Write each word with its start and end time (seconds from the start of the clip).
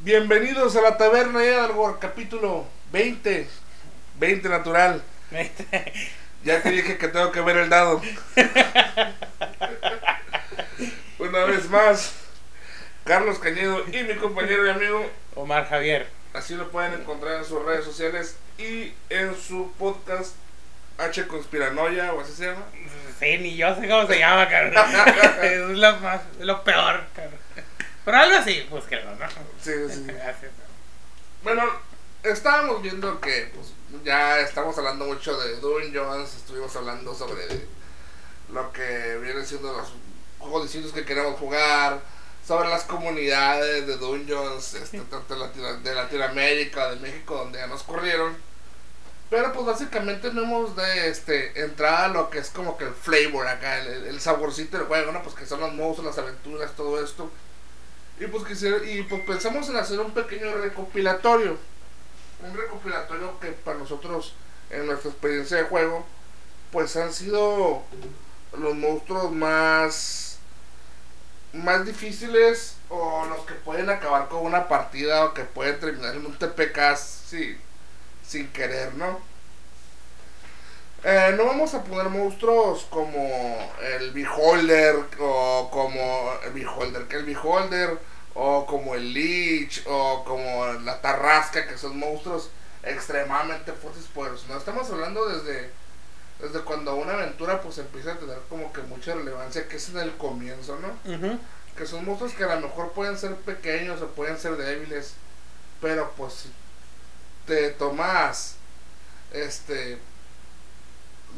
Bienvenidos 0.00 0.76
a 0.76 0.80
la 0.80 0.96
taberna 0.96 1.40
de 1.40 1.48
Hidalgo, 1.48 1.98
capítulo 1.98 2.64
20. 2.92 3.48
20 4.18 4.48
natural. 4.48 5.02
Ya 6.44 6.62
te 6.62 6.70
dije 6.70 6.96
que 6.98 7.08
tengo 7.08 7.32
que 7.32 7.40
ver 7.40 7.56
el 7.56 7.68
dado. 7.68 8.00
Una 11.18 11.44
vez 11.46 11.68
más, 11.68 12.14
Carlos 13.04 13.40
Cañedo 13.40 13.84
y 13.88 14.04
mi 14.04 14.14
compañero 14.14 14.64
y 14.64 14.70
amigo 14.70 15.04
Omar 15.34 15.68
Javier. 15.68 16.06
Así 16.32 16.54
lo 16.54 16.70
pueden 16.70 16.94
encontrar 16.94 17.38
en 17.38 17.44
sus 17.44 17.64
redes 17.64 17.84
sociales 17.84 18.36
y 18.56 18.92
en 19.10 19.34
su 19.36 19.72
podcast 19.80 20.36
H 20.98 21.26
Conspiranoia 21.26 22.14
o 22.14 22.20
así 22.20 22.32
se 22.32 22.46
llama. 22.46 22.66
Sí, 23.18 23.36
ni 23.38 23.56
yo 23.56 23.74
sé 23.74 23.88
cómo 23.88 24.06
se 24.06 24.20
llama, 24.20 24.48
cabrón. 24.48 24.74
es 25.42 25.58
lo, 25.58 25.96
más, 25.96 26.20
lo 26.38 26.62
peor, 26.62 27.02
cabrón. 27.16 27.47
Pero 28.08 28.16
algo 28.22 28.38
así, 28.38 28.66
búsquenlo, 28.70 29.14
¿no? 29.16 29.26
Sí, 29.62 29.70
sí. 29.92 30.06
Bueno, 31.42 31.62
estábamos 32.22 32.80
viendo 32.80 33.20
que 33.20 33.52
pues, 33.54 33.66
ya 34.02 34.40
estamos 34.40 34.78
hablando 34.78 35.04
mucho 35.04 35.38
de 35.38 35.56
Dungeons, 35.60 36.34
estuvimos 36.36 36.74
hablando 36.74 37.14
sobre 37.14 37.42
lo 38.50 38.72
que 38.72 39.18
vienen 39.22 39.44
siendo 39.46 39.74
los 39.76 39.92
juegos 40.38 40.62
distintos 40.62 40.92
que 40.94 41.04
queremos 41.04 41.38
jugar, 41.38 42.00
sobre 42.46 42.70
las 42.70 42.84
comunidades 42.84 43.86
de 43.86 43.98
Dungeons, 43.98 44.72
este, 44.72 45.00
tanto 45.02 45.34
de, 45.34 45.40
Latino- 45.40 45.80
de 45.80 45.94
Latinoamérica, 45.94 46.90
de 46.92 46.96
México, 47.00 47.36
donde 47.36 47.58
ya 47.58 47.66
nos 47.66 47.82
corrieron. 47.82 48.34
Pero 49.28 49.52
pues 49.52 49.66
básicamente 49.66 50.32
no 50.32 50.44
hemos 50.44 50.74
de 50.76 51.08
este 51.10 51.60
entrar 51.62 52.04
a 52.04 52.08
lo 52.08 52.30
que 52.30 52.38
es 52.38 52.48
como 52.48 52.78
que 52.78 52.84
el 52.84 52.94
flavor 52.94 53.46
acá, 53.46 53.80
el, 53.80 54.06
el 54.06 54.18
saborcito 54.22 54.78
del 54.78 54.86
juego, 54.86 55.12
¿no? 55.12 55.22
Pues 55.22 55.34
que 55.34 55.44
son 55.44 55.60
los 55.60 55.74
monstruos, 55.74 56.16
las 56.16 56.24
aventuras, 56.24 56.72
todo 56.74 57.04
esto. 57.04 57.30
Y 58.20 58.26
pues 58.26 58.44
quisiera, 58.44 58.78
y 58.84 59.02
pues 59.02 59.22
pensamos 59.22 59.68
en 59.68 59.76
hacer 59.76 60.00
un 60.00 60.12
pequeño 60.12 60.52
recopilatorio. 60.56 61.56
Un 62.42 62.56
recopilatorio 62.56 63.38
que 63.40 63.48
para 63.48 63.78
nosotros, 63.78 64.34
en 64.70 64.86
nuestra 64.86 65.10
experiencia 65.10 65.58
de 65.58 65.64
juego, 65.64 66.04
pues 66.72 66.96
han 66.96 67.12
sido 67.12 67.82
los 68.56 68.74
monstruos 68.74 69.32
más 69.32 70.28
más 71.52 71.86
difíciles 71.86 72.76
o 72.88 73.24
los 73.26 73.40
que 73.46 73.54
pueden 73.54 73.88
acabar 73.88 74.28
con 74.28 74.44
una 74.44 74.68
partida 74.68 75.24
o 75.24 75.34
que 75.34 75.44
pueden 75.44 75.80
terminar 75.80 76.14
en 76.14 76.26
un 76.26 76.36
TPK 76.36 76.96
sí, 76.96 77.56
sin 78.26 78.48
querer, 78.48 78.94
¿no? 78.94 79.20
Eh, 81.04 81.34
no 81.36 81.44
vamos 81.44 81.74
a 81.74 81.84
poner 81.84 82.08
monstruos 82.08 82.86
como 82.90 83.72
el 83.80 84.10
Beholder 84.10 84.96
o 85.20 85.68
como 85.70 86.32
el 86.44 86.52
Beholder, 86.52 87.06
que 87.06 87.16
el 87.16 87.24
Beholder 87.24 87.98
o 88.34 88.66
como 88.66 88.94
el 88.94 89.12
Lich 89.12 89.84
o 89.86 90.24
como 90.24 90.66
la 90.84 91.00
Tarrasca, 91.00 91.66
que 91.66 91.78
son 91.78 91.98
monstruos 91.98 92.50
extremadamente 92.82 93.72
fuertes 93.72 94.04
y 94.04 94.08
poderosos. 94.08 94.48
No 94.48 94.56
estamos 94.56 94.90
hablando 94.90 95.28
desde 95.28 95.70
desde 96.40 96.60
cuando 96.60 96.94
una 96.94 97.14
aventura 97.14 97.60
pues 97.60 97.78
empieza 97.78 98.12
a 98.12 98.18
tener 98.18 98.38
como 98.48 98.72
que 98.72 98.80
mucha 98.82 99.14
relevancia, 99.14 99.66
que 99.68 99.76
es 99.76 99.88
en 99.88 99.98
el 99.98 100.16
comienzo, 100.16 100.78
¿no? 100.80 100.88
Que 101.76 101.86
son 101.86 102.04
monstruos 102.04 102.32
que 102.32 102.44
a 102.44 102.54
lo 102.54 102.60
mejor 102.60 102.92
pueden 102.92 103.18
ser 103.18 103.34
pequeños 103.36 104.00
o 104.02 104.08
pueden 104.08 104.38
ser 104.38 104.56
débiles, 104.56 105.14
pero 105.80 106.12
pues 106.16 106.32
si 106.34 106.52
te 107.46 107.70
tomas 107.70 108.54
este 109.32 109.98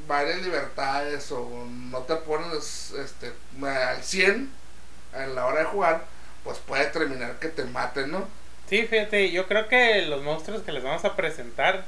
varias 0.06 0.42
libertades 0.42 1.30
o 1.32 1.66
no 1.68 1.98
te 2.00 2.16
pones 2.16 2.92
este 2.92 3.32
al 3.62 4.02
100 4.02 4.50
en 5.14 5.34
la 5.34 5.46
hora 5.46 5.60
de 5.60 5.66
jugar, 5.66 6.04
pues 6.44 6.58
puede 6.58 6.86
terminar 6.86 7.38
que 7.38 7.48
te 7.48 7.64
maten, 7.64 8.10
¿no? 8.10 8.26
Sí, 8.68 8.86
fíjate, 8.86 9.30
yo 9.30 9.46
creo 9.46 9.68
que 9.68 10.02
los 10.02 10.22
monstruos 10.22 10.62
que 10.62 10.72
les 10.72 10.82
vamos 10.82 11.04
a 11.04 11.16
presentar 11.16 11.84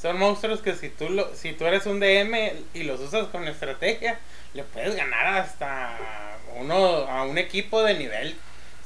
son 0.00 0.18
monstruos 0.18 0.60
que 0.60 0.74
si 0.74 0.90
tú 0.90 1.08
lo, 1.08 1.34
si 1.34 1.52
tú 1.52 1.64
eres 1.64 1.86
un 1.86 2.00
DM 2.00 2.52
y 2.74 2.82
los 2.82 3.00
usas 3.00 3.28
con 3.28 3.48
estrategia, 3.48 4.18
le 4.52 4.62
puedes 4.62 4.94
ganar 4.94 5.38
hasta 5.38 5.96
uno 6.56 6.76
a 6.76 7.24
un 7.24 7.38
equipo 7.38 7.82
de 7.82 7.94
nivel 7.94 8.36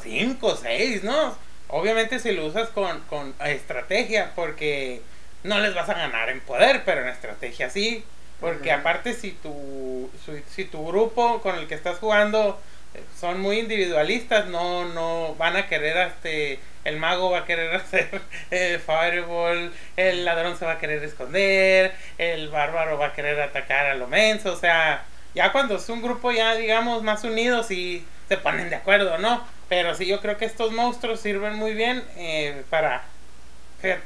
5, 0.03 0.57
6, 0.63 1.05
¿no? 1.05 1.37
Obviamente 1.69 2.19
si 2.19 2.33
lo 2.33 2.47
usas 2.47 2.69
con, 2.71 3.01
con 3.03 3.35
estrategia, 3.45 4.33
porque 4.35 5.03
no 5.43 5.59
les 5.59 5.75
vas 5.75 5.89
a 5.89 5.95
ganar 5.95 6.29
en 6.31 6.41
poder, 6.41 6.83
pero 6.85 7.03
en 7.03 7.09
estrategia 7.09 7.71
sí. 7.71 8.05
Porque 8.41 8.73
aparte 8.73 9.15
si 9.15 9.33
tu, 9.33 10.11
si, 10.25 10.43
si 10.49 10.65
tu 10.65 10.87
grupo 10.87 11.41
con 11.41 11.57
el 11.57 11.69
que 11.69 11.75
estás 11.75 11.99
jugando 11.99 12.59
eh, 12.95 13.03
son 13.19 13.41
muy 13.41 13.59
individualistas, 13.59 14.47
no, 14.47 14.87
no 14.87 15.35
van 15.37 15.57
a 15.57 15.69
querer 15.69 15.97
este 16.09 16.59
el 16.85 16.97
mago 16.97 17.31
va 17.31 17.41
a 17.41 17.45
querer 17.45 17.75
hacer 17.77 18.21
el 18.51 18.81
fireball, 18.81 19.73
el 19.97 20.25
ladrón 20.25 20.57
se 20.57 20.65
va 20.65 20.73
a 20.73 20.79
querer 20.79 21.03
esconder, 21.05 21.93
el 22.19 22.49
bárbaro 22.49 22.99
va 22.99 23.09
a 23.09 23.13
querer 23.13 23.41
atacar 23.41 23.87
a 23.87 23.95
lo 23.95 24.07
menso, 24.07 24.53
o 24.53 24.57
sea, 24.57 25.05
ya 25.35 25.53
cuando 25.53 25.77
es 25.77 25.89
un 25.89 26.03
grupo 26.03 26.33
ya 26.33 26.55
digamos 26.55 27.03
más 27.03 27.23
unidos 27.25 27.71
y 27.71 28.05
se 28.29 28.37
ponen 28.37 28.71
de 28.71 28.77
acuerdo, 28.77 29.19
¿no? 29.19 29.45
Pero 29.69 29.95
sí, 29.95 30.07
yo 30.07 30.21
creo 30.21 30.37
que 30.37 30.45
estos 30.45 30.73
monstruos 30.73 31.21
sirven 31.21 31.55
muy 31.55 31.75
bien 31.75 32.03
eh, 32.17 32.63
para, 32.71 33.05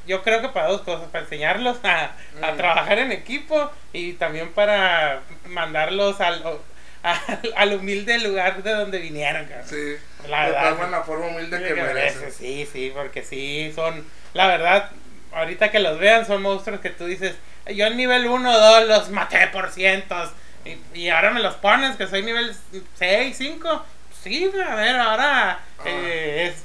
yo 0.07 0.23
creo 0.23 0.41
que 0.41 0.49
para 0.49 0.69
dos 0.69 0.83
cosas, 0.83 1.09
para 1.09 1.25
enseñarlos 1.25 1.79
a, 1.85 2.13
a 2.43 2.53
Mm. 2.53 2.57
trabajar 2.57 2.99
en 2.99 3.13
equipo 3.13 3.71
y 3.93 4.15
también 4.15 4.53
para 4.53 5.21
mandarlos 5.47 6.21
al, 6.21 6.43
al, 7.03 7.19
al 7.57 7.73
humilde 7.75 8.19
lugar 8.19 8.63
de 8.63 8.71
donde 8.73 8.99
vinieron, 8.99 9.45
cabrón. 9.47 9.67
Sí, 9.69 9.97
La 10.29 10.47
verdad, 10.47 10.71
toman 10.71 10.91
la 10.91 11.03
forma 11.03 11.27
humilde 11.27 11.63
que 11.63 11.75
merecen. 11.75 12.33
Sí, 12.33 12.69
sí, 12.71 12.93
porque 12.95 13.23
sí, 13.23 13.73
son, 13.75 14.05
la 14.33 14.47
verdad, 14.47 14.91
ahorita 15.33 15.71
que 15.71 15.81
los 15.81 15.99
vean 15.99 16.27
son 16.27 16.43
monstruos 16.43 16.81
que 16.81 16.91
tú 16.91 17.07
dices, 17.07 17.35
yo 17.67 17.87
en 17.87 17.97
nivel 17.97 18.27
1 18.27 18.51
o 18.51 18.59
2 18.59 18.89
los 18.89 19.11
maté 19.11 19.47
por 19.49 19.71
cientos, 19.71 20.31
y, 20.65 20.99
y 20.99 21.11
ahora 21.11 21.31
me 21.31 21.41
los 21.41 21.55
pones 21.57 21.97
que 21.97 22.07
soy 22.07 22.23
nivel 22.23 22.55
6, 22.97 23.37
5, 23.37 23.85
sí, 24.23 24.51
a 24.67 24.75
ver, 24.75 24.97
ahora 24.97 25.59
eh, 25.85 26.53
es 26.55 26.65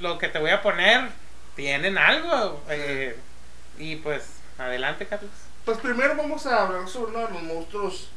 lo 0.00 0.18
que 0.18 0.28
te 0.28 0.38
voy 0.38 0.50
a 0.50 0.62
poner, 0.62 1.00
tienen 1.58 1.98
algo, 1.98 2.62
eh, 2.68 3.16
y 3.78 3.96
pues, 3.96 4.22
adelante, 4.58 5.08
Carlos. 5.08 5.32
Pues 5.64 5.78
primero 5.78 6.14
vamos 6.14 6.46
a 6.46 6.62
hablar 6.62 6.88
sobre 6.88 7.10
uno 7.10 7.26
de 7.26 7.34
los 7.34 7.42
monstruos. 7.42 8.10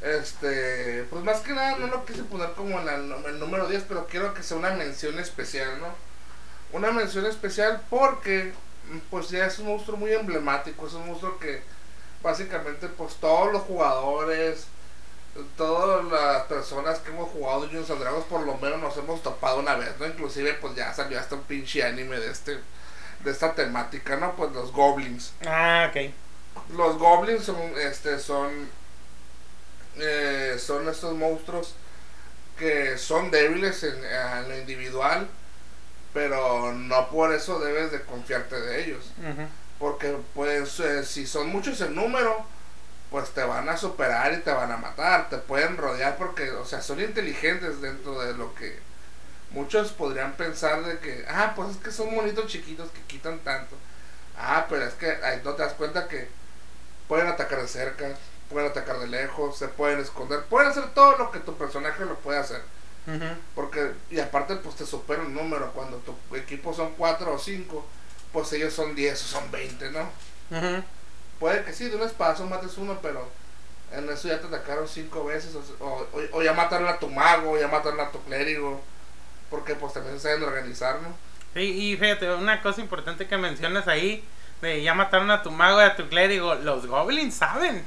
Este, 0.00 1.04
pues 1.10 1.22
más 1.24 1.40
que 1.40 1.52
nada 1.52 1.76
no 1.76 1.88
lo 1.88 2.06
quise 2.06 2.22
poner 2.24 2.52
como 2.52 2.80
en 2.80 2.88
el 2.88 3.38
número 3.38 3.68
10, 3.68 3.84
pero 3.86 4.06
quiero 4.06 4.32
que 4.32 4.42
sea 4.42 4.56
una 4.56 4.70
mención 4.70 5.18
especial, 5.18 5.78
¿no? 5.78 5.88
Una 6.72 6.90
mención 6.90 7.26
especial 7.26 7.82
porque, 7.90 8.54
pues 9.10 9.28
ya 9.28 9.44
es 9.44 9.58
un 9.58 9.66
monstruo 9.66 9.98
muy 9.98 10.12
emblemático, 10.14 10.86
es 10.86 10.94
un 10.94 11.06
monstruo 11.06 11.38
que 11.38 11.62
básicamente, 12.22 12.88
pues 12.88 13.16
todos 13.16 13.52
los 13.52 13.60
jugadores, 13.64 14.68
todas 15.56 16.04
las 16.06 16.42
personas 16.44 16.98
que 17.00 17.10
hemos 17.10 17.28
jugado 17.30 17.60
Dungeons 17.62 17.90
and 17.90 18.00
Dragons, 18.00 18.24
por 18.26 18.42
lo 18.46 18.56
menos 18.58 18.80
nos 18.80 18.96
hemos 18.96 19.22
topado 19.22 19.58
una 19.58 19.74
vez, 19.74 19.90
¿no? 19.98 20.06
Inclusive, 20.06 20.54
pues 20.54 20.74
ya 20.76 20.92
salió 20.94 21.18
hasta 21.18 21.34
un 21.34 21.42
pinche 21.42 21.82
anime 21.82 22.18
de 22.20 22.30
este, 22.30 22.58
de 23.20 23.30
esta 23.30 23.54
temática, 23.54 24.16
¿no? 24.16 24.34
Pues 24.36 24.52
los 24.52 24.70
goblins 24.72 25.32
Ah, 25.46 25.90
ok. 25.90 26.12
los 26.76 26.98
goblins 26.98 27.44
son 27.44 27.56
este 27.78 28.18
son 28.18 28.68
eh, 29.96 30.56
son 30.58 30.88
estos 30.88 31.14
monstruos 31.14 31.74
que 32.58 32.96
son 32.98 33.30
débiles 33.30 33.82
en, 33.82 33.96
en 34.04 34.48
lo 34.48 34.56
individual 34.58 35.28
pero 36.12 36.72
no 36.72 37.08
por 37.10 37.32
eso 37.34 37.58
debes 37.60 37.90
de 37.92 38.02
confiarte 38.02 38.60
de 38.60 38.84
ellos 38.84 39.04
porque 39.78 40.16
pues 40.34 40.78
eh, 40.80 41.04
si 41.04 41.26
son 41.26 41.48
muchos 41.48 41.80
en 41.80 41.94
número 41.94 42.44
pues 43.24 43.34
te 43.34 43.42
van 43.42 43.66
a 43.70 43.76
superar 43.78 44.34
y 44.34 44.42
te 44.42 44.52
van 44.52 44.70
a 44.70 44.76
matar 44.76 45.30
te 45.30 45.38
pueden 45.38 45.78
rodear 45.78 46.18
porque 46.18 46.50
o 46.50 46.66
sea 46.66 46.82
son 46.82 47.00
inteligentes 47.00 47.80
dentro 47.80 48.20
de 48.20 48.34
lo 48.34 48.54
que 48.54 48.78
muchos 49.48 49.92
podrían 49.92 50.34
pensar 50.34 50.84
de 50.84 50.98
que 50.98 51.24
ah 51.26 51.54
pues 51.56 51.70
es 51.70 51.76
que 51.78 51.90
son 51.90 52.14
monitos 52.14 52.48
chiquitos 52.48 52.90
que 52.90 53.00
quitan 53.02 53.38
tanto 53.38 53.76
ah 54.36 54.66
pero 54.68 54.84
es 54.84 54.92
que 54.92 55.06
ahí 55.06 55.40
no 55.42 55.54
te 55.54 55.62
das 55.62 55.72
cuenta 55.72 56.06
que 56.06 56.28
pueden 57.08 57.28
atacar 57.28 57.62
de 57.62 57.68
cerca 57.68 58.14
pueden 58.50 58.70
atacar 58.70 58.98
de 58.98 59.06
lejos 59.06 59.56
se 59.56 59.68
pueden 59.68 60.00
esconder 60.00 60.42
pueden 60.44 60.68
hacer 60.68 60.92
todo 60.92 61.16
lo 61.16 61.30
que 61.30 61.38
tu 61.40 61.56
personaje 61.56 62.04
lo 62.04 62.16
puede 62.16 62.40
hacer 62.40 62.60
porque, 63.54 63.92
y 64.10 64.18
aparte, 64.18 64.56
pues 64.56 64.76
te 64.76 64.86
supera 64.86 65.22
el 65.22 65.34
número. 65.34 65.72
Cuando 65.72 65.98
tu 65.98 66.16
equipo 66.34 66.72
son 66.72 66.94
4 66.96 67.34
o 67.34 67.38
5, 67.38 67.86
pues 68.32 68.50
ellos 68.54 68.72
son 68.72 68.94
10 68.94 69.22
o 69.22 69.26
son 69.26 69.50
20, 69.50 69.90
¿no? 69.90 70.08
Ujú. 70.50 70.82
Puede 71.38 71.64
que 71.64 71.72
sí, 71.72 71.88
de 71.88 71.96
un 71.96 72.02
espadazo 72.02 72.46
mates 72.46 72.78
uno, 72.78 72.98
pero 73.02 73.28
en 73.92 74.08
eso 74.10 74.28
ya 74.28 74.40
te 74.40 74.46
atacaron 74.46 74.88
5 74.88 75.24
veces. 75.24 75.54
O, 75.80 75.84
o, 75.84 76.08
o 76.32 76.42
ya 76.42 76.52
mataron 76.52 76.88
a 76.88 76.98
tu 76.98 77.08
mago, 77.08 77.52
o 77.52 77.58
ya 77.58 77.68
mataron 77.68 78.00
a 78.00 78.10
tu 78.10 78.22
clérigo. 78.22 78.80
Porque, 79.50 79.74
pues 79.74 79.92
también 79.92 80.16
se 80.16 80.28
saben 80.28 80.42
organizar, 80.42 81.00
¿no? 81.02 81.08
Sí, 81.54 81.60
y 81.92 81.96
fíjate, 81.96 82.32
una 82.34 82.60
cosa 82.60 82.80
importante 82.80 83.28
que 83.28 83.36
mencionas 83.36 83.86
ahí, 83.86 84.24
de 84.60 84.82
ya 84.82 84.94
mataron 84.94 85.30
a 85.30 85.42
tu 85.42 85.50
mago 85.50 85.80
y 85.80 85.84
a 85.84 85.94
tu 85.94 86.08
clérigo, 86.08 86.54
los 86.56 86.86
goblins 86.86 87.34
saben, 87.34 87.84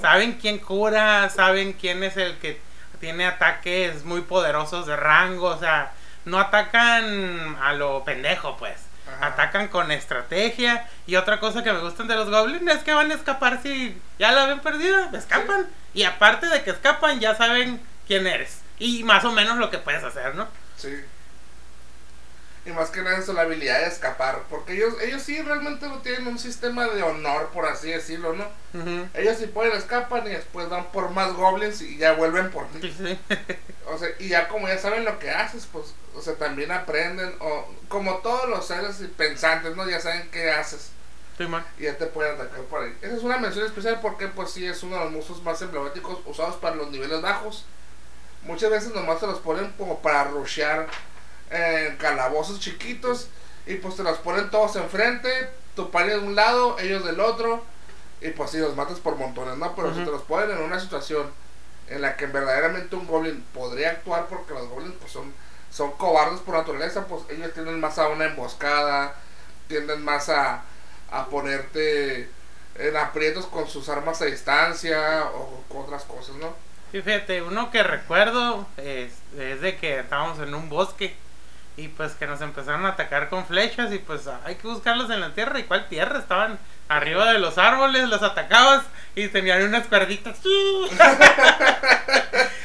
saben 0.00 0.32
quién 0.32 0.58
cura, 0.58 1.28
saben 1.30 1.74
quién 1.74 2.02
es 2.02 2.16
el 2.16 2.38
que 2.38 2.60
tiene 2.98 3.26
ataques 3.26 4.04
muy 4.04 4.22
poderosos 4.22 4.86
de 4.86 4.96
rango, 4.96 5.48
o 5.48 5.58
sea, 5.58 5.92
no 6.24 6.40
atacan 6.40 7.56
a 7.60 7.72
lo 7.74 8.02
pendejo, 8.02 8.56
pues. 8.56 8.80
Atacan 9.20 9.68
con 9.68 9.90
estrategia. 9.90 10.88
Y 11.06 11.16
otra 11.16 11.40
cosa 11.40 11.62
que 11.62 11.72
me 11.72 11.80
gustan 11.80 12.08
de 12.08 12.16
los 12.16 12.30
goblins 12.30 12.70
es 12.70 12.82
que 12.82 12.92
van 12.92 13.10
a 13.10 13.14
escapar 13.14 13.60
si 13.62 14.00
ya 14.18 14.32
la 14.32 14.44
habían 14.44 14.60
perdido. 14.60 15.10
Escapan. 15.12 15.66
Y 15.92 16.04
aparte 16.04 16.46
de 16.46 16.62
que 16.62 16.70
escapan, 16.70 17.20
ya 17.20 17.34
saben 17.34 17.80
quién 18.06 18.26
eres. 18.26 18.60
Y 18.78 19.04
más 19.04 19.24
o 19.24 19.32
menos 19.32 19.58
lo 19.58 19.70
que 19.70 19.78
puedes 19.78 20.02
hacer, 20.02 20.34
¿no? 20.34 20.48
Sí. 20.76 21.04
Y 22.66 22.70
más 22.70 22.88
que 22.90 23.02
nada 23.02 23.18
eso, 23.18 23.34
la 23.34 23.42
habilidad 23.42 23.80
de 23.80 23.86
escapar. 23.86 24.42
Porque 24.48 24.74
ellos, 24.74 24.94
ellos 25.02 25.22
sí 25.22 25.40
realmente 25.42 25.86
no 25.86 25.98
tienen 25.98 26.26
un 26.26 26.38
sistema 26.38 26.86
de 26.86 27.02
honor, 27.02 27.50
por 27.52 27.66
así 27.66 27.90
decirlo, 27.90 28.32
¿no? 28.32 28.46
Ellos 29.14 29.36
sí 29.38 29.46
pueden 29.46 29.76
escapan 29.76 30.26
y 30.26 30.30
después 30.30 30.68
van 30.68 30.90
por 30.90 31.10
más 31.10 31.32
goblins 31.34 31.82
y 31.82 31.98
ya 31.98 32.12
vuelven 32.14 32.50
por 32.50 32.66
ti. 32.68 32.94
Sí. 32.96 33.18
O 33.86 33.98
sea, 33.98 34.08
y 34.18 34.28
ya 34.28 34.48
como 34.48 34.66
ya 34.66 34.78
saben 34.78 35.04
lo 35.04 35.18
que 35.18 35.30
haces, 35.30 35.68
pues, 35.70 35.92
o 36.16 36.22
sea, 36.22 36.36
también 36.36 36.72
aprenden, 36.72 37.34
o 37.38 37.68
como 37.88 38.16
todos 38.20 38.48
los 38.48 38.66
seres 38.66 38.96
pensantes, 39.14 39.76
¿no? 39.76 39.86
Ya 39.86 40.00
saben 40.00 40.30
qué 40.30 40.50
haces 40.50 40.88
y 41.78 41.82
ya 41.82 41.98
te 41.98 42.06
pueden 42.06 42.34
atacar 42.34 42.60
por 42.62 42.82
ahí. 42.82 42.96
Esa 43.02 43.16
es 43.16 43.22
una 43.22 43.38
mención 43.38 43.66
especial 43.66 44.00
porque, 44.00 44.28
pues, 44.28 44.50
sí 44.50 44.64
es 44.66 44.82
uno 44.82 44.96
de 44.96 45.04
los 45.04 45.12
monstruos 45.12 45.42
más 45.42 45.60
emblemáticos 45.62 46.20
usados 46.26 46.56
para 46.56 46.76
los 46.76 46.90
niveles 46.90 47.20
bajos. 47.20 47.64
Muchas 48.42 48.70
veces 48.70 48.94
nomás 48.94 49.20
se 49.20 49.26
los 49.26 49.40
ponen 49.40 49.72
como 49.76 50.00
para 50.00 50.24
rushear 50.24 50.86
en 51.50 51.96
calabozos 51.96 52.60
chiquitos 52.60 53.28
y 53.66 53.76
pues 53.76 53.96
te 53.96 54.02
los 54.02 54.18
ponen 54.18 54.50
todos 54.50 54.76
enfrente, 54.76 55.28
tu 55.76 55.90
pari 55.90 56.10
de 56.10 56.18
un 56.18 56.34
lado, 56.34 56.78
ellos 56.78 57.04
del 57.04 57.20
otro 57.20 57.62
y 58.20 58.30
pues 58.30 58.50
sí, 58.50 58.58
los 58.58 58.74
matas 58.76 59.00
por 59.00 59.16
montones, 59.16 59.56
¿no? 59.58 59.74
Pero 59.74 59.94
si 59.94 60.04
te 60.04 60.10
los 60.10 60.22
ponen 60.22 60.50
en 60.50 60.62
una 60.62 60.80
situación 60.80 61.30
en 61.88 62.00
la 62.00 62.16
que 62.16 62.26
verdaderamente 62.26 62.96
un 62.96 63.06
goblin 63.06 63.44
podría 63.52 63.90
actuar 63.90 64.26
porque 64.28 64.54
los 64.54 64.68
goblins 64.68 64.94
pues 64.98 65.12
son, 65.12 65.32
son 65.70 65.92
cobardes 65.92 66.40
por 66.40 66.54
naturaleza, 66.54 67.06
pues 67.06 67.22
ellos 67.28 67.52
tienden 67.52 67.80
más 67.80 67.98
a 67.98 68.08
una 68.08 68.26
emboscada, 68.26 69.14
tienden 69.68 70.02
más 70.02 70.28
a, 70.28 70.62
a 71.10 71.26
ponerte 71.26 72.28
en 72.76 72.96
aprietos 72.96 73.46
con 73.46 73.68
sus 73.68 73.88
armas 73.88 74.20
a 74.22 74.24
distancia 74.24 75.26
o 75.34 75.62
con 75.68 75.82
otras 75.82 76.04
cosas, 76.04 76.36
¿no? 76.36 76.54
Sí, 76.92 77.02
fíjate, 77.02 77.42
uno 77.42 77.70
que 77.70 77.82
recuerdo 77.82 78.66
es, 78.76 79.12
es 79.36 79.60
de 79.60 79.76
que 79.76 79.98
estábamos 79.98 80.38
en 80.38 80.54
un 80.54 80.68
bosque 80.68 81.16
y 81.76 81.88
pues 81.88 82.12
que 82.12 82.26
nos 82.26 82.40
empezaron 82.40 82.86
a 82.86 82.90
atacar 82.90 83.28
con 83.28 83.44
flechas 83.46 83.92
y 83.92 83.98
pues 83.98 84.28
hay 84.44 84.54
que 84.54 84.68
buscarlos 84.68 85.10
en 85.10 85.20
la 85.20 85.34
tierra. 85.34 85.58
¿Y 85.58 85.64
cuál 85.64 85.88
tierra? 85.88 86.20
Estaban 86.20 86.58
arriba 86.88 87.32
de 87.32 87.38
los 87.38 87.58
árboles, 87.58 88.08
los 88.08 88.22
atacabas 88.22 88.84
y 89.16 89.28
tenían 89.28 89.62
unas 89.62 89.86
cuerditas. 89.86 90.38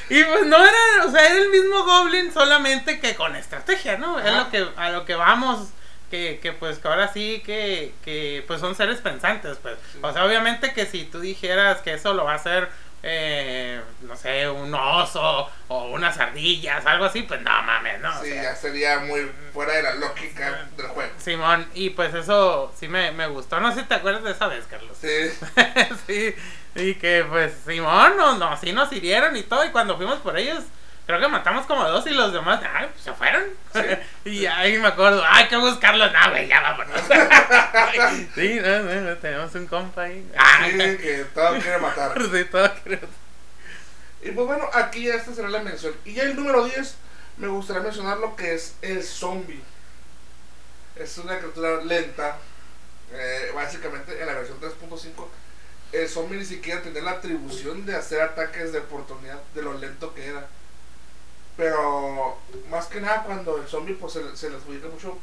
y 0.09 0.23
pues 0.23 0.45
no 0.45 0.57
era, 0.57 1.06
o 1.06 1.11
sea, 1.11 1.25
era 1.25 1.39
el 1.39 1.50
mismo 1.50 1.83
goblin 1.83 2.31
solamente 2.31 3.00
que 3.00 3.15
con 3.15 3.35
estrategia, 3.35 3.97
¿no? 3.97 4.19
Es 4.19 4.31
lo 4.33 4.50
que, 4.51 4.67
a 4.75 4.89
lo 4.91 5.06
que 5.06 5.15
vamos. 5.15 5.69
Que, 6.09 6.39
que 6.41 6.53
pues 6.53 6.79
que 6.79 6.88
ahora 6.88 7.13
sí 7.13 7.44
que, 7.45 7.94
que 8.03 8.44
pues 8.47 8.59
son 8.59 8.73
seres 8.73 9.00
pensantes 9.00 9.59
pues 9.61 9.75
o 10.01 10.11
sea 10.11 10.25
obviamente 10.25 10.73
que 10.73 10.88
si 10.88 11.03
tú 11.03 11.19
dijeras 11.19 11.81
que 11.81 11.94
eso 11.94 12.15
lo 12.15 12.25
va 12.25 12.31
a 12.31 12.38
hacer 12.38 12.67
eh, 13.04 13.81
no 14.01 14.16
sé, 14.16 14.50
un 14.50 14.74
oso 14.74 15.50
o 15.68 15.90
unas 15.90 16.18
ardillas, 16.18 16.86
algo 16.86 17.06
así, 17.06 17.22
pues 17.24 17.42
no 17.42 17.50
mames, 17.62 18.00
¿no? 18.01 18.10
O 18.19 18.24
sí, 18.24 18.31
sea, 18.31 18.44
ya 18.44 18.56
sería 18.56 19.00
muy 19.00 19.30
fuera 19.54 19.74
de 19.74 19.84
la 19.84 19.96
lógica 19.96 20.68
del 20.75 20.88
juego. 20.88 21.12
Simón, 21.18 21.68
y 21.74 21.92
pues 21.92 22.13
eso 22.13 22.74
sí 22.78 22.88
me, 22.88 23.12
me 23.12 23.28
gustó. 23.28 23.60
No 23.60 23.74
sé 23.74 23.81
si 23.81 23.88
te 23.88 23.96
acuerdas 23.96 24.24
de 24.24 24.31
esa 24.31 24.48
vez, 24.48 24.66
Carlos. 24.69 24.98
Sí, 25.00 25.31
sí, 26.07 26.36
y 26.75 26.96
que 26.96 27.25
pues 27.30 27.54
Simón, 27.66 28.18
no, 28.18 28.38
no, 28.38 28.57
sí 28.57 28.74
nos 28.74 28.92
hirieron 28.92 29.36
y 29.36 29.44
todo, 29.44 29.66
y 29.66 29.69
cuando 29.72 29.98
fuimos 29.98 30.19
por 30.19 30.38
ellos, 30.38 30.63
creo 31.09 31.21
que 31.21 31.27
matamos 31.27 31.65
como 31.65 31.83
dos 31.85 32.06
y 32.06 32.11
los 32.11 32.31
demás, 32.31 32.61
ay, 32.71 32.88
pues 32.91 33.03
se 33.03 33.11
fueron. 33.13 33.41
y 34.25 34.45
ahí 34.45 34.77
me 34.77 34.89
acuerdo, 34.89 35.23
ay, 35.27 35.41
hay 35.41 35.50
que 35.50 35.57
buscarlos, 35.57 36.13
no, 36.13 36.29
güey, 36.29 36.47
ya 36.47 36.61
vámonos. 36.61 37.01
sí, 38.35 38.59
no, 38.61 38.79
no, 38.83 39.01
no, 39.01 39.17
tenemos 39.17 39.56
un 39.56 39.65
compa 39.65 40.03
ahí. 40.03 40.31
Ah, 40.38 40.67
sí, 40.69 40.77
que 40.77 41.25
todo 41.33 41.53
quiere 41.59 41.79
matar. 41.79 42.15
sí, 42.21 42.45
todo 42.51 42.71
creo. 42.83 43.00
Y 44.21 44.29
pues 44.29 44.45
bueno, 44.47 44.69
aquí 44.71 45.06
ya 45.06 45.15
esta 45.15 45.33
será 45.33 45.50
la 45.50 45.63
mención. 45.63 45.95
Y 46.06 46.13
ya 46.13 46.21
el 46.23 46.35
número 46.35 46.63
10, 46.65 46.95
me 47.38 47.47
gustaría 47.47 47.81
mencionar 47.81 48.19
lo 48.19 48.35
que 48.35 48.53
es 48.53 48.75
el 48.83 49.01
zombie. 49.01 49.63
Es 50.95 51.17
una 51.17 51.39
criatura 51.39 51.83
lenta. 51.85 52.38
eh, 53.13 53.51
básicamente 53.56 54.21
en 54.21 54.27
la 54.27 54.33
versión 54.35 54.59
3.5, 54.61 55.25
el 55.91 56.07
zombie 56.07 56.38
ni 56.38 56.45
siquiera 56.45 56.83
tenía 56.83 57.01
la 57.01 57.11
atribución 57.13 57.83
de 57.88 57.95
hacer 57.95 58.21
ataques 58.21 58.71
de 58.73 58.77
oportunidad 58.77 59.41
de 59.56 59.63
lo 59.63 59.73
lento 59.73 60.13
que 60.13 60.27
era. 60.27 60.47
Pero 61.59 62.38
más 62.71 62.88
que 62.88 63.01
nada 63.01 63.23
cuando 63.23 63.57
el 63.57 63.67
zombie 63.67 63.94
pues 63.94 64.13
se, 64.13 64.35
se 64.35 64.50
le 64.50 64.56
adjudica 64.56 64.88
mucho 64.88 65.17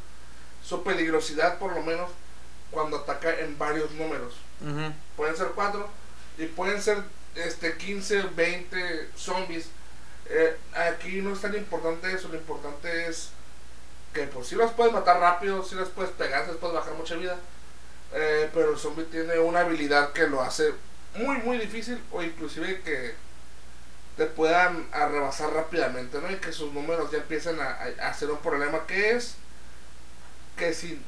su 0.62 0.82
peligrosidad 0.82 1.58
por 1.58 1.72
lo 1.72 1.82
menos 1.82 2.10
cuando 2.70 2.98
ataca 2.98 3.40
en 3.40 3.56
varios 3.56 3.90
números 3.92 4.34
pueden 5.16 5.36
ser 5.36 5.48
4 5.54 5.88
y 6.38 6.46
pueden 6.46 6.80
ser 6.80 6.98
este 7.34 7.76
15, 7.76 8.22
20 8.34 9.10
zombies. 9.16 9.68
Eh, 10.28 10.56
aquí 10.74 11.20
no 11.22 11.32
es 11.32 11.40
tan 11.40 11.54
importante 11.54 12.12
eso, 12.12 12.28
lo 12.28 12.36
importante 12.36 13.06
es 13.06 13.30
que 14.12 14.22
pues 14.24 14.48
si 14.48 14.54
los 14.54 14.72
puedes 14.72 14.92
matar 14.92 15.20
rápido, 15.20 15.62
si 15.62 15.74
los 15.74 15.88
puedes 15.90 16.10
pegar, 16.12 16.44
si 16.44 16.50
les 16.50 16.60
puedes 16.60 16.74
bajar 16.74 16.94
mucha 16.94 17.16
vida. 17.16 17.38
Eh, 18.12 18.50
pero 18.54 18.72
el 18.72 18.78
zombie 18.78 19.04
tiene 19.04 19.38
una 19.38 19.60
habilidad 19.60 20.12
que 20.12 20.26
lo 20.28 20.40
hace 20.40 20.72
muy 21.14 21.38
muy 21.38 21.58
difícil 21.58 22.00
o 22.12 22.22
inclusive 22.22 22.80
que 22.82 23.14
te 24.16 24.26
puedan 24.26 24.86
arrebasar 24.92 25.52
rápidamente, 25.52 26.20
¿no? 26.20 26.30
Y 26.30 26.36
que 26.36 26.52
sus 26.52 26.72
números 26.72 27.10
ya 27.10 27.18
empiecen 27.18 27.60
a, 27.60 27.76
a, 28.00 28.08
a 28.08 28.14
ser 28.14 28.30
un 28.30 28.38
problema 28.38 28.86
que 28.86 29.10
es 29.10 29.34
que 30.56 30.72
si 30.72 31.00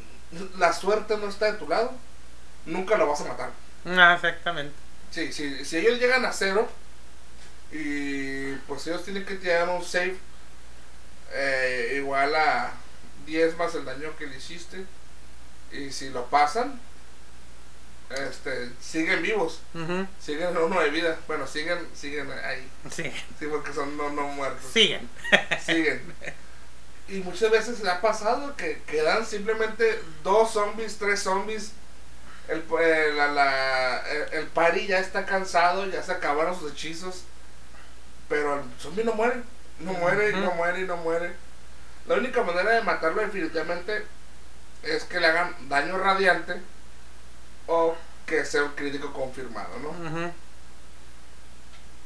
la 0.58 0.72
suerte 0.72 1.16
no 1.16 1.28
está 1.28 1.46
de 1.46 1.58
tu 1.58 1.68
lado, 1.68 1.92
nunca 2.66 2.96
lo 2.98 3.06
vas 3.06 3.20
a 3.22 3.24
matar. 3.24 3.50
Ah, 3.86 4.14
exactamente. 4.14 4.74
Sí, 5.10 5.32
sí, 5.32 5.64
si 5.64 5.78
ellos 5.78 5.98
llegan 5.98 6.24
a 6.26 6.32
cero 6.32 6.68
y 7.72 8.52
pues 8.66 8.86
ellos 8.86 9.04
tienen 9.04 9.24
que 9.24 9.36
tirar 9.36 9.68
un 9.68 9.82
save 9.82 10.16
eh, 11.32 11.94
igual 11.96 12.34
a 12.34 12.72
10 13.26 13.56
más 13.56 13.74
el 13.74 13.84
daño 13.84 14.16
que 14.16 14.26
le 14.26 14.36
hiciste 14.36 14.84
y 15.72 15.90
si 15.92 16.10
lo 16.10 16.26
pasan 16.26 16.80
este 18.10 18.70
siguen 18.80 19.22
vivos. 19.22 19.60
Siguen 20.20 20.48
en 20.48 20.56
uno 20.58 20.80
de 20.80 20.90
vida. 20.90 21.18
Bueno 21.26 21.46
siguen 21.46 21.86
siguen 21.94 22.30
ahí. 22.44 22.66
Sí, 22.90 23.04
sí 23.38 23.46
porque 23.50 23.72
son 23.72 23.96
no, 23.96 24.10
no 24.10 24.22
muertos. 24.28 24.70
Siguen. 24.72 25.08
siguen. 25.64 26.02
Y 27.08 27.20
muchas 27.20 27.50
veces 27.50 27.80
le 27.80 27.90
ha 27.90 28.00
pasado 28.00 28.54
que 28.56 28.82
quedan 28.86 29.24
simplemente 29.26 30.02
dos 30.22 30.52
zombies 30.52 30.98
tres 30.98 31.20
zombies. 31.22 31.72
El, 32.48 32.64
eh, 32.80 33.12
la, 33.14 33.28
la- 33.28 33.98
el, 34.10 34.32
el 34.38 34.46
party 34.46 34.86
ya 34.86 34.98
está 35.00 35.26
cansado, 35.26 35.84
ya 35.86 36.02
se 36.02 36.12
acabaron 36.12 36.58
sus 36.58 36.72
hechizos. 36.72 37.24
Pero 38.28 38.56
el 38.56 38.62
zombie 38.80 39.04
no 39.04 39.12
muere. 39.14 39.42
No 39.80 39.92
muere 39.92 40.30
y 40.30 40.32
no 40.34 40.50
muere 40.52 40.80
y 40.80 40.84
no 40.84 40.96
muere. 40.98 41.32
La 42.06 42.14
única 42.16 42.42
manera 42.42 42.70
de 42.70 42.82
matarlo 42.82 43.20
definitivamente 43.20 44.04
es 44.82 45.04
que 45.04 45.20
le 45.20 45.26
hagan 45.26 45.54
daño 45.68 45.98
radiante 45.98 46.54
o 47.68 47.94
que 48.26 48.44
sea 48.44 48.64
un 48.64 48.72
crítico 48.72 49.12
confirmado, 49.12 49.78
¿no? 49.80 49.90
Ujú. 49.90 50.32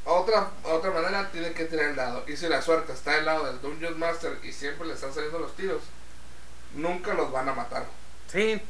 Otra, 0.05 0.51
otra 0.63 0.91
manera 0.91 1.29
tiene 1.31 1.53
que 1.53 1.65
tirar 1.65 1.85
el 1.87 1.95
dado. 1.95 2.25
Y 2.27 2.35
si 2.35 2.47
la 2.47 2.61
suerte 2.61 2.91
está 2.93 3.11
del 3.15 3.25
lado 3.25 3.45
del 3.45 3.61
Dungeon 3.61 3.97
Master 3.97 4.37
y 4.43 4.51
siempre 4.51 4.87
le 4.87 4.93
están 4.93 5.13
saliendo 5.13 5.39
los 5.39 5.55
tiros, 5.55 5.81
nunca 6.75 7.13
los 7.13 7.31
van 7.31 7.47
a 7.49 7.53
matar. 7.53 7.85
Sí, 8.29 8.61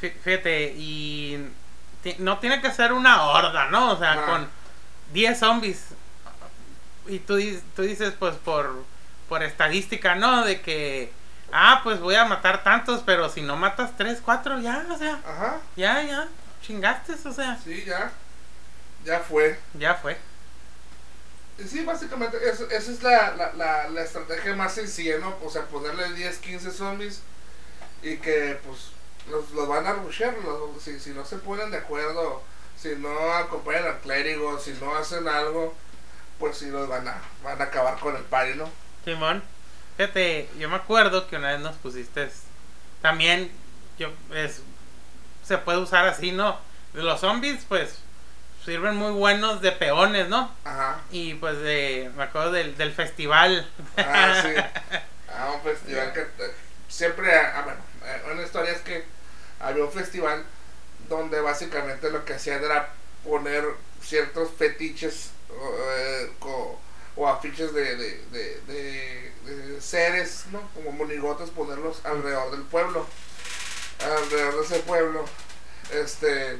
fí- 0.00 0.12
fíjate, 0.24 0.72
y 0.76 1.46
no 2.18 2.38
tiene 2.38 2.62
que 2.62 2.70
ser 2.72 2.92
una 2.94 3.24
horda, 3.24 3.66
¿no? 3.70 3.92
O 3.92 3.98
sea, 3.98 4.24
con 4.24 4.48
10 5.12 5.38
zombies. 5.38 5.84
Y 7.08 7.18
tú, 7.18 7.38
tú 7.76 7.82
dices, 7.82 8.14
pues, 8.18 8.36
por, 8.36 8.84
por 9.28 9.42
estadística, 9.42 10.14
¿no? 10.14 10.44
De 10.46 10.62
que, 10.62 11.12
ah, 11.52 11.80
pues 11.82 12.00
voy 12.00 12.14
a 12.14 12.24
matar 12.24 12.62
tantos, 12.62 13.02
pero 13.04 13.28
si 13.28 13.42
no 13.42 13.56
matas 13.56 13.96
3, 13.96 14.20
4, 14.24 14.60
ya, 14.60 14.86
o 14.90 14.96
sea, 14.98 15.20
Ajá, 15.26 15.56
ya, 15.76 16.02
ya, 16.02 16.28
chingaste, 16.62 17.14
o 17.28 17.32
sea, 17.32 17.58
sí, 17.62 17.84
ya. 17.84 18.10
Ya 19.04 19.20
fue. 19.20 19.58
ya 19.74 19.94
fue. 19.94 20.18
Sí, 21.66 21.84
básicamente 21.84 22.38
eso- 22.48 22.68
esa 22.70 22.90
es 22.90 23.02
la, 23.02 23.34
la, 23.36 23.52
la, 23.54 23.88
la 23.90 24.02
estrategia 24.02 24.54
más 24.56 24.74
sencilla, 24.74 25.18
¿no? 25.18 25.34
O 25.44 25.50
sea, 25.50 25.62
ponerle 25.66 26.12
10, 26.14 26.38
15 26.38 26.70
zombies 26.70 27.20
y 28.02 28.16
que 28.16 28.58
pues 28.66 28.92
los, 29.30 29.50
los 29.50 29.68
van 29.68 29.86
a 29.86 29.92
rushear, 29.92 30.34
los- 30.38 30.82
si, 30.82 30.98
si 30.98 31.10
no 31.10 31.24
se 31.24 31.36
ponen 31.36 31.70
de 31.70 31.76
acuerdo, 31.78 32.42
si 32.78 32.96
no 32.96 33.32
acompañan 33.34 33.84
al 33.86 33.98
clérigo, 34.00 34.58
si 34.58 34.72
no 34.80 34.96
hacen 34.96 35.28
algo, 35.28 35.74
pues 36.38 36.56
sí 36.56 36.66
los 36.70 36.88
van 36.88 37.06
a, 37.08 37.20
van 37.44 37.60
a 37.60 37.64
acabar 37.64 37.98
con 37.98 38.16
el 38.16 38.22
party, 38.22 38.54
¿no? 38.54 38.70
Simón, 39.04 39.42
fíjate, 40.00 40.48
yo 40.58 40.66
me 40.70 40.76
acuerdo 40.76 41.28
que 41.28 41.36
una 41.36 41.52
vez 41.52 41.60
nos 41.60 41.76
pusiste 41.76 42.30
también, 43.02 43.50
yo 43.98 44.10
es, 44.34 44.62
se 45.44 45.58
puede 45.58 45.76
usar 45.76 46.06
así, 46.06 46.32
¿no? 46.32 46.58
Los 46.94 47.20
zombies, 47.20 47.66
pues, 47.68 47.98
sirven 48.64 48.96
muy 48.96 49.12
buenos 49.12 49.60
de 49.60 49.72
peones, 49.72 50.30
¿no? 50.30 50.54
Ajá. 50.64 51.02
Y 51.10 51.34
pues 51.34 51.58
de, 51.58 52.10
me 52.16 52.22
acuerdo 52.22 52.52
del, 52.52 52.78
del 52.78 52.94
festival. 52.94 53.68
Ah, 53.98 54.42
sí. 54.42 54.54
a 55.30 55.50
un 55.50 55.60
festival 55.60 56.14
que 56.14 56.20
eh, 56.20 56.54
siempre, 56.88 57.36
ah, 57.36 57.60
bueno, 57.62 57.80
eh, 58.06 58.32
una 58.32 58.42
historia 58.42 58.72
es 58.72 58.80
que 58.80 59.04
había 59.60 59.84
un 59.84 59.92
festival 59.92 60.44
donde 61.10 61.42
básicamente 61.42 62.10
lo 62.10 62.24
que 62.24 62.32
hacían 62.32 62.64
era 62.64 62.88
poner 63.22 63.64
ciertos 64.00 64.48
fetiches 64.56 65.32
eh, 65.50 66.32
o 67.16 67.28
afiches 67.28 67.72
de, 67.74 67.96
de, 67.96 68.60
de, 68.66 69.80
seres, 69.80 70.44
¿no? 70.52 70.60
Como 70.74 70.92
monigotes, 70.92 71.50
ponerlos 71.50 72.04
alrededor 72.04 72.50
del 72.52 72.62
pueblo, 72.62 73.06
alrededor 74.04 74.56
de 74.56 74.62
ese 74.62 74.78
pueblo. 74.80 75.24
Este, 75.92 76.58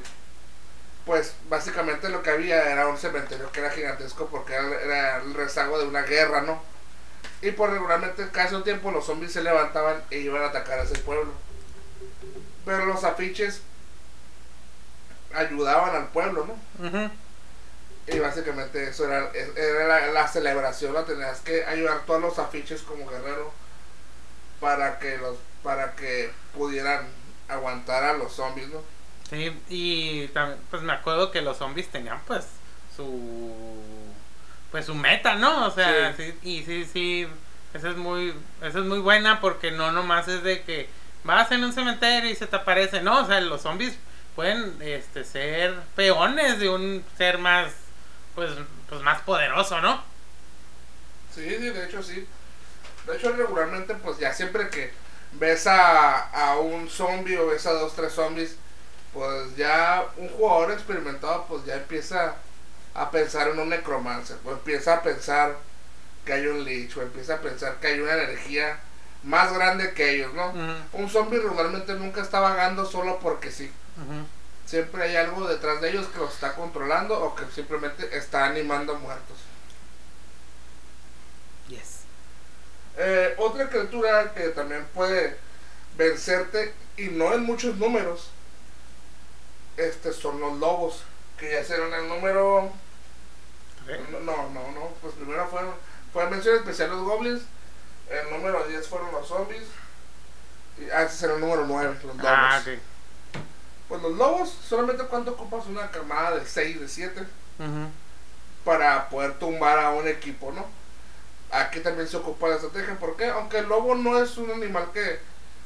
pues 1.05 1.33
básicamente 1.49 2.09
lo 2.09 2.21
que 2.21 2.29
había 2.29 2.71
era 2.71 2.87
un 2.87 2.97
cementerio 2.97 3.51
que 3.51 3.61
era 3.61 3.71
gigantesco 3.71 4.27
porque 4.27 4.53
era, 4.53 5.17
el 5.17 5.33
rezago 5.33 5.79
de 5.79 5.87
una 5.87 6.01
guerra, 6.03 6.41
¿no? 6.41 6.61
Y 7.41 7.51
por 7.51 7.71
regularmente 7.71 8.29
casi 8.31 8.55
un 8.55 8.63
tiempo 8.63 8.91
los 8.91 9.05
zombies 9.05 9.31
se 9.31 9.41
levantaban 9.41 10.03
e 10.11 10.19
iban 10.19 10.43
a 10.43 10.47
atacar 10.47 10.79
a 10.79 10.83
ese 10.83 10.99
pueblo. 10.99 11.31
Pero 12.65 12.85
los 12.85 13.03
afiches 13.03 13.61
ayudaban 15.33 15.95
al 15.95 16.09
pueblo, 16.09 16.45
¿no? 16.45 17.11
Y 18.13 18.19
básicamente 18.19 18.89
eso 18.89 19.05
era, 19.05 19.31
era 19.55 20.11
la, 20.11 20.27
celebración, 20.27 20.93
¿no? 20.93 21.03
Tenías 21.03 21.39
que 21.41 21.63
ayudar 21.65 22.05
todos 22.05 22.21
los 22.21 22.39
afiches 22.39 22.81
como 22.81 23.09
guerrero 23.09 23.51
para 24.59 24.99
que 24.99 25.17
los 25.17 25.37
para 25.63 25.95
que 25.95 26.31
pudieran 26.53 27.07
aguantar 27.47 28.03
a 28.03 28.13
los 28.13 28.33
zombies, 28.33 28.67
¿no? 28.69 28.81
Sí, 29.29 29.57
y 29.69 30.27
también, 30.29 30.59
pues 30.69 30.81
me 30.81 30.93
acuerdo 30.93 31.31
que 31.31 31.41
los 31.41 31.57
zombies 31.57 31.87
tenían 31.89 32.19
pues 32.27 32.45
su 32.95 33.79
pues 34.71 34.85
su 34.85 34.95
meta, 34.95 35.35
¿no? 35.35 35.67
O 35.67 35.71
sea, 35.71 36.13
sí. 36.15 36.33
y 36.41 36.63
sí, 36.63 36.85
sí, 36.91 37.27
esa 37.73 37.91
es 37.91 37.95
muy 37.95 38.33
esa 38.61 38.79
es 38.79 38.85
muy 38.85 38.99
buena 38.99 39.39
porque 39.39 39.71
no 39.71 39.91
nomás 39.91 40.27
es 40.27 40.43
de 40.43 40.63
que 40.63 40.89
vas 41.23 41.51
en 41.51 41.63
un 41.63 41.71
cementerio 41.71 42.29
y 42.29 42.35
se 42.35 42.47
te 42.47 42.55
aparece, 42.57 43.01
no, 43.01 43.21
o 43.21 43.27
sea, 43.27 43.39
los 43.39 43.61
zombies 43.61 43.97
pueden 44.35 44.77
este 44.81 45.23
ser 45.23 45.75
peones 45.95 46.59
de 46.59 46.69
un 46.69 47.03
ser 47.17 47.37
más 47.37 47.71
pues 48.35 48.51
pues 48.89 49.01
más 49.01 49.21
poderoso, 49.21 49.79
¿no? 49.81 50.03
Sí, 51.33 51.47
sí, 51.49 51.69
de 51.69 51.85
hecho 51.85 52.03
sí. 52.03 52.27
De 53.07 53.17
hecho 53.17 53.31
regularmente 53.31 53.95
pues 53.95 54.19
ya 54.19 54.33
siempre 54.33 54.69
que 54.69 54.91
ves 55.33 55.65
a, 55.67 56.29
a 56.29 56.57
un 56.57 56.89
zombie 56.89 57.37
o 57.37 57.47
ves 57.47 57.65
a 57.65 57.73
dos, 57.73 57.95
tres 57.95 58.13
zombies 58.13 58.55
pues 59.13 59.55
ya 59.55 60.05
un 60.17 60.29
jugador 60.29 60.71
experimentado 60.71 61.45
pues 61.47 61.65
ya 61.65 61.75
empieza 61.75 62.35
a 62.93 63.09
pensar 63.11 63.47
en 63.49 63.59
un 63.59 63.69
necromancer, 63.69 64.37
o 64.43 64.51
empieza 64.51 64.95
a 64.95 65.01
pensar 65.01 65.55
que 66.25 66.33
hay 66.33 66.47
un 66.47 66.63
lich, 66.63 66.95
o 66.97 67.01
empieza 67.01 67.35
a 67.35 67.39
pensar 67.39 67.79
que 67.79 67.87
hay 67.87 67.99
una 67.99 68.13
energía 68.13 68.79
más 69.23 69.53
grande 69.53 69.93
que 69.93 70.15
ellos, 70.15 70.33
¿no? 70.33 70.53
Un 70.93 71.09
zombie 71.09 71.39
regularmente 71.39 71.93
nunca 71.93 72.21
está 72.21 72.39
vagando 72.39 72.85
solo 72.85 73.19
porque 73.19 73.51
sí. 73.51 73.71
Siempre 74.71 75.03
hay 75.03 75.17
algo 75.17 75.45
detrás 75.49 75.81
de 75.81 75.89
ellos 75.89 76.07
que 76.07 76.19
los 76.19 76.33
está 76.33 76.55
controlando 76.55 77.21
o 77.21 77.35
que 77.35 77.43
simplemente 77.53 78.17
está 78.17 78.45
animando 78.45 78.95
a 78.95 78.99
muertos. 78.99 79.37
Yes. 81.67 82.03
Eh, 82.95 83.35
otra 83.37 83.67
criatura 83.67 84.33
que 84.33 84.47
también 84.47 84.87
puede 84.93 85.37
vencerte 85.97 86.73
y 86.95 87.07
no 87.07 87.33
en 87.33 87.43
muchos 87.43 87.75
números 87.75 88.31
este 89.75 90.13
son 90.13 90.39
los 90.39 90.57
lobos, 90.57 91.03
que 91.37 91.51
ya 91.51 91.65
serán 91.65 91.93
el 91.93 92.07
número... 92.07 92.71
No, 94.23 94.49
no, 94.51 94.71
no, 94.71 94.87
pues 95.01 95.15
primero 95.15 95.49
fueron, 95.49 95.73
fue 96.13 96.29
mención 96.29 96.55
especial 96.55 96.91
los 96.91 97.03
goblins, 97.03 97.41
el 98.09 98.31
número 98.31 98.65
10 98.65 98.87
fueron 98.87 99.11
los 99.11 99.27
zombies, 99.27 99.65
y 100.77 100.89
ah, 100.91 101.03
ese 101.03 101.17
será 101.17 101.33
el 101.33 101.41
número 101.41 101.65
9, 101.65 101.95
los 102.05 102.15
lobos. 102.15 102.25
Ah, 102.25 102.61
Pues 103.91 104.01
los 104.03 104.13
lobos, 104.13 104.57
solamente 104.69 105.03
cuando 105.03 105.33
ocupas 105.33 105.65
una 105.65 105.91
camada 105.91 106.37
de 106.37 106.45
6, 106.45 106.79
de 106.79 106.87
7, 106.87 107.23
para 108.63 109.09
poder 109.09 109.33
tumbar 109.33 109.77
a 109.79 109.89
un 109.89 110.07
equipo, 110.07 110.53
¿no? 110.53 110.65
Aquí 111.51 111.81
también 111.81 112.07
se 112.07 112.15
ocupa 112.15 112.47
la 112.47 112.55
estrategia, 112.55 112.95
porque 112.97 113.25
aunque 113.25 113.57
el 113.57 113.67
lobo 113.67 113.93
no 113.95 114.17
es 114.23 114.37
un 114.37 114.49
animal 114.49 114.91
que 114.93 115.19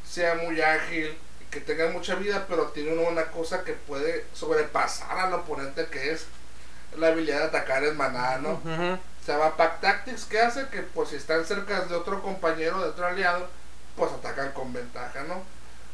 sea 0.10 0.34
muy 0.34 0.60
ágil, 0.60 1.15
que 1.51 1.60
tenga 1.62 1.88
mucha 1.89 2.15
vida, 2.15 2.48
pero 2.50 2.70
tiene 2.70 2.98
una 2.98 3.25
cosa 3.25 3.63
que 3.63 3.74
puede 3.74 4.25
sobrepasar 4.34 5.20
al 5.20 5.34
oponente, 5.36 5.86
que 5.86 6.12
es 6.12 6.25
la 6.98 7.10
habilidad 7.10 7.41
de 7.41 7.46
atacar 7.46 7.84
en 7.84 7.96
manada, 7.96 8.39
¿no? 8.39 8.60
Se 9.24 9.34
llama 9.34 9.55
Pack 9.55 9.82
Tactics, 9.82 10.24
que 10.25 10.41
hace 10.41 10.67
que, 10.70 10.82
pues, 10.82 11.10
si 11.10 11.17
están 11.17 11.46
cerca 11.46 11.82
de 11.82 11.94
otro 11.94 12.24
compañero, 12.24 12.79
de 12.82 12.89
otro 12.89 13.05
aliado, 13.05 13.48
pues 13.96 14.12
atacan 14.12 14.51
con 14.53 14.74
ventaja, 14.74 15.22
¿no? 15.27 15.44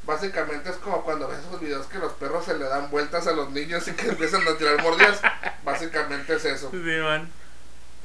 Básicamente 0.03 0.69
es 0.69 0.77
como 0.77 1.03
cuando 1.03 1.27
ves 1.27 1.39
esos 1.39 1.59
videos 1.59 1.85
que 1.85 1.99
los 1.99 2.13
perros 2.13 2.45
se 2.45 2.57
le 2.57 2.65
dan 2.65 2.89
vueltas 2.89 3.27
a 3.27 3.33
los 3.33 3.51
niños 3.51 3.87
y 3.87 3.91
que 3.93 4.07
empiezan 4.09 4.47
a 4.47 4.57
tirar 4.57 4.81
mordidas. 4.81 5.21
Básicamente 5.63 6.35
es 6.35 6.45
eso. 6.45 6.71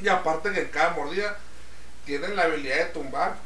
Y 0.00 0.08
aparte 0.08 0.52
que 0.52 0.60
en 0.60 0.68
cada 0.68 0.90
mordida 0.90 1.36
tienen 2.04 2.36
la 2.36 2.42
habilidad 2.42 2.76
de 2.76 2.84
tumbar. 2.86 3.36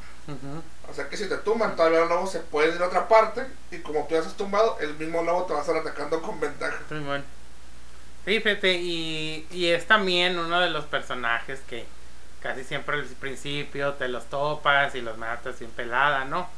O 0.89 0.95
sea 0.95 1.09
que 1.09 1.17
si 1.17 1.29
te 1.29 1.37
tumban, 1.39 1.77
todavía 1.77 2.03
el 2.03 2.09
lobo 2.09 2.27
se 2.27 2.41
puede 2.41 2.75
ir 2.75 2.83
a 2.83 2.87
otra 2.87 3.07
parte. 3.07 3.47
Y 3.71 3.79
como 3.79 4.07
tú 4.07 4.15
ya 4.15 4.21
has 4.21 4.37
tumbado, 4.37 4.79
el 4.81 4.95
mismo 4.95 5.23
lobo 5.23 5.45
te 5.45 5.53
va 5.53 5.61
a 5.61 5.63
estar 5.63 5.77
atacando 5.77 6.21
con 6.21 6.41
ventaja. 6.41 6.79
Muy 6.91 7.01
bueno. 7.01 7.25
Fíjate, 8.25 8.75
y, 8.75 9.47
y 9.51 9.69
es 9.69 9.87
también 9.87 10.39
uno 10.39 10.61
de 10.61 10.71
los 10.71 10.85
personajes 10.85 11.61
que 11.69 11.87
casi 12.43 12.65
siempre 12.65 12.97
al 12.97 13.05
principio 13.05 13.95
te 13.95 14.09
los 14.09 14.27
topas 14.27 14.95
y 14.95 15.01
los 15.01 15.17
matas 15.17 15.57
sin 15.57 15.71
pelada, 15.71 16.25
¿no? 16.25 16.49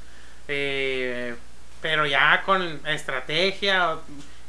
Eh, 0.48 1.34
pero 1.82 2.06
ya 2.06 2.42
con 2.46 2.80
estrategia. 2.86 3.96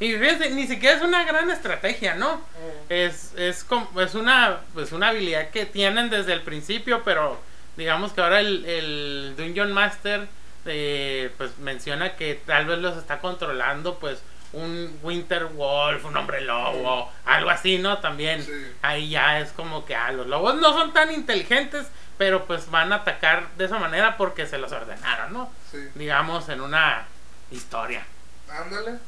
Y 0.00 0.14
ni 0.50 0.66
siquiera 0.66 0.96
es 0.96 1.02
una 1.02 1.24
gran 1.24 1.50
estrategia, 1.50 2.14
¿no? 2.14 2.36
Mm. 2.36 2.40
Es, 2.88 3.34
es, 3.36 3.64
como, 3.64 4.00
es, 4.00 4.14
una, 4.14 4.60
pues 4.72 4.92
una 4.92 5.08
habilidad 5.08 5.50
que 5.50 5.66
tienen 5.66 6.08
desde 6.08 6.32
el 6.32 6.40
principio, 6.40 7.02
pero 7.04 7.38
digamos 7.76 8.12
que 8.12 8.22
ahora 8.22 8.40
el, 8.40 8.64
el 8.64 9.34
Dungeon 9.36 9.72
Master 9.72 10.26
eh, 10.66 11.30
pues 11.36 11.58
menciona 11.58 12.16
que 12.16 12.40
tal 12.46 12.66
vez 12.66 12.78
los 12.78 12.96
está 12.96 13.18
controlando 13.18 13.98
pues 13.98 14.22
un 14.52 14.98
Winter 15.02 15.46
Wolf, 15.46 16.04
un 16.04 16.16
hombre 16.16 16.40
lobo, 16.40 17.10
algo 17.26 17.50
así, 17.50 17.78
¿no? 17.78 17.98
También 17.98 18.46
ahí 18.82 19.10
ya 19.10 19.40
es 19.40 19.50
como 19.50 19.84
que 19.84 19.94
ah, 19.96 20.12
los 20.12 20.26
lobos 20.26 20.54
no 20.56 20.72
son 20.72 20.92
tan 20.92 21.12
inteligentes, 21.12 21.86
pero 22.18 22.44
pues 22.44 22.70
van 22.70 22.92
a 22.92 22.96
atacar 22.96 23.48
de 23.56 23.64
esa 23.64 23.78
manera 23.78 24.16
porque 24.16 24.46
se 24.46 24.58
los 24.58 24.70
ordenaron, 24.72 25.32
¿no? 25.32 25.50
Digamos 25.96 26.48
en 26.48 26.60
una 26.60 27.06
historia. 27.54 28.06
Ándale. 28.48 28.98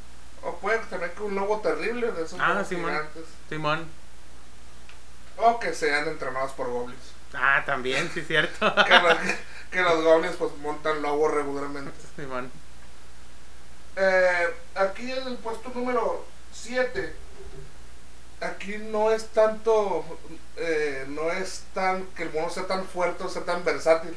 O 0.42 0.56
puede 0.56 0.78
tener 0.78 1.12
que 1.12 1.22
un 1.22 1.34
lobo 1.34 1.60
terrible 1.60 2.12
de 2.12 2.24
esos 2.24 2.38
ah, 2.40 2.64
Simón. 2.64 3.02
Simón. 3.48 3.88
O 5.36 5.58
que 5.58 5.74
sean 5.74 6.08
entrenados 6.08 6.52
por 6.52 6.68
goblins. 6.68 7.12
Ah, 7.34 7.62
también, 7.66 8.10
sí, 8.12 8.22
cierto. 8.22 8.74
que, 9.70 9.82
los, 9.82 10.02
goblins 10.02 10.36
pues 10.36 10.56
montan 10.58 11.02
lobos 11.02 11.32
regularmente. 11.32 11.92
Eh, 13.98 14.54
aquí 14.74 15.10
en 15.10 15.26
el 15.26 15.38
puesto 15.38 15.70
número 15.70 16.26
7, 16.52 17.14
aquí 18.42 18.76
no 18.76 19.10
es 19.10 19.28
tanto, 19.28 20.04
eh, 20.56 21.06
no 21.08 21.30
es 21.32 21.64
tan 21.72 22.04
que 22.08 22.24
el 22.24 22.32
mono 22.34 22.50
sea 22.50 22.66
tan 22.66 22.84
fuerte 22.84 23.24
o 23.24 23.28
sea 23.30 23.46
tan 23.46 23.64
versátil. 23.64 24.14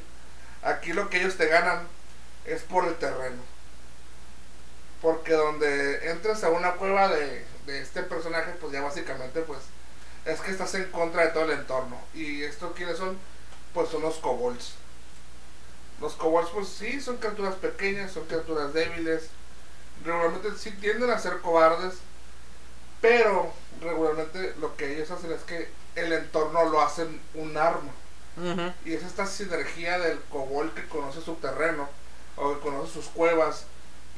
Aquí 0.64 0.92
lo 0.92 1.10
que 1.10 1.22
ellos 1.22 1.38
te 1.38 1.48
ganan 1.48 1.88
es 2.44 2.64
por 2.64 2.90
el 2.90 2.96
terreno. 2.96 3.42
Porque 5.02 5.34
donde 5.34 6.10
entres 6.10 6.44
a 6.44 6.50
una 6.50 6.74
cueva 6.74 7.08
de, 7.08 7.46
de 7.66 7.82
este 7.82 8.04
personaje, 8.04 8.52
pues 8.60 8.74
ya 8.74 8.82
básicamente 8.82 9.42
pues 9.42 9.60
es 10.26 10.40
que 10.42 10.52
estás 10.52 10.74
en 10.76 10.86
contra 10.92 11.26
de 11.26 11.32
todo 11.32 11.46
el 11.46 11.52
entorno. 11.52 11.98
¿Y 12.14 12.44
esto 12.44 12.74
quiénes 12.74 12.98
son? 12.98 13.18
Pues 13.74 13.90
son 13.90 14.02
los 14.02 14.18
kobolds. 14.18 14.74
Los 16.02 16.14
kobolds, 16.14 16.52
pues 16.52 16.68
sí, 16.68 17.02
son 17.02 17.18
criaturas 17.18 17.56
pequeñas, 17.56 18.12
son 18.12 18.26
criaturas 18.26 18.74
débiles. 18.74 19.30
Regularmente 20.04 20.52
sí 20.58 20.72
tienden 20.72 21.10
a 21.10 21.20
ser 21.20 21.40
cobardes, 21.40 21.96
pero 23.02 23.52
regularmente 23.82 24.56
lo 24.62 24.76
que 24.78 24.96
ellos 24.96 25.12
hacen 25.12 25.32
es 25.32 25.42
que 25.42 25.70
el 25.96 26.14
entorno 26.14 26.70
lo 26.70 26.82
hacen 26.82 27.20
un 27.34 27.58
arma. 27.58 27.92
Y 28.86 28.94
es 28.94 29.04
esta 29.04 29.26
sinergia 29.26 30.00
del 30.00 30.18
kobold 30.30 30.74
que 30.74 30.88
conoce 30.88 31.20
su 31.20 31.36
terreno 31.36 31.90
o 32.38 32.54
que 32.54 32.60
conoce 32.62 32.94
sus 32.94 33.08
cuevas 33.08 33.66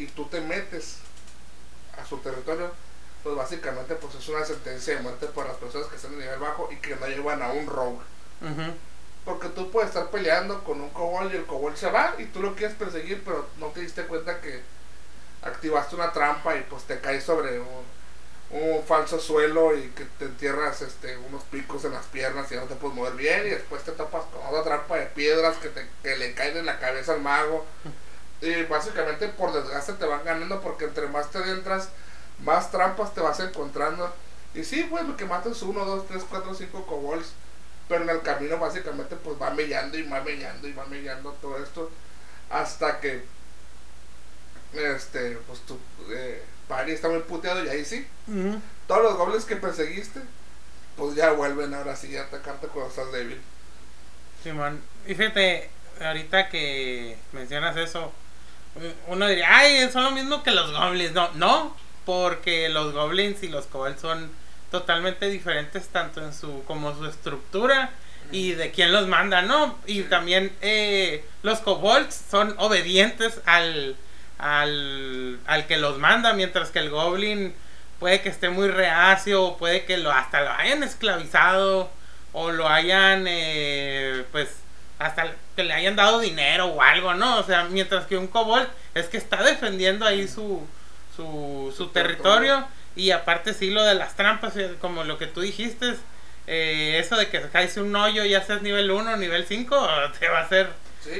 y 0.01 0.07
tú 0.07 0.25
te 0.25 0.41
metes 0.41 0.97
a 1.97 2.05
su 2.05 2.17
territorio 2.17 2.71
pues 3.23 3.35
básicamente 3.35 3.95
pues 3.95 4.15
es 4.15 4.27
una 4.29 4.43
sentencia 4.45 4.95
de 4.95 5.01
muerte 5.01 5.27
para 5.27 5.49
las 5.49 5.57
personas 5.57 5.87
que 5.87 5.95
están 5.95 6.13
en 6.13 6.19
nivel 6.19 6.39
bajo 6.39 6.69
y 6.71 6.77
que 6.77 6.95
no 6.95 7.07
llevan 7.07 7.41
a 7.41 7.51
un 7.51 7.67
rogue. 7.67 7.99
Porque 9.25 9.49
tú 9.49 9.69
puedes 9.69 9.89
estar 9.89 10.09
peleando 10.09 10.63
con 10.63 10.81
un 10.81 10.89
kobold 10.89 11.31
y 11.31 11.37
el 11.37 11.45
kobold 11.45 11.75
se 11.75 11.91
va 11.91 12.15
y 12.17 12.25
tú 12.25 12.41
lo 12.41 12.55
quieres 12.55 12.75
perseguir, 12.75 13.21
pero 13.23 13.47
no 13.59 13.67
te 13.67 13.81
diste 13.81 14.05
cuenta 14.05 14.41
que 14.41 14.61
activaste 15.43 15.95
una 15.95 16.11
trampa 16.11 16.55
y 16.55 16.61
pues 16.63 16.83
te 16.83 16.99
caes 16.99 17.23
sobre 17.23 17.59
un 18.49 18.83
falso 18.85 19.19
suelo 19.19 19.77
y 19.77 19.89
que 19.89 20.05
te 20.17 20.25
entierras 20.25 20.81
este, 20.81 21.17
unos 21.17 21.43
picos 21.43 21.85
en 21.85 21.93
las 21.93 22.05
piernas 22.07 22.51
y 22.51 22.55
no 22.55 22.63
te 22.63 22.75
puedes 22.75 22.95
mover 22.95 23.13
bien 23.13 23.45
y 23.45 23.51
después 23.51 23.83
te 23.83 23.91
topas 23.91 24.23
con 24.25 24.41
otra 24.47 24.63
trampa 24.63 24.97
de 24.97 25.05
piedras 25.05 25.57
que, 25.57 25.69
te, 25.69 25.87
que 26.01 26.17
le 26.17 26.33
caen 26.33 26.57
en 26.57 26.65
la 26.65 26.79
cabeza 26.79 27.13
al 27.13 27.21
mago. 27.21 27.65
Y 28.41 28.63
básicamente 28.63 29.27
por 29.27 29.53
desgaste 29.53 29.93
te 29.93 30.05
van 30.05 30.25
ganando 30.25 30.61
porque 30.61 30.85
entre 30.85 31.07
más 31.07 31.29
te 31.29 31.37
adentras, 31.37 31.89
más 32.43 32.71
trampas 32.71 33.13
te 33.13 33.21
vas 33.21 33.39
encontrando. 33.39 34.13
Y 34.53 34.63
sí, 34.63 34.87
pues 34.89 35.05
lo 35.07 35.15
que 35.15 35.25
matas 35.25 35.61
uno, 35.61 35.85
dos, 35.85 36.07
tres, 36.07 36.23
cuatro, 36.29 36.53
cinco 36.53 36.85
kobolds. 36.85 37.33
Pero 37.87 38.03
en 38.03 38.09
el 38.09 38.21
camino 38.21 38.57
básicamente 38.57 39.15
pues 39.15 39.39
va 39.41 39.51
mellando 39.51 39.97
y 39.97 40.03
va 40.03 40.21
mellando 40.21 40.67
y 40.67 40.73
va 40.73 40.85
mellando 40.85 41.31
todo 41.41 41.61
esto. 41.61 41.91
Hasta 42.49 42.99
que 42.99 43.23
este, 44.73 45.37
pues 45.47 45.59
tu 45.61 45.77
eh, 46.09 46.43
pari 46.67 46.93
está 46.93 47.09
muy 47.09 47.19
puteado 47.19 47.63
y 47.63 47.69
ahí 47.69 47.85
sí. 47.85 48.07
Todos 48.87 49.03
los 49.03 49.17
goblins 49.17 49.45
que 49.45 49.55
perseguiste, 49.57 50.21
pues 50.95 51.15
ya 51.15 51.31
vuelven 51.31 51.73
ahora 51.73 51.95
sí 51.95 52.15
a 52.15 52.23
atacarte 52.23 52.67
cuando 52.67 52.89
estás 52.89 53.11
débil. 53.11 53.41
Simón, 54.43 54.81
y 55.05 55.13
fíjate, 55.13 55.69
ahorita 55.99 56.49
que 56.49 57.17
mencionas 57.33 57.77
eso, 57.77 58.11
uno 59.07 59.27
diría, 59.27 59.47
ay, 59.49 59.89
son 59.91 60.03
lo 60.03 60.11
mismo 60.11 60.43
que 60.43 60.51
los 60.51 60.71
goblins. 60.71 61.13
No, 61.13 61.29
no, 61.35 61.75
porque 62.05 62.69
los 62.69 62.93
goblins 62.93 63.43
y 63.43 63.47
los 63.47 63.65
kobolds 63.65 64.01
son 64.01 64.31
totalmente 64.71 65.29
diferentes 65.29 65.89
tanto 65.89 66.23
en 66.23 66.33
su 66.33 66.63
como 66.63 66.95
su 66.95 67.05
estructura 67.05 67.91
y 68.31 68.53
de 68.53 68.71
quién 68.71 68.93
los 68.93 69.07
manda, 69.07 69.41
¿no? 69.41 69.77
Y 69.85 70.03
también 70.03 70.55
eh, 70.61 71.25
los 71.43 71.59
kobolds 71.59 72.15
son 72.29 72.55
obedientes 72.57 73.41
al, 73.45 73.97
al, 74.37 75.39
al 75.45 75.67
que 75.67 75.77
los 75.77 75.97
manda, 75.97 76.33
mientras 76.33 76.69
que 76.69 76.79
el 76.79 76.89
goblin 76.89 77.53
puede 77.99 78.21
que 78.21 78.29
esté 78.29 78.49
muy 78.49 78.69
reacio, 78.69 79.57
puede 79.59 79.83
que 79.83 79.97
lo 79.97 80.11
hasta 80.11 80.41
lo 80.41 80.51
hayan 80.51 80.83
esclavizado 80.83 81.91
o 82.31 82.51
lo 82.51 82.69
hayan 82.69 83.25
eh, 83.27 84.23
pues 84.31 84.47
hasta 85.05 85.33
que 85.55 85.63
le 85.63 85.73
hayan 85.73 85.95
dado 85.95 86.19
dinero 86.19 86.67
o 86.67 86.81
algo, 86.81 87.13
¿no? 87.13 87.39
O 87.39 87.43
sea, 87.43 87.65
mientras 87.65 88.05
que 88.05 88.17
un 88.17 88.27
kobold 88.27 88.67
es 88.93 89.07
que 89.07 89.17
está 89.17 89.43
defendiendo 89.43 90.05
ahí 90.05 90.27
su, 90.27 90.65
su, 91.15 91.73
su 91.75 91.89
territorio 91.89 92.67
y 92.95 93.11
aparte 93.11 93.53
sí 93.53 93.69
lo 93.69 93.83
de 93.83 93.95
las 93.95 94.15
trampas, 94.15 94.55
eh, 94.57 94.75
como 94.79 95.03
lo 95.03 95.17
que 95.17 95.27
tú 95.27 95.41
dijiste, 95.41 95.95
eh, 96.47 96.97
eso 96.99 97.15
de 97.15 97.29
que 97.29 97.41
caes 97.49 97.77
un 97.77 97.95
hoyo 97.95 98.25
ya 98.25 98.43
seas 98.43 98.61
nivel 98.61 98.91
1 98.91 99.17
nivel 99.17 99.45
5, 99.45 99.87
te 100.19 100.27
va 100.29 100.39
a 100.39 100.43
hacer, 100.43 100.69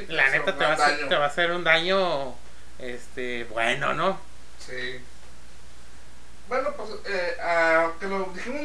la 0.08 0.30
neta 0.30 0.58
te 0.58 0.64
va, 0.64 0.72
a 0.72 0.74
hacer, 0.74 1.10
te 1.10 1.16
va 1.16 1.26
a 1.26 1.28
hacer 1.28 1.52
un 1.52 1.64
daño 1.64 2.36
este 2.80 3.46
bueno, 3.46 3.94
¿no? 3.94 4.20
Sí. 4.60 5.00
Bueno, 6.48 6.70
pues, 6.76 6.90
eh, 7.06 7.38
aunque 7.42 8.08
lo 8.08 8.26
dijimos 8.36 8.62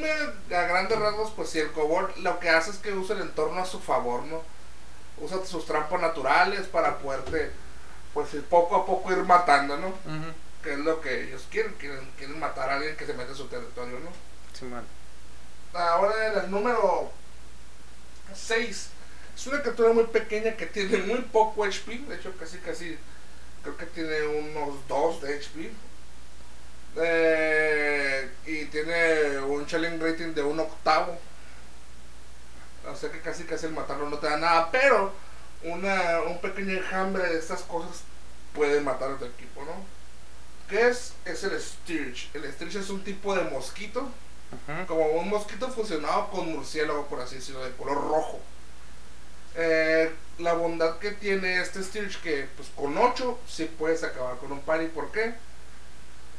a 0.51 0.63
grandes 0.63 0.99
rasgos, 0.99 1.31
pues 1.37 1.51
si 1.51 1.61
el 1.61 1.71
kobold 1.71 2.17
lo 2.17 2.41
que 2.41 2.51
hace 2.51 2.71
es 2.71 2.79
que 2.79 2.93
usa 2.93 3.15
el 3.15 3.23
entorno 3.23 3.61
a 3.61 3.65
su 3.65 3.79
favor, 3.79 4.25
¿no? 4.25 4.43
Usa 5.19 5.45
sus 5.47 5.65
trampas 5.67 6.01
naturales 6.01 6.67
para 6.67 6.99
poderte, 6.99 7.51
pues 8.13 8.29
poco 8.51 8.77
a 8.77 8.87
poco 8.87 9.13
ir 9.13 9.19
matando, 9.19 9.77
¿no? 9.77 9.95
Que 10.63 10.73
es 10.75 10.79
lo 10.79 11.01
que 11.01 11.25
ellos 11.25 11.47
quieren, 11.51 11.75
quieren, 11.75 12.11
quieren 12.19 12.39
matar 12.39 12.69
a 12.71 12.77
alguien 12.77 12.97
que 12.97 13.07
se 13.07 13.15
mete 13.15 13.31
en 13.31 13.37
su 13.37 13.47
territorio, 13.47 13.99
¿no? 14.01 14.11
Sí, 14.53 14.65
man. 14.65 14.85
Ahora 15.73 16.43
el 16.45 16.51
número 16.51 17.11
6. 18.35 18.91
Es 19.37 19.47
una 19.47 19.61
criatura 19.61 19.93
muy 19.93 20.05
pequeña 20.05 20.57
que 20.57 20.67
tiene 20.67 20.99
muy 20.99 21.21
poco 21.21 21.65
HP, 21.65 21.99
de 21.99 22.17
hecho 22.17 22.33
casi 22.39 22.59
casi 22.59 22.99
creo 23.63 23.77
que 23.77 23.87
tiene 23.87 24.23
unos 24.27 24.77
2 24.89 25.23
de 25.23 25.39
HP. 25.39 25.71
Eh, 26.99 28.31
y 28.47 28.65
tiene 28.67 29.39
un 29.41 29.67
challenge 29.67 30.03
rating 30.03 30.33
de 30.33 30.43
un 30.43 30.61
octavo. 30.61 31.19
O 32.89 32.97
sea 32.97 33.11
que 33.11 33.21
casi 33.21 33.45
casi 33.45 33.67
el 33.67 33.73
matarlo 33.73 34.09
no 34.09 34.19
te 34.19 34.29
da 34.29 34.37
nada, 34.37 34.71
pero 34.71 35.13
una, 35.63 36.21
un 36.27 36.41
pequeño 36.41 36.75
enjambre 36.75 37.29
de 37.29 37.39
estas 37.39 37.63
cosas 37.63 38.03
puede 38.55 38.81
matar 38.81 39.13
a 39.13 39.17
tu 39.17 39.25
equipo, 39.25 39.65
¿no? 39.65 39.73
¿Qué 40.69 40.89
es? 40.89 41.15
Es 41.25 41.45
el 41.45 41.61
Stirch. 41.61 42.31
El 42.35 42.51
Stirch 42.53 42.77
es 42.77 42.91
un 42.91 43.05
tipo 43.05 43.35
de 43.35 43.45
mosquito, 43.45 44.09
como 44.87 45.05
un 45.07 45.29
mosquito 45.29 45.69
fusionado 45.69 46.31
con 46.31 46.51
murciélago, 46.53 47.07
por 47.07 47.21
así 47.21 47.37
decirlo, 47.37 47.65
de 47.65 47.73
color 47.73 47.97
rojo. 47.97 48.41
Eh, 49.55 50.13
la 50.39 50.53
bondad 50.55 50.99
que 50.99 51.13
tiene 51.13 51.61
este 51.61 51.83
Stirch 51.83 52.21
que 52.21 52.47
pues 52.57 52.69
con 52.77 52.97
8 52.99 53.39
sí 53.49 53.71
puedes 53.79 54.03
acabar 54.03 54.37
con 54.39 54.53
un 54.53 54.61
party. 54.61 54.87
¿Por 54.87 55.13
qué? 55.13 55.35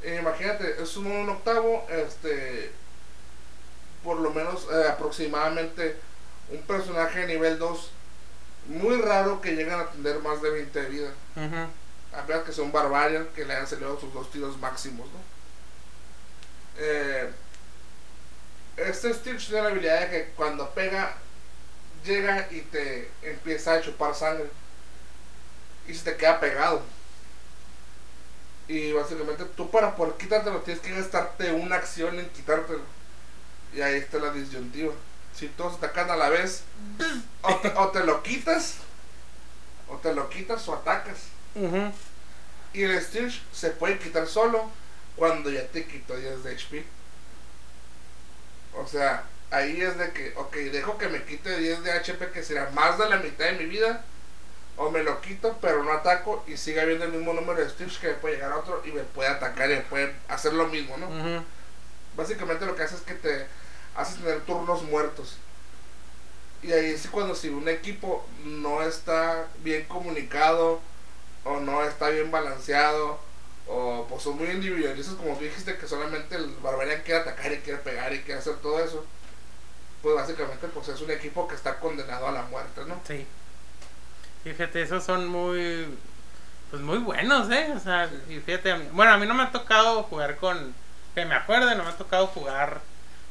Eh, 0.03 0.17
imagínate, 0.21 0.81
es 0.81 0.95
un, 0.97 1.27
octavo, 1.29 1.85
este, 1.89 2.71
por 4.03 4.19
lo 4.19 4.31
menos 4.31 4.67
eh, 4.71 4.89
aproximadamente 4.89 5.97
un 6.49 6.61
personaje 6.61 7.19
de 7.19 7.27
nivel 7.27 7.59
2 7.59 7.91
muy 8.67 9.01
raro 9.01 9.41
que 9.41 9.55
llegan 9.55 9.79
a 9.79 9.89
tener 9.89 10.19
más 10.19 10.41
de 10.41 10.49
20 10.49 10.81
de 10.81 10.89
vida. 10.89 11.13
A 12.13 12.21
ver 12.23 12.43
que 12.43 12.51
son 12.51 12.71
barbarian 12.71 13.27
que 13.35 13.45
le 13.45 13.55
han 13.55 13.67
salido 13.67 13.99
sus 13.99 14.13
dos 14.13 14.31
tiros 14.31 14.57
máximos, 14.57 15.07
¿no? 15.07 15.19
Eh, 16.79 17.29
este 18.77 19.13
Stitch 19.13 19.47
tiene 19.47 19.63
la 19.63 19.69
habilidad 19.69 20.01
de 20.01 20.09
que 20.09 20.31
cuando 20.35 20.69
pega, 20.71 21.15
llega 22.05 22.47
y 22.51 22.61
te 22.61 23.09
empieza 23.21 23.73
a 23.73 23.81
chupar 23.81 24.15
sangre. 24.15 24.49
Y 25.87 25.93
se 25.93 26.03
te 26.03 26.17
queda 26.17 26.39
pegado. 26.39 26.81
Y 28.67 28.91
básicamente 28.91 29.45
tú 29.45 29.71
para 29.71 29.95
poder 29.95 30.15
quitártelo 30.15 30.59
tienes 30.59 30.83
que 30.83 30.91
gastarte 30.91 31.51
una 31.51 31.77
acción 31.77 32.19
en 32.19 32.29
quitártelo. 32.29 32.83
Y 33.73 33.81
ahí 33.81 33.95
está 33.95 34.19
la 34.19 34.31
disyuntiva 34.31 34.93
si 35.37 35.47
todos 35.49 35.75
atacan 35.75 36.09
a 36.09 36.15
la 36.15 36.29
vez, 36.29 36.63
o 37.43 37.87
te, 37.89 38.03
lo 38.03 38.23
quitas, 38.23 38.77
o 39.87 39.97
te 39.97 40.13
lo 40.13 40.29
quitas 40.29 40.67
o 40.67 40.73
atacas. 40.73 41.17
Y 42.73 42.83
el 42.83 43.01
Stitch 43.01 43.43
se 43.53 43.69
puede 43.69 43.99
quitar 43.99 44.27
solo 44.27 44.69
cuando 45.15 45.49
ya 45.51 45.67
te 45.67 45.85
quitó 45.85 46.15
10 46.15 46.43
de 46.43 46.55
HP. 46.55 46.85
O 48.75 48.87
sea, 48.87 49.25
ahí 49.51 49.81
es 49.81 49.97
de 49.97 50.11
que, 50.11 50.33
ok, 50.35 50.55
dejo 50.55 50.97
que 50.97 51.07
me 51.07 51.23
quite 51.23 51.57
10 51.57 51.83
de 51.83 51.91
HP, 51.91 52.31
que 52.31 52.43
será 52.43 52.69
más 52.71 52.97
de 52.97 53.09
la 53.09 53.17
mitad 53.17 53.45
de 53.45 53.53
mi 53.53 53.65
vida, 53.65 54.03
o 54.75 54.89
me 54.91 55.03
lo 55.03 55.21
quito, 55.21 55.57
pero 55.61 55.83
no 55.83 55.91
ataco 55.91 56.43
y 56.47 56.57
sigue 56.57 56.81
habiendo 56.81 57.05
el 57.05 57.11
mismo 57.11 57.33
número 57.33 57.59
de 57.59 57.69
Stitch 57.69 57.99
que 57.99 58.07
me 58.09 58.13
puede 58.15 58.35
llegar 58.35 58.51
a 58.51 58.57
otro 58.57 58.81
y 58.85 58.91
me 58.91 59.01
puede 59.01 59.29
atacar 59.29 59.69
y 59.69 59.75
me 59.75 59.81
puede 59.81 60.15
hacer 60.27 60.53
lo 60.53 60.67
mismo, 60.67 60.97
¿no? 60.97 61.43
Básicamente 62.15 62.65
lo 62.65 62.75
que 62.75 62.83
hace 62.83 62.95
es 62.95 63.01
que 63.01 63.13
te 63.13 63.47
haces 63.97 64.17
tener 64.17 64.41
turnos 64.41 64.83
muertos. 64.83 65.37
Y 66.63 66.71
ahí 66.71 66.91
es 66.91 67.07
cuando 67.07 67.35
si 67.35 67.49
un 67.49 67.67
equipo 67.67 68.25
no 68.45 68.81
está 68.81 69.47
bien 69.63 69.85
comunicado 69.85 70.79
o 71.43 71.59
no 71.59 71.83
está 71.83 72.09
bien 72.09 72.31
balanceado 72.31 73.19
o 73.67 74.05
pues 74.09 74.23
son 74.23 74.37
muy 74.37 74.47
individualistas 74.49 75.15
como 75.15 75.35
tú 75.35 75.43
dijiste 75.43 75.77
que 75.77 75.87
solamente 75.87 76.35
el 76.35 76.47
barbarian 76.63 77.01
quiere 77.03 77.21
atacar 77.21 77.51
y 77.51 77.57
quiere 77.57 77.79
pegar 77.79 78.13
y 78.13 78.21
quiere 78.21 78.39
hacer 78.39 78.55
todo 78.57 78.79
eso 78.79 79.05
pues 80.01 80.15
básicamente 80.15 80.67
pues 80.67 80.87
es 80.87 81.01
un 81.01 81.11
equipo 81.11 81.47
que 81.47 81.55
está 81.55 81.79
condenado 81.79 82.27
a 82.27 82.31
la 82.31 82.43
muerte 82.43 82.81
no 82.87 82.99
sí. 83.05 83.25
Fíjate 84.43 84.81
esos 84.81 85.03
son 85.03 85.27
muy 85.27 85.85
pues 86.69 86.81
muy 86.81 86.97
buenos 86.99 87.49
eh 87.51 87.73
o 87.75 87.79
sea 87.79 88.09
y 88.29 88.39
fíjate 88.39 88.73
bueno 88.91 89.11
a 89.11 89.17
mí 89.17 89.25
no 89.25 89.33
me 89.33 89.43
ha 89.43 89.51
tocado 89.51 90.03
jugar 90.03 90.37
con 90.37 90.73
que 91.13 91.25
me 91.25 91.35
acuerde 91.35 91.75
no 91.75 91.83
me 91.83 91.89
ha 91.89 91.97
tocado 91.97 92.27
jugar 92.27 92.81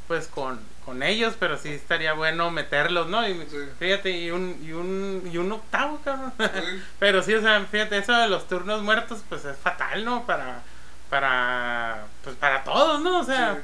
pues 0.06 0.28
con, 0.28 0.60
con 0.84 1.02
ellos, 1.02 1.34
pero 1.38 1.58
sí 1.58 1.70
estaría 1.70 2.12
bueno 2.12 2.50
meterlos, 2.50 3.08
¿no? 3.08 3.28
Y 3.28 3.34
fíjate, 3.78 4.10
y 4.10 4.30
un, 4.30 4.58
y 4.62 4.72
un, 4.72 5.28
y 5.32 5.36
un 5.36 5.52
octavo, 5.52 6.00
cabrón. 6.04 6.32
pero 6.98 7.22
sí, 7.22 7.34
o 7.34 7.40
sea, 7.40 7.60
fíjate, 7.64 7.98
eso 7.98 8.12
de 8.12 8.28
los 8.28 8.46
turnos 8.46 8.82
muertos, 8.82 9.24
pues 9.28 9.44
es 9.44 9.56
fatal, 9.56 10.04
¿no? 10.04 10.24
Para, 10.26 10.62
para, 11.10 12.04
pues 12.22 12.36
para 12.36 12.62
todos, 12.62 13.00
¿no? 13.02 13.20
O 13.20 13.24
sea, 13.24 13.58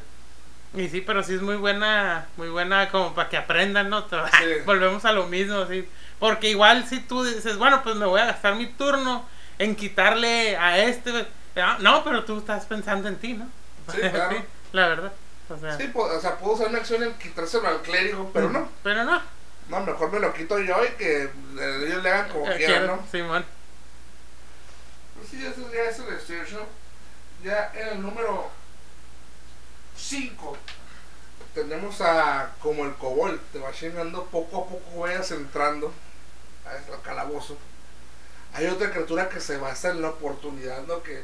y 0.74 0.88
sí, 0.88 1.00
pero 1.00 1.22
sí 1.22 1.34
es 1.34 1.42
muy 1.42 1.56
buena, 1.56 2.26
muy 2.36 2.48
buena 2.48 2.88
como 2.88 3.14
para 3.14 3.28
que 3.28 3.36
aprendan, 3.36 3.90
¿no? 3.90 4.06
Volvemos 4.66 5.04
a 5.04 5.12
lo 5.12 5.26
mismo, 5.26 5.66
sí. 5.66 5.88
Porque 6.18 6.50
igual 6.50 6.86
si 6.86 7.00
tú 7.00 7.24
dices, 7.24 7.56
bueno, 7.56 7.82
pues 7.82 7.96
me 7.96 8.06
voy 8.06 8.20
a 8.20 8.26
gastar 8.26 8.54
mi 8.54 8.66
turno 8.66 9.26
en 9.58 9.76
quitarle 9.76 10.56
a 10.56 10.78
este, 10.78 11.26
ah, 11.56 11.76
no, 11.80 12.02
pero 12.04 12.24
tú 12.24 12.38
estás 12.38 12.64
pensando 12.66 13.08
en 13.08 13.16
ti, 13.16 13.34
¿no? 13.34 13.46
Sí, 13.92 13.98
claro. 14.00 14.42
la 14.72 14.88
verdad. 14.88 15.12
O 15.52 15.58
sea, 15.58 15.76
sí, 15.76 15.90
o 15.94 16.20
sea, 16.20 16.38
puedo 16.38 16.54
usar 16.54 16.68
una 16.68 16.78
acción 16.78 17.02
en 17.02 17.12
quitárselo 17.14 17.68
al 17.68 17.82
clérigo, 17.82 18.30
pero 18.32 18.48
no. 18.48 18.68
Pero 18.82 19.04
no. 19.04 19.20
No, 19.68 19.80
mejor 19.80 20.10
me 20.10 20.18
lo 20.18 20.32
quito 20.32 20.58
yo 20.58 20.84
y 20.84 20.88
que 20.92 21.22
ellos 21.22 22.02
le 22.02 22.10
hagan 22.10 22.30
como 22.30 22.50
eh, 22.50 22.56
quieran, 22.56 22.86
¿no? 22.86 23.06
Sí, 23.10 23.22
man. 23.22 23.44
Pues 25.16 25.28
sí, 25.28 25.44
eso 25.44 25.70
ya 25.72 25.82
es 25.84 25.98
el 25.98 26.20
Stirch, 26.20 26.56
Ya 27.44 27.70
en 27.74 27.88
el 27.88 28.02
número 28.02 28.50
5 29.96 30.56
tenemos 31.54 32.00
a 32.00 32.50
como 32.60 32.86
el 32.86 32.94
Cobol, 32.94 33.38
te 33.52 33.58
va 33.58 33.70
llegando 33.72 34.24
poco 34.24 34.62
a 34.62 34.66
poco, 34.66 35.00
vayas 35.00 35.30
entrando 35.32 35.92
al 36.64 37.02
calabozo. 37.02 37.58
Hay 38.54 38.66
otra 38.66 38.90
criatura 38.90 39.28
que 39.28 39.40
se 39.40 39.58
basa 39.58 39.90
en 39.90 40.02
la 40.02 40.08
oportunidad, 40.08 40.82
¿no? 40.86 41.02
Que 41.02 41.22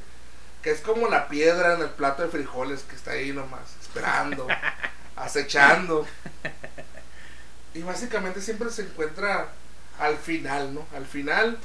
que 0.63 0.71
es 0.71 0.81
como 0.81 1.09
la 1.09 1.29
piedra 1.29 1.75
en 1.75 1.83
el 1.83 1.91
plato 1.91 2.23
de 2.23 2.29
frijoles 2.29 2.83
que 2.83 2.97
está 2.97 3.13
ahí 3.13 3.33
nomás, 3.33 3.77
esperando, 3.89 4.47
acechando. 5.17 6.07
Y 7.75 7.83
básicamente 7.83 8.41
siempre 8.41 8.71
se 8.71 8.83
encuentra 8.83 9.49
al 9.99 10.17
final, 10.17 10.75
¿no? 10.75 10.87
Al 10.95 11.07
final 11.07 11.59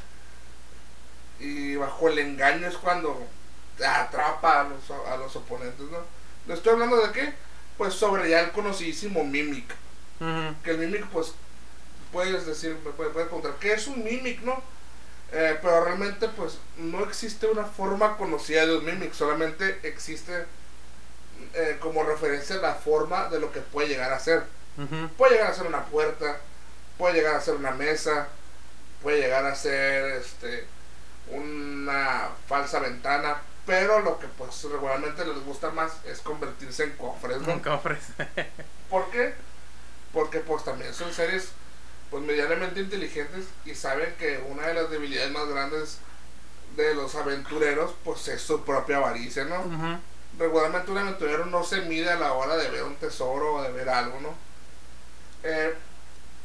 y 1.44 1.76
bajo 1.76 2.08
el 2.10 2.20
engaño 2.20 2.68
es 2.68 2.78
cuando 2.78 3.28
atrapa 3.86 4.62
a 4.62 4.64
los, 4.64 5.08
a 5.08 5.18
los 5.18 5.36
oponentes, 5.36 5.86
¿no? 5.92 6.00
¿Le 6.48 6.54
estoy 6.54 6.74
hablando 6.74 6.98
de 6.98 7.12
qué? 7.12 7.34
Pues 7.78 7.94
sobre 7.94 8.30
ya 8.30 8.42
el 8.42 8.52
conocidísimo 8.52 9.24
Mimic. 9.24 9.74
Que 10.64 10.72
el 10.72 10.78
Mimic, 10.78 11.06
pues, 11.08 11.34
puedes 12.14 12.46
decir, 12.46 12.78
me 12.86 12.92
puedes, 12.92 13.14
preguntar, 13.14 13.56
¿qué 13.60 13.74
es 13.74 13.88
un 13.88 14.04
Mimic, 14.04 14.42
no? 14.42 14.62
Eh, 15.34 15.58
pero 15.62 15.84
realmente, 15.84 16.30
pues, 16.30 16.60
no 16.78 17.04
existe 17.04 17.48
una 17.48 17.66
forma 17.66 18.16
conocida 18.16 18.66
de 18.66 18.78
un 18.78 18.86
Mimic, 18.86 19.14
solamente 19.14 19.80
existe 19.84 20.46
eh, 21.54 21.78
como 21.80 22.04
referencia 22.04 22.56
la 22.58 22.76
forma 22.76 23.30
de 23.30 23.40
lo 23.40 23.52
que 23.52 23.60
puede 23.60 23.88
llegar 23.88 24.12
a 24.12 24.20
ser. 24.20 24.44
Puede 25.18 25.34
llegar 25.34 25.52
a 25.52 25.54
ser 25.54 25.68
una 25.68 25.86
puerta, 25.86 26.38
puede 26.98 27.14
llegar 27.14 27.36
a 27.36 27.42
ser 27.42 27.56
una 27.56 27.72
mesa, 27.72 28.28
puede 29.04 29.20
llegar 29.20 29.46
a 29.46 29.54
ser 29.54 30.14
este 30.14 30.66
una 31.30 32.30
falsa 32.48 32.80
ventana, 32.80 33.38
pero 33.66 34.00
lo 34.00 34.20
que 34.20 34.28
pues 34.28 34.64
regularmente 34.64 35.26
les 35.26 35.44
gusta 35.46 35.70
más 35.72 35.94
es 36.06 36.22
convertirse 36.22 36.86
en 36.86 36.92
cofres, 36.98 37.42
¿no? 37.42 37.54
En 37.54 37.60
cofres. 37.60 38.04
¿Por 38.90 39.10
qué? 39.12 39.36
Porque 40.12 40.40
pues 40.40 40.64
también 40.64 40.94
son 40.94 41.14
seres 41.14 41.50
pues 42.10 42.24
medianamente 42.24 42.80
inteligentes 42.80 43.46
y 43.66 43.74
saben 43.76 44.14
que 44.20 44.44
una 44.50 44.68
de 44.68 44.76
las 44.76 44.90
debilidades 44.90 45.32
más 45.32 45.48
grandes 45.48 45.98
de 46.76 46.94
los 46.96 47.16
aventureros 47.16 47.94
pues 48.04 48.28
es 48.28 48.42
su 48.42 48.64
propia 48.64 48.98
avaricia, 48.98 49.46
¿no? 49.46 50.00
Regularmente 50.38 50.92
un 50.92 50.98
aventurero 50.98 51.46
no 51.46 51.64
se 51.64 51.82
mide 51.82 52.10
a 52.10 52.16
la 52.16 52.34
hora 52.34 52.58
de 52.58 52.70
ver 52.70 52.84
un 52.84 52.96
tesoro 52.96 53.56
o 53.56 53.62
de 53.62 53.72
ver 53.72 53.90
algo, 53.90 54.20
¿no? 54.20 54.30
Eh, 55.44 55.76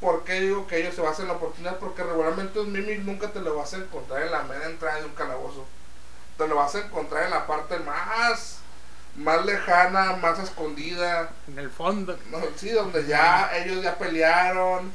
¿Por 0.01 0.25
qué 0.25 0.41
digo 0.41 0.67
que 0.67 0.79
ellos 0.79 0.95
se 0.95 1.01
basan 1.01 1.23
en 1.23 1.29
la 1.29 1.35
oportunidad? 1.35 1.79
Porque 1.79 2.05
regularmente 2.05 2.61
un 2.61 2.71
mimic 2.71 3.01
nunca 3.01 3.33
te 3.33 3.41
lo 3.41 3.57
vas 3.57 3.75
a 3.75 3.79
encontrar 3.79 4.23
en 4.23 4.31
la 4.31 4.45
mera 4.45 4.67
entrada 4.67 5.01
de 5.01 5.07
un 5.07 5.15
calabozo. 5.15 5.67
Te 6.37 6.47
lo 6.47 6.57
vas 6.57 6.75
a 6.77 6.81
encontrar 6.81 7.25
en 7.25 7.31
la 7.31 7.47
parte 7.49 7.79
más, 7.81 8.59
más 9.17 9.45
lejana, 9.45 10.17
más 10.17 10.39
escondida. 10.39 11.31
En 11.49 11.59
el 11.59 11.71
fondo. 11.71 12.17
sí, 12.57 12.71
donde 12.71 13.07
ya 13.07 13.51
ellos 13.57 13.83
ya 13.83 13.99
pelearon, 13.99 14.93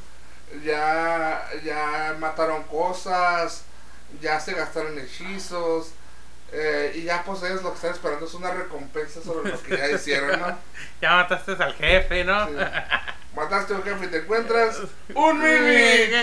ya, 0.64 1.50
ya 1.66 2.16
mataron 2.20 2.64
cosas, 2.64 3.64
ya 4.22 4.40
se 4.40 4.54
gastaron 4.54 4.98
hechizos. 5.00 5.92
Eh, 6.56 6.94
y 6.96 7.04
ya 7.04 7.24
pues 7.24 7.42
ellos 7.42 7.64
lo 7.64 7.72
que 7.72 7.78
están 7.78 7.94
esperando 7.94 8.28
es 8.28 8.34
una 8.36 8.52
recompensa 8.52 9.24
sobre 9.24 9.50
lo 9.52 9.62
que 9.62 9.76
ya 9.76 9.90
hicieron, 9.90 10.40
¿no? 10.40 10.56
ya 11.02 11.16
mataste 11.16 11.54
al 11.54 11.74
jefe, 11.74 12.24
¿no? 12.24 12.48
Mataste 13.36 13.74
a 13.74 13.78
un 13.78 13.84
jefe 13.84 14.06
y 14.06 14.08
te 14.10 14.18
encuentras 14.18 14.78
un 15.16 15.40
Mimic. 15.40 16.14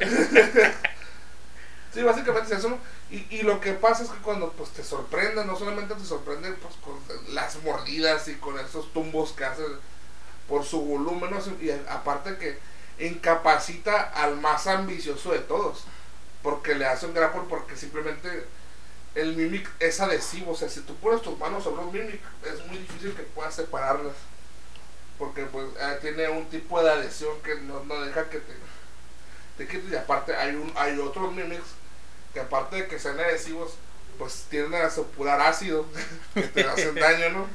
sí, 1.92 2.02
básicamente 2.02 2.54
es 2.54 2.58
eso. 2.60 2.78
Y, 3.10 3.26
y 3.28 3.42
lo 3.42 3.60
que 3.60 3.74
pasa 3.74 4.04
es 4.04 4.08
que 4.08 4.22
cuando 4.22 4.52
pues 4.52 4.70
te 4.70 4.82
sorprende, 4.82 5.44
no 5.44 5.58
solamente 5.58 5.94
te 5.94 6.04
sorprende 6.06 6.50
pues 6.52 6.74
con 6.76 6.94
las 7.34 7.62
mordidas 7.62 8.26
y 8.28 8.36
con 8.36 8.58
esos 8.58 8.90
tumbos 8.94 9.32
que 9.32 9.44
hace 9.44 9.62
por 10.48 10.64
su 10.64 10.80
volumen, 10.80 11.30
y 11.60 11.70
aparte 11.70 12.38
que 12.38 12.58
incapacita 13.06 14.00
al 14.00 14.36
más 14.36 14.66
ambicioso 14.66 15.32
de 15.32 15.40
todos, 15.40 15.84
porque 16.42 16.74
le 16.74 16.86
hace 16.86 17.06
un 17.06 17.14
grapple 17.14 17.42
porque 17.48 17.76
simplemente 17.76 18.46
el 19.14 19.36
Mimic 19.36 19.70
es 19.78 20.00
adhesivo, 20.00 20.52
o 20.52 20.56
sea, 20.56 20.68
si 20.68 20.80
tú 20.80 20.96
pones 20.96 21.22
tus 21.22 21.38
manos 21.38 21.64
sobre 21.64 21.84
un 21.84 21.92
Mimic 21.92 22.20
es 22.44 22.66
muy 22.66 22.78
difícil 22.78 23.14
que 23.14 23.22
puedas 23.22 23.54
separarlas 23.54 24.14
porque 25.22 25.44
pues 25.44 25.68
eh, 25.78 25.98
tiene 26.00 26.28
un 26.28 26.46
tipo 26.46 26.82
de 26.82 26.90
adhesión 26.90 27.40
que 27.42 27.54
no, 27.60 27.84
no 27.84 28.00
deja 28.00 28.28
que 28.28 28.38
te, 28.38 28.52
te 29.56 29.68
quites. 29.68 29.92
Y 29.92 29.94
aparte 29.94 30.34
hay 30.34 30.56
un 30.56 30.72
hay 30.74 30.98
otros 30.98 31.32
mimics 31.32 31.76
que 32.34 32.40
aparte 32.40 32.74
de 32.74 32.88
que 32.88 32.98
sean 32.98 33.20
adhesivos 33.20 33.74
pues 34.18 34.46
tienden 34.50 34.82
a 34.82 34.90
sopular 34.90 35.40
ácido 35.40 35.86
que 36.34 36.42
te 36.42 36.64
hacen 36.64 36.96
daño 36.96 37.30
no 37.30 37.46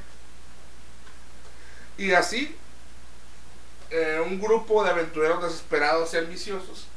y 1.97 2.13
así 2.13 2.55
eh, 3.89 4.21
un 4.25 4.39
grupo 4.39 4.85
de 4.85 4.91
aventureros 4.91 5.43
desesperados 5.43 6.13
y 6.13 6.17
ambiciosos 6.17 6.87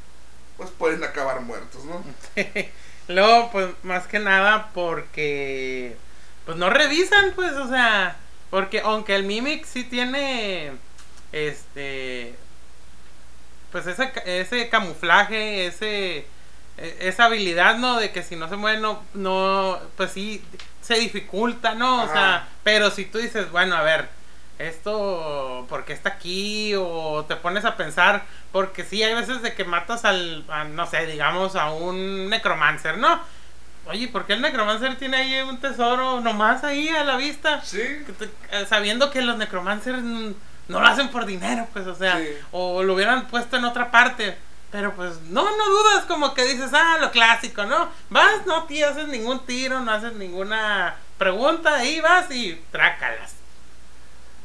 pues 0.61 0.71
pueden 0.73 1.03
acabar 1.03 1.41
muertos 1.41 1.83
no 1.87 2.05
luego 3.09 3.51
pues 3.51 3.69
más 3.83 4.07
que 4.07 4.19
nada 4.19 4.69
porque 4.75 5.97
pues 6.45 6.59
no 6.59 6.69
revisan 6.69 7.33
pues 7.35 7.53
o 7.53 7.67
sea 7.67 8.19
porque 8.51 8.81
aunque 8.81 9.15
el 9.15 9.23
Mimic 9.25 9.65
sí 9.65 9.85
tiene 9.85 10.73
este 11.33 12.35
pues 13.73 13.87
ese, 13.87 14.13
ese 14.27 14.69
camuflaje, 14.69 15.67
ese 15.67 16.27
e, 16.77 16.97
esa 17.01 17.25
habilidad, 17.25 17.79
¿no? 17.79 17.99
De 17.99 18.11
que 18.11 18.23
si 18.23 18.37
no 18.37 18.51
se 18.51 18.57
mueve 18.57 18.81
no 18.81 19.03
no 19.15 19.79
pues 19.97 20.13
sí 20.13 20.45
se 20.83 20.97
dificulta, 20.97 21.75
¿no? 21.75 22.03
O 22.03 22.09
sea, 22.09 22.49
pero 22.65 22.91
si 22.91 23.07
tú 23.07 23.17
dices, 23.17 23.51
bueno, 23.51 23.77
a 23.77 23.83
ver, 23.83 24.11
esto 24.59 25.65
¿por 25.71 25.87
qué 25.87 25.95
está 25.95 26.11
aquí 26.11 26.75
o 26.77 27.25
te 27.27 27.37
pones 27.37 27.65
a 27.65 27.77
pensar 27.77 28.25
porque 28.53 28.85
sí 28.85 29.03
hay 29.03 29.15
veces 29.15 29.43
de 29.43 29.55
que 29.55 29.65
matas 29.65 30.05
al 30.05 30.45
no 30.75 30.87
sé, 30.87 31.07
digamos 31.07 31.57
a 31.57 31.73
un 31.73 32.29
necromancer, 32.29 32.99
¿no? 32.99 33.21
Oye, 33.87 34.09
¿por 34.09 34.27
qué 34.27 34.35
el 34.35 34.43
Necromancer 34.43 34.97
tiene 34.99 35.17
ahí 35.17 35.41
un 35.41 35.59
tesoro 35.59 36.21
nomás 36.21 36.63
ahí 36.63 36.89
a 36.91 37.03
la 37.03 37.17
vista? 37.17 37.61
Sí. 37.65 37.81
Eh, 37.81 38.67
sabiendo 38.69 39.11
que 39.11 39.23
los 39.23 39.37
Necromancers 39.37 40.03
no 40.03 40.35
lo 40.69 40.87
hacen 40.87 41.09
por 41.09 41.27
dinero, 41.27 41.67
pues, 41.73 41.87
o 41.87 41.95
sea, 41.95 42.21
o 42.53 42.83
lo 42.83 42.95
hubieran 42.95 43.27
puesto 43.27 43.57
en 43.57 43.65
otra 43.65 43.91
parte. 43.91 44.37
Pero 44.71 44.95
pues 44.95 45.21
no, 45.23 45.57
no 45.57 45.69
dudas, 45.69 46.05
como 46.05 46.33
que 46.35 46.45
dices, 46.45 46.71
ah, 46.73 46.99
lo 47.01 47.11
clásico, 47.11 47.65
¿no? 47.65 47.91
Vas, 48.09 48.47
no 48.47 48.65
te 48.65 48.85
haces 48.85 49.09
ningún 49.09 49.45
tiro, 49.45 49.81
no 49.81 49.91
haces 49.91 50.13
ninguna 50.13 50.95
pregunta, 51.19 51.75
ahí 51.75 52.01
vas 52.01 52.31
y 52.31 52.63
trácalas. 52.71 53.33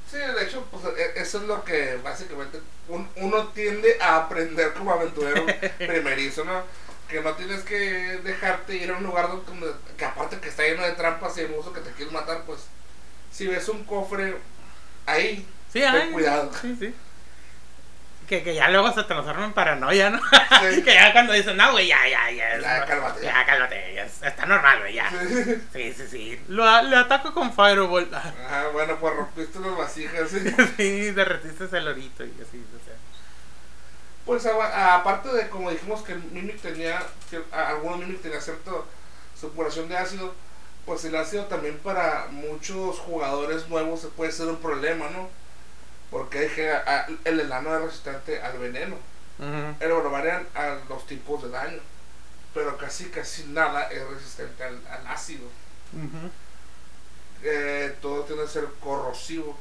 Sí, 0.10 0.18
de 0.18 0.44
hecho, 0.44 0.66
pues 0.72 0.84
e, 0.98 1.22
eso 1.22 1.38
es 1.38 1.44
lo 1.44 1.64
que 1.64 2.00
básicamente 2.04 2.60
uno 2.88 3.48
tiende 3.50 3.98
a 4.02 4.18
aprender 4.18 4.74
como 4.74 4.92
aventurero 4.92 5.46
primerizo, 5.78 6.44
¿no? 6.44 6.64
que 7.08 7.22
no 7.22 7.34
tienes 7.34 7.62
que 7.64 8.20
dejarte 8.24 8.76
ir 8.76 8.90
a 8.90 8.98
un 8.98 9.04
lugar 9.04 9.28
donde, 9.30 9.68
que 9.98 10.06
aparte 10.06 10.40
que 10.40 10.50
está 10.50 10.64
lleno 10.64 10.84
de 10.84 10.94
trampas 10.94 11.38
y 11.38 11.42
de 11.42 11.48
que 11.48 11.82
te 11.82 11.92
quieres 11.92 12.14
matar, 12.14 12.42
pues 12.46 12.62
si 13.32 13.48
ves 13.48 13.68
un 13.70 13.84
cofre 13.84 14.38
ahí, 15.06 15.48
sí, 15.72 15.82
ten 15.82 16.12
cuidado. 16.12 16.52
Sí, 16.62 16.76
sí. 16.80 16.94
Que, 18.28 18.44
que 18.44 18.56
ya 18.56 18.70
luego 18.70 18.92
se 18.92 19.04
transforma 19.04 19.46
en 19.46 19.54
paranoia, 19.54 20.10
¿no? 20.10 20.20
Sí. 20.72 20.82
que 20.84 20.94
ya 20.96 21.14
cuando 21.14 21.34
dicen, 21.34 21.58
no, 21.58 21.74
güey, 21.74 21.88
ya, 21.88 22.08
ya, 22.08 22.32
ya. 22.32 22.60
Ya, 22.60 22.86
cálmate. 22.86 23.22
Ya, 23.24 23.46
cálmate, 23.46 23.65
ya, 24.22 24.28
está 24.28 24.46
normal, 24.46 24.80
güey, 24.80 24.94
ya. 24.94 25.10
Sí, 25.74 25.94
sí, 25.94 26.08
sí. 26.10 26.40
Lo, 26.48 26.64
le 26.84 26.96
ataco 26.96 27.34
con 27.34 27.54
Fireball. 27.54 28.10
Ah, 28.14 28.66
bueno, 28.74 28.98
pues 29.00 29.16
rompiste 29.16 29.60
las 29.60 29.78
vasijas, 29.78 30.30
sí. 30.30 30.40
sí, 30.78 31.12
derretiste 31.12 31.78
el 31.78 31.88
orito 31.88 32.24
y 32.24 32.32
así, 32.42 32.64
o 32.76 32.86
sea. 32.86 32.96
Pues 34.26 34.46
aparte 34.46 35.30
de, 35.30 35.50
como 35.50 35.70
dijimos, 35.70 36.02
que 36.02 36.14
el 36.14 36.24
Mimic 36.24 36.60
tenía, 36.60 37.02
algunos 37.52 38.00
Mimic 38.00 38.22
tenía 38.22 38.42
cierta 38.42 38.72
supuración 39.40 39.88
de 39.88 39.98
ácido, 39.98 40.34
pues 40.86 41.06
el 41.06 41.16
ácido 41.16 41.46
también 41.46 41.78
para 41.80 42.28
muchos 42.32 43.00
jugadores 43.00 43.68
nuevos 43.70 44.02
se 44.02 44.08
puede 44.08 44.32
ser 44.32 44.48
un 44.48 44.58
problema, 44.58 45.10
¿no? 45.10 45.30
Porque 46.10 46.50
el 47.24 47.40
enano 47.40 47.76
es 47.76 47.82
resistente 47.82 48.42
al 48.42 48.58
veneno. 48.58 48.96
El 49.80 49.92
bueno, 49.92 50.10
varian 50.10 50.48
a 50.56 50.78
los 50.88 51.06
tipos 51.06 51.44
de 51.44 51.50
daño, 51.50 51.80
pero 52.56 52.78
casi 52.78 53.10
casi 53.10 53.44
nada 53.48 53.90
es 53.92 54.08
resistente 54.08 54.64
al, 54.64 54.82
ácido. 55.08 55.44
Eh, 57.44 57.96
todo 58.02 58.24
tiene 58.24 58.44
que 58.44 58.48
ser 58.48 58.66
corrosivo. 58.80 59.56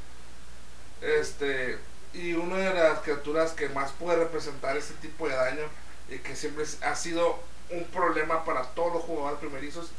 Este 1.03 1.79
y 2.15 2.33
una 2.35 2.57
de 2.57 2.73
las 2.73 3.01
criaturas 3.01 3.51
que 3.51 3.69
más 3.69 3.91
puede 3.91 4.19
representar 4.19 4.77
ese 4.77 4.95
tipo 4.95 5.29
de 5.29 5.35
daño 5.35 5.65
y 6.09 6.19
que 6.19 6.37
siempre 6.37 6.65
ha 6.83 6.95
sido 6.95 7.41
un 7.71 7.85
problema 7.87 8.45
para 8.45 8.63
todos 8.63 8.95
los 8.95 9.03
jugadores 9.03 9.41
primerizos 9.41 9.91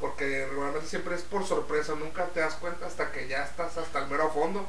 porque 0.00 0.48
realmente 0.52 0.88
siempre 0.88 1.14
es 1.14 1.22
por 1.22 1.46
sorpresa, 1.46 1.94
nunca 1.94 2.26
te 2.26 2.40
das 2.40 2.54
cuenta 2.54 2.86
hasta 2.86 3.12
que 3.12 3.28
ya 3.28 3.44
estás 3.44 3.76
hasta 3.76 4.00
el 4.00 4.08
mero 4.08 4.30
fondo, 4.32 4.66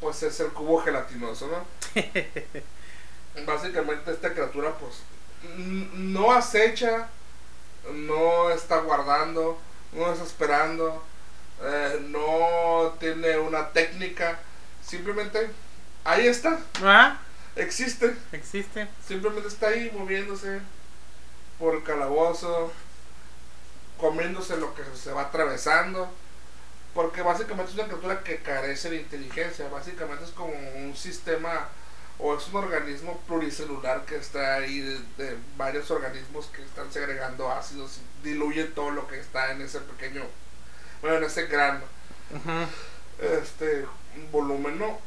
pues 0.00 0.22
es 0.22 0.40
el 0.40 0.48
cubo 0.52 0.80
gelatinoso, 0.82 1.48
¿no? 1.48 1.66
Básicamente 3.44 4.12
esta 4.12 4.32
criatura 4.32 4.72
pues 4.78 5.02
no 5.56 6.32
acecha, 6.32 7.08
no 7.92 8.50
está 8.50 8.78
guardando, 8.80 9.58
no 9.92 10.12
está 10.12 10.24
esperando, 10.24 11.02
eh, 11.62 12.00
no 12.08 12.94
tiene 12.98 13.38
una 13.38 13.70
técnica, 13.70 14.38
simplemente 14.84 15.50
Ahí 16.06 16.28
está. 16.28 16.60
¿Ah? 16.84 17.18
Existe. 17.56 18.14
Existe. 18.30 18.86
Simplemente 19.04 19.48
está 19.48 19.68
ahí 19.68 19.90
moviéndose 19.92 20.60
por 21.58 21.74
el 21.74 21.82
calabozo, 21.82 22.72
comiéndose 23.98 24.56
lo 24.56 24.72
que 24.76 24.84
se 24.94 25.10
va 25.10 25.22
atravesando. 25.22 26.08
Porque 26.94 27.22
básicamente 27.22 27.72
es 27.72 27.78
una 27.78 27.88
criatura 27.88 28.22
que 28.22 28.38
carece 28.38 28.88
de 28.88 28.98
inteligencia. 28.98 29.68
Básicamente 29.68 30.24
es 30.24 30.30
como 30.30 30.52
un 30.76 30.96
sistema 30.96 31.68
o 32.18 32.34
es 32.34 32.48
un 32.48 32.56
organismo 32.56 33.20
pluricelular 33.26 34.04
que 34.06 34.16
está 34.16 34.54
ahí 34.54 34.80
de, 35.16 35.36
varios 35.56 35.90
organismos 35.90 36.46
que 36.46 36.62
están 36.62 36.90
segregando 36.92 37.50
ácidos 37.50 37.98
y 37.98 38.28
diluye 38.28 38.64
todo 38.64 38.90
lo 38.90 39.06
que 39.06 39.20
está 39.20 39.52
en 39.52 39.60
ese 39.60 39.80
pequeño, 39.80 40.24
bueno, 41.02 41.18
en 41.18 41.24
ese 41.24 41.46
gran 41.46 41.82
este 43.20 43.86
volumen, 44.32 44.78
¿no? 44.78 44.98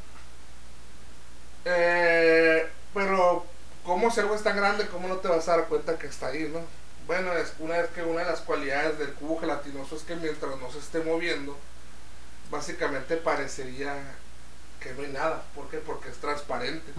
Eh, 1.65 2.67
pero, 2.93 3.45
¿cómo 3.83 4.11
si 4.11 4.19
algo 4.19 4.35
es 4.35 4.43
tan 4.43 4.55
grande, 4.55 4.87
cómo 4.87 5.07
no 5.07 5.17
te 5.17 5.27
vas 5.27 5.47
a 5.47 5.57
dar 5.57 5.67
cuenta 5.67 5.97
que 5.97 6.07
está 6.07 6.27
ahí, 6.27 6.49
no? 6.51 6.61
Bueno, 7.07 7.33
es 7.33 7.53
una 7.59 7.77
vez 7.77 7.89
que 7.89 8.03
una 8.03 8.21
de 8.21 8.29
las 8.29 8.41
cualidades 8.41 8.99
del 8.99 9.13
cubo 9.13 9.39
gelatinoso 9.39 9.95
es 9.95 10.03
que 10.03 10.15
mientras 10.15 10.57
no 10.59 10.71
se 10.71 10.79
esté 10.79 10.99
moviendo, 10.99 11.57
básicamente 12.51 13.17
parecería 13.17 13.95
que 14.79 14.93
no 14.93 15.03
hay 15.03 15.11
nada. 15.11 15.43
¿Por 15.55 15.69
qué? 15.69 15.77
Porque 15.77 16.09
es 16.09 16.17
transparente. 16.17 16.91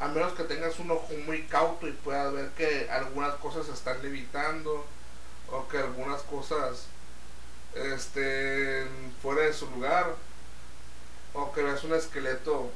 A 0.00 0.08
menos 0.08 0.32
que 0.34 0.44
tengas 0.44 0.78
un 0.78 0.90
ojo 0.90 1.12
muy 1.26 1.42
cauto 1.44 1.88
y 1.88 1.92
puedas 1.92 2.32
ver 2.32 2.50
que 2.50 2.88
algunas 2.90 3.34
cosas 3.36 3.68
están 3.68 4.00
levitando 4.02 4.86
o 5.50 5.66
que 5.68 5.78
algunas 5.78 6.22
cosas 6.22 6.86
estén 7.74 8.88
fuera 9.20 9.42
de 9.42 9.52
su 9.52 9.68
lugar 9.70 10.14
o 11.34 11.52
que 11.52 11.62
veas 11.62 11.84
un 11.84 11.94
esqueleto 11.94 12.70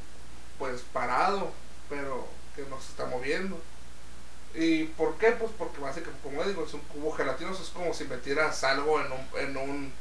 pues 0.59 0.83
parado 0.93 1.53
pero 1.89 2.27
que 2.57 2.63
no 2.63 2.81
se 2.81 2.91
está 2.91 3.07
moviendo. 3.07 3.61
¿Y 4.55 4.85
por 4.85 5.17
qué? 5.17 5.33
Pues 5.33 5.51
porque 5.59 5.81
básicamente, 5.81 6.23
como 6.23 6.45
digo, 6.45 6.65
es 6.65 6.75
un 6.75 6.81
cubo 6.81 7.13
gelatinoso, 7.13 7.63
es 7.63 7.71
como 7.71 7.95
si 7.95 8.05
metieras 8.05 8.65
algo 8.65 9.01
en 9.01 9.13
un, 9.13 9.39
en 9.39 9.57
un, 9.57 9.93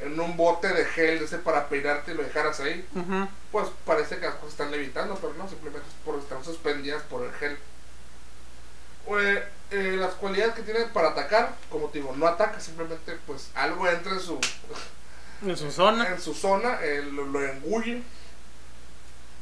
en 0.00 0.18
un 0.18 0.36
bote 0.36 0.68
de 0.68 0.84
gel 0.84 1.22
ese 1.22 1.38
para 1.38 1.68
peinarte 1.68 2.12
y 2.12 2.14
lo 2.14 2.22
dejaras 2.22 2.60
ahí. 2.60 2.86
Pues 3.52 3.68
parece 3.84 4.18
que 4.18 4.26
las 4.26 4.34
cosas 4.34 4.52
están 4.52 4.70
levitando, 4.70 5.16
pero 5.16 5.34
no, 5.34 5.48
simplemente 5.48 5.88
es 5.88 5.94
por 6.04 6.18
estar 6.18 6.42
suspendidas 6.44 7.02
por 7.04 7.24
el 7.24 7.32
gel. 7.32 7.56
Eh, 9.70 9.96
las 9.98 10.14
cualidades 10.14 10.54
que 10.54 10.62
tiene 10.62 10.80
para 10.86 11.08
atacar, 11.08 11.54
como 11.70 11.88
te 11.88 11.98
digo, 11.98 12.14
no 12.16 12.26
ataca, 12.26 12.60
simplemente 12.60 13.18
pues 13.26 13.50
algo 13.54 13.88
entra 13.88 14.12
en 14.12 14.20
su... 14.20 14.38
En 15.42 15.56
su 15.56 15.70
zona. 15.70 16.08
En 16.08 16.20
su 16.20 16.34
zona, 16.34 16.78
eh, 16.82 17.02
lo, 17.02 17.26
lo 17.26 17.44
engulle 17.44 18.02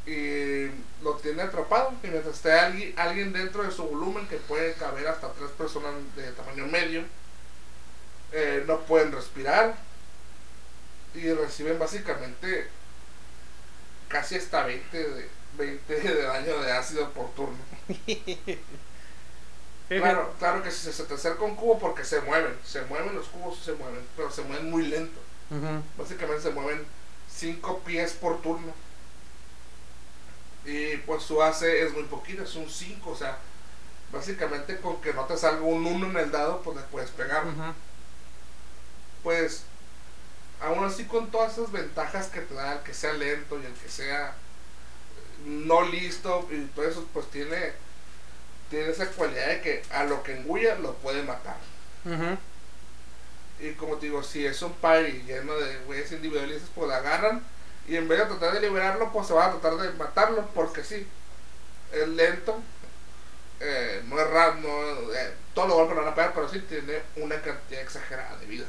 y 0.07 0.67
lo 1.03 1.15
tiene 1.23 1.43
atrapado 1.43 1.95
y 2.03 2.09
mientras 2.09 2.35
esté 2.35 2.53
alguien, 2.53 2.99
alguien 2.99 3.33
dentro 3.33 3.63
de 3.63 3.71
su 3.71 3.85
volumen 3.85 4.27
que 4.29 4.37
puede 4.37 4.75
caber 4.75 5.09
hasta 5.09 5.33
tres 5.33 5.51
personas 5.51 5.95
de 6.15 6.31
tamaño 6.33 6.67
medio 6.67 7.03
eh, 8.33 8.65
no 8.67 8.81
pueden 8.81 9.13
respirar 9.13 9.77
y 11.15 11.33
reciben 11.33 11.79
básicamente 11.79 12.69
casi 14.09 14.37
hasta 14.37 14.65
20 14.65 14.97
de, 14.97 15.29
20 15.57 16.01
de 16.01 16.23
daño 16.23 16.61
de 16.61 16.73
ácido 16.73 17.11
por 17.11 17.31
turno. 17.35 17.59
Claro, 19.87 20.35
claro 20.39 20.63
que 20.63 20.71
si 20.71 20.91
se 20.91 21.05
te 21.05 21.13
acerca 21.13 21.45
un 21.45 21.57
cubo 21.57 21.79
porque 21.79 22.07
se 22.07 22.21
mueven 22.23 22.57
se 22.65 22.81
mueven 22.87 23.15
los 23.15 23.29
cubos 23.29 23.59
se 23.59 23.75
mueven 23.75 24.01
pero 24.17 24.31
se 24.31 24.43
mueven 24.43 24.71
muy 24.71 24.87
lento. 24.87 25.21
Básicamente 25.99 26.43
se 26.43 26.51
mueven 26.51 26.85
5 27.29 27.81
pies 27.81 28.13
por 28.15 28.41
turno. 28.41 28.73
Y 30.65 30.97
pues 30.99 31.23
su 31.23 31.43
AC 31.43 31.63
es 31.63 31.93
muy 31.93 32.05
poquito, 32.05 32.43
es 32.43 32.55
un 32.55 32.69
5, 32.71 33.11
o 33.11 33.17
sea, 33.17 33.39
básicamente 34.11 34.79
con 34.79 35.01
que 35.01 35.13
no 35.13 35.25
te 35.27 35.37
salga 35.37 35.63
un 35.63 35.87
1 35.87 36.07
en 36.11 36.17
el 36.17 36.31
dado, 36.31 36.63
pues 36.63 36.77
le 36.77 36.83
puedes 36.85 37.11
pegar. 37.11 37.45
Pues, 39.23 39.65
aún 40.61 40.85
así 40.85 41.05
con 41.05 41.31
todas 41.31 41.53
esas 41.53 41.73
ventajas 41.73 42.29
que 42.29 42.41
te 42.41 42.55
da 42.55 42.75
el 42.75 42.79
que 42.81 42.95
sea 42.95 43.13
lento 43.13 43.61
y 43.61 43.67
el 43.67 43.73
que 43.75 43.89
sea 43.89 44.35
no 45.45 45.83
listo 45.83 46.49
y 46.51 46.65
todo 46.75 46.89
eso, 46.89 47.07
pues 47.13 47.31
tiene, 47.31 47.73
tiene 48.71 48.91
esa 48.91 49.07
cualidad 49.09 49.49
de 49.49 49.61
que 49.61 49.83
a 49.91 50.05
lo 50.05 50.23
que 50.23 50.37
engulla 50.37 50.77
lo 50.77 50.95
puede 50.95 51.23
matar. 51.23 51.57
Y 53.61 53.73
como 53.73 53.97
te 53.97 54.07
digo, 54.07 54.23
si 54.23 54.45
es 54.45 54.61
un 54.63 54.73
party 54.75 55.23
lleno 55.27 55.55
de 55.55 55.79
güeyes 55.87 56.13
individualistas, 56.13 56.71
pues 56.75 56.89
la 56.89 56.97
agarran 56.97 57.43
y 57.87 57.97
en 57.97 58.09
vez 58.09 58.19
de 58.19 58.27
tratar 58.27 58.55
de 58.55 58.61
liberarlo, 58.61 59.13
pues 59.13 59.27
se 59.27 59.35
va 59.35 59.47
a 59.47 59.51
tratar 59.51 59.77
de 59.77 59.91
matarlo, 59.93 60.49
porque 60.55 60.83
sí, 60.83 61.07
es 61.93 62.09
lento, 62.09 62.61
eh, 63.61 64.03
no 64.09 64.19
es 64.19 64.31
raro, 64.31 64.55
no, 64.57 65.13
eh, 65.13 65.35
golpes 65.55 65.97
lo 65.97 66.03
van 66.03 66.09
a 66.09 66.15
pegar, 66.15 66.33
pero 66.35 66.49
sí 66.49 66.61
tiene 66.61 67.03
una 67.17 67.41
cantidad 67.41 67.83
exagerada 67.83 68.37
de 68.39 68.47
vida. 68.47 68.67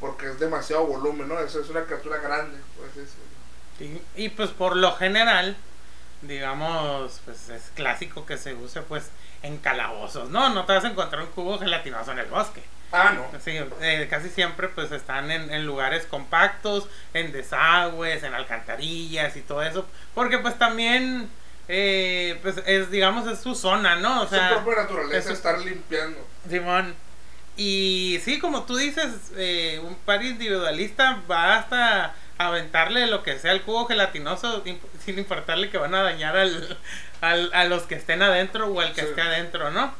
Porque 0.00 0.26
es 0.26 0.40
demasiado 0.40 0.86
volumen, 0.86 1.28
¿no? 1.28 1.38
Eso 1.38 1.60
es 1.60 1.68
una 1.68 1.84
criatura 1.84 2.18
grande, 2.18 2.58
pues 2.76 3.08
y, 3.80 4.00
y 4.14 4.28
pues 4.28 4.50
por 4.50 4.76
lo 4.76 4.94
general, 4.96 5.56
digamos, 6.22 7.20
pues 7.24 7.48
es 7.48 7.70
clásico 7.74 8.26
que 8.26 8.36
se 8.36 8.54
use 8.54 8.82
pues 8.82 9.10
en 9.42 9.56
calabozos, 9.56 10.28
¿no? 10.28 10.50
No 10.50 10.66
te 10.66 10.74
vas 10.74 10.84
a 10.84 10.90
encontrar 10.90 11.22
un 11.22 11.30
cubo 11.30 11.58
gelatinoso 11.58 12.12
en 12.12 12.18
el 12.18 12.26
bosque. 12.26 12.62
Ah, 12.92 13.12
no. 13.14 13.26
Sí, 13.40 13.52
eh, 13.80 14.06
casi 14.10 14.28
siempre 14.28 14.68
pues 14.68 14.90
están 14.90 15.30
en, 15.30 15.64
lugares 15.64 16.06
compactos, 16.06 16.88
en 17.14 17.32
desagües, 17.32 18.22
en 18.22 18.34
alcantarillas 18.34 19.36
y 19.36 19.42
todo 19.42 19.62
eso, 19.62 19.86
porque 20.14 20.38
pues 20.38 20.58
también 20.58 21.30
eh, 21.68 22.38
pues 22.42 22.56
es 22.66 22.90
digamos 22.90 23.28
es 23.28 23.38
su 23.38 23.54
zona, 23.54 23.96
¿no? 23.96 24.22
O 24.22 24.26
sea, 24.26 24.48
su 24.48 24.54
propia 24.56 24.82
naturaleza 24.82 25.32
estar 25.32 25.58
limpiando. 25.60 26.18
Simón. 26.48 26.94
Y 27.56 28.18
sí, 28.24 28.38
como 28.38 28.64
tú 28.64 28.76
dices, 28.76 29.32
eh, 29.36 29.80
un 29.84 29.94
par 29.96 30.22
individualista 30.22 31.22
va 31.30 31.56
hasta 31.56 32.14
aventarle 32.38 33.06
lo 33.06 33.22
que 33.22 33.38
sea 33.38 33.52
el 33.52 33.62
cubo 33.62 33.86
gelatinoso 33.86 34.64
sin 35.04 35.18
importarle 35.18 35.68
que 35.68 35.76
van 35.76 35.94
a 35.94 36.02
dañar 36.02 36.38
al, 36.38 36.78
al 37.20 37.50
a 37.52 37.64
los 37.66 37.82
que 37.82 37.96
estén 37.96 38.22
adentro 38.22 38.68
o 38.68 38.80
al 38.80 38.94
que 38.94 39.02
esté 39.02 39.20
adentro, 39.20 39.70
¿no? 39.70 39.92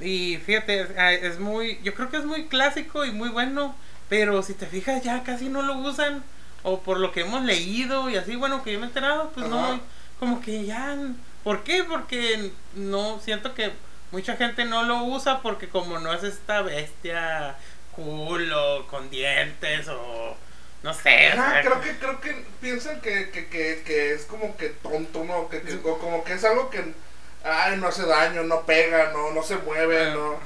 Y 0.00 0.38
fíjate, 0.38 0.86
es 1.26 1.38
muy, 1.38 1.80
yo 1.82 1.94
creo 1.94 2.10
que 2.10 2.16
es 2.16 2.24
muy 2.24 2.46
clásico 2.46 3.04
y 3.04 3.10
muy 3.10 3.28
bueno, 3.28 3.74
pero 4.08 4.42
si 4.42 4.54
te 4.54 4.66
fijas 4.66 5.02
ya 5.02 5.22
casi 5.22 5.48
no 5.48 5.62
lo 5.62 5.76
usan, 5.78 6.22
o 6.62 6.80
por 6.80 6.98
lo 6.98 7.12
que 7.12 7.20
hemos 7.20 7.44
leído 7.44 8.10
y 8.10 8.16
así, 8.16 8.36
bueno, 8.36 8.62
que 8.62 8.72
yo 8.72 8.78
me 8.78 8.86
he 8.86 8.88
enterado, 8.88 9.30
pues 9.34 9.46
no, 9.48 9.80
como 10.18 10.40
que 10.40 10.64
ya, 10.64 10.96
¿por 11.44 11.62
qué? 11.62 11.84
Porque 11.84 12.50
no, 12.74 13.20
siento 13.20 13.54
que 13.54 13.72
mucha 14.14 14.36
gente 14.36 14.64
no 14.64 14.84
lo 14.84 15.02
usa 15.02 15.42
porque 15.42 15.68
como 15.68 15.98
no 15.98 16.14
es 16.14 16.22
esta 16.22 16.62
bestia 16.62 17.56
culo 17.90 18.86
con 18.88 19.10
dientes 19.10 19.88
o 19.88 20.36
no 20.84 20.94
sé. 20.94 21.32
creo 21.62 21.80
que 21.80 21.98
creo 21.98 22.20
que 22.20 22.46
piensan 22.60 23.00
que, 23.00 23.30
que, 23.30 23.48
que, 23.48 23.82
que 23.84 24.12
es 24.12 24.24
como 24.26 24.56
que 24.56 24.68
tonto, 24.68 25.24
¿no? 25.24 25.48
Que, 25.48 25.62
que, 25.62 25.80
como 25.80 26.22
que 26.22 26.34
es 26.34 26.44
algo 26.44 26.70
que 26.70 26.94
ay, 27.42 27.76
no 27.76 27.88
hace 27.88 28.06
daño, 28.06 28.44
no 28.44 28.62
pega, 28.62 29.10
no, 29.12 29.32
no 29.32 29.42
se 29.42 29.56
mueve, 29.56 30.12
no, 30.12 30.38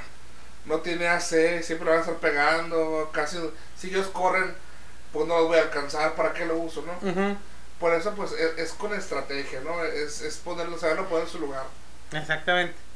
no 0.64 0.80
tiene 0.80 1.06
AC, 1.06 1.62
siempre 1.62 1.90
van 1.90 1.98
a 1.98 2.00
estar 2.00 2.16
pegando, 2.16 3.10
casi, 3.12 3.36
si 3.76 3.88
ellos 3.88 4.06
corren, 4.06 4.54
pues 5.12 5.28
no 5.28 5.36
los 5.36 5.48
voy 5.48 5.58
a 5.58 5.62
alcanzar, 5.62 6.14
¿para 6.14 6.32
qué 6.32 6.46
lo 6.46 6.56
uso, 6.56 6.82
no? 6.82 7.36
Por 7.78 7.92
eso, 7.92 8.14
pues, 8.14 8.32
es, 8.32 8.72
con 8.72 8.94
estrategia, 8.94 9.60
¿no? 9.60 9.84
Es, 9.84 10.22
es 10.22 10.38
ponerlo, 10.38 10.78
saberlo 10.78 11.06
poner 11.08 11.26
en 11.26 11.30
su 11.30 11.38
lugar. 11.38 11.64
Exactamente. 12.12 12.87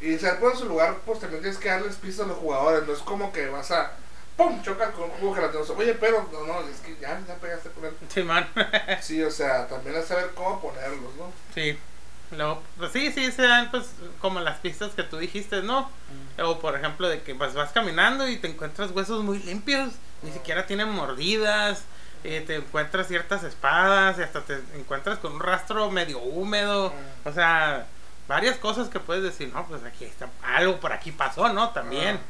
Y 0.00 0.16
saber 0.18 0.38
poner 0.38 0.54
en 0.54 0.60
su 0.60 0.68
lugar, 0.68 0.96
pues 1.04 1.20
también 1.20 1.42
tienes 1.42 1.58
que 1.58 1.68
darles 1.68 1.96
pistas 1.96 2.26
a 2.26 2.28
los 2.28 2.38
jugadores, 2.38 2.86
no 2.86 2.92
es 2.92 3.00
como 3.00 3.32
que 3.32 3.48
vas 3.48 3.70
a... 3.70 3.92
¡Pum! 4.36 4.62
Choca 4.62 4.92
con 4.92 5.04
un 5.04 5.10
juego 5.10 5.34
gelatinoso. 5.34 5.74
Oye, 5.76 5.94
pero 5.94 6.28
no, 6.32 6.46
no, 6.46 6.60
es 6.60 6.78
que 6.78 6.96
ya, 7.00 7.20
ya 7.26 7.34
pegaste 7.34 7.70
con 7.70 7.86
él. 7.86 7.92
Sí, 8.08 8.22
man. 8.22 8.48
sí, 9.00 9.20
o 9.22 9.30
sea, 9.30 9.66
también 9.66 9.96
es 9.96 10.06
saber 10.06 10.30
cómo 10.34 10.60
ponerlos, 10.60 11.14
¿no? 11.16 11.32
Sí. 11.52 11.76
Luego, 12.30 12.62
pues 12.76 12.92
sí, 12.92 13.10
sí, 13.12 13.32
se 13.32 13.42
dan 13.42 13.70
pues 13.70 13.86
como 14.20 14.40
las 14.40 14.58
pistas 14.58 14.92
que 14.92 15.02
tú 15.02 15.16
dijiste, 15.16 15.62
¿no? 15.62 15.90
Mm. 16.36 16.42
O 16.42 16.58
por 16.58 16.76
ejemplo 16.76 17.08
de 17.08 17.22
que 17.22 17.34
pues, 17.34 17.54
vas 17.54 17.72
caminando 17.72 18.28
y 18.28 18.36
te 18.36 18.48
encuentras 18.48 18.90
huesos 18.90 19.24
muy 19.24 19.38
limpios, 19.40 19.92
ni 20.22 20.30
siquiera 20.32 20.66
tienen 20.66 20.90
mordidas, 20.90 21.84
eh, 22.24 22.44
te 22.46 22.56
encuentras 22.56 23.08
ciertas 23.08 23.44
espadas 23.44 24.18
y 24.18 24.22
hasta 24.22 24.42
te 24.42 24.60
encuentras 24.74 25.18
con 25.18 25.32
un 25.32 25.40
rastro 25.40 25.90
medio 25.90 26.18
húmedo, 26.18 26.90
mm. 26.90 27.28
o 27.28 27.32
sea, 27.32 27.86
varias 28.28 28.58
cosas 28.58 28.88
que 28.88 29.00
puedes 29.00 29.22
decir, 29.22 29.50
no, 29.52 29.66
pues 29.66 29.82
aquí 29.84 30.04
está, 30.04 30.28
algo 30.42 30.78
por 30.78 30.92
aquí 30.92 31.10
pasó, 31.10 31.48
¿no? 31.52 31.70
También. 31.70 32.20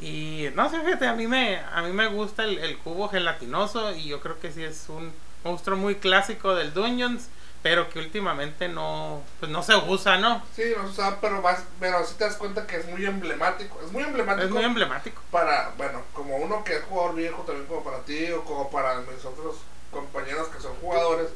Y 0.00 0.48
no 0.54 0.68
sé, 0.68 0.80
fíjate, 0.80 1.06
a 1.06 1.14
mí 1.14 1.26
me, 1.26 1.58
a 1.58 1.82
mí 1.82 1.92
me 1.92 2.08
gusta 2.08 2.44
el, 2.44 2.58
el 2.58 2.76
cubo 2.78 3.08
gelatinoso 3.08 3.94
y 3.94 4.08
yo 4.08 4.20
creo 4.20 4.40
que 4.40 4.50
sí 4.50 4.62
es 4.62 4.88
un 4.88 5.12
monstruo 5.44 5.76
muy 5.76 5.94
clásico 5.96 6.54
del 6.54 6.74
Dungeons 6.74 7.28
pero 7.62 7.90
que 7.90 7.98
últimamente 7.98 8.68
no 8.68 9.22
pues 9.38 9.52
no 9.52 9.62
se 9.62 9.76
usa, 9.76 10.16
¿no? 10.16 10.42
Sí, 10.54 10.62
no 10.76 10.84
se 10.84 10.90
usa, 10.90 11.18
pero 11.20 11.42
vas, 11.42 11.62
pero 11.78 12.04
si 12.06 12.14
te 12.14 12.24
das 12.24 12.36
cuenta 12.36 12.66
que 12.66 12.76
es 12.76 12.86
muy 12.88 13.04
emblemático, 13.04 13.80
es 13.84 13.92
muy 13.92 14.02
emblemático. 14.02 14.46
Es 14.46 14.50
muy 14.50 14.64
emblemático. 14.64 15.20
Para, 15.30 15.72
bueno, 15.76 16.02
como 16.14 16.36
uno 16.36 16.64
que 16.64 16.76
es 16.76 16.84
jugador 16.84 17.14
viejo 17.14 17.42
también 17.42 17.66
como 17.66 17.84
para 17.84 17.98
ti 18.00 18.30
o 18.30 18.44
como 18.44 18.70
para 18.70 19.00
mis 19.00 19.24
otros 19.24 19.56
compañeros 19.90 20.48
que 20.48 20.60
son 20.60 20.74
jugadores, 20.76 21.28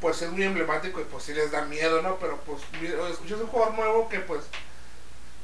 pues 0.00 0.22
es 0.22 0.30
muy 0.30 0.44
emblemático 0.44 1.00
y 1.00 1.04
pues 1.04 1.24
sí 1.24 1.34
les 1.34 1.50
da 1.50 1.64
miedo, 1.66 2.02
¿no? 2.02 2.16
Pero 2.18 2.38
pues 2.46 2.62
escuchas 3.12 3.40
un 3.40 3.46
jugador 3.48 3.74
nuevo 3.74 4.08
que 4.08 4.20
pues 4.20 4.42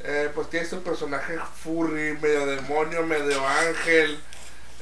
Eh, 0.01 0.31
pues 0.35 0.51
tiene 0.51 0.67
su 0.67 0.83
personaje 0.83 1.39
furry, 1.63 2.19
medio 2.21 2.47
demonio, 2.47 3.03
medio 3.07 3.47
ángel, 3.47 4.23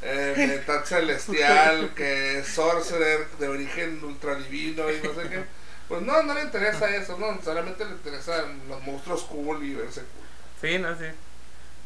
eh, 0.03 0.35
mitad 0.61 0.85
celestial, 0.85 1.95
que 1.95 2.41
es 2.41 2.49
sorcerer 2.49 3.29
de 3.39 3.49
origen 3.49 4.03
ultradivino 4.05 4.91
y 4.91 5.01
no 5.03 5.15
sé 5.15 5.29
qué. 5.29 5.45
Pues 5.89 6.03
no, 6.03 6.23
no 6.23 6.35
le 6.35 6.43
interesa 6.43 6.95
eso, 6.95 7.17
no, 7.19 7.41
solamente 7.43 7.85
le 7.85 7.93
interesan 7.93 8.69
los 8.69 8.83
monstruos 8.83 9.23
cool 9.25 9.63
y 9.65 9.75
verse 9.75 10.03
cool. 10.03 10.29
Sí, 10.61 10.79
no 10.79 10.97
sé. 10.99 11.15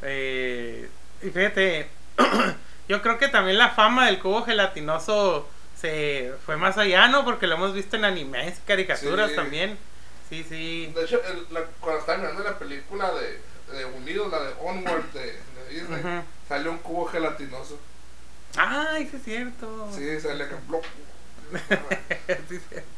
Eh, 0.02 0.90
y 1.22 1.30
fíjate, 1.30 1.90
yo 2.88 3.02
creo 3.02 3.18
que 3.18 3.28
también 3.28 3.58
la 3.58 3.70
fama 3.70 4.06
del 4.06 4.20
cubo 4.20 4.44
gelatinoso 4.44 5.48
se 5.80 6.32
fue 6.44 6.56
más 6.56 6.76
allá, 6.78 7.08
¿no? 7.08 7.24
Porque 7.24 7.46
lo 7.46 7.54
hemos 7.54 7.72
visto 7.74 7.96
en 7.96 8.04
animes, 8.04 8.58
caricaturas 8.66 9.30
Sí. 9.30 9.36
también. 9.36 9.78
Sí, 10.28 10.44
sí. 10.48 10.92
De 10.94 11.04
hecho, 11.04 11.22
el- 11.24 11.46
la- 11.54 11.64
cuando 11.80 12.00
estaba 12.00 12.18
mirando 12.18 12.42
la 12.42 12.58
película 12.58 13.10
de, 13.12 13.40
de 13.76 13.84
Unidos, 13.84 14.30
la 14.30 14.40
de 14.42 14.52
Onward 14.60 15.04
de, 15.12 15.20
de 15.32 15.68
Disney, 15.70 16.00
Ujú. 16.00 16.22
sale 16.48 16.68
un 16.68 16.78
cubo 16.78 17.06
gelatinoso. 17.06 17.78
Ay, 18.56 19.06
sí 19.10 19.16
es 19.16 19.22
cierto. 19.24 19.88
Sí, 19.94 20.20
sale 20.20 20.44
acá. 20.44 20.56
Sí 22.48 22.56
es 22.56 22.62
cierto. 22.68 22.88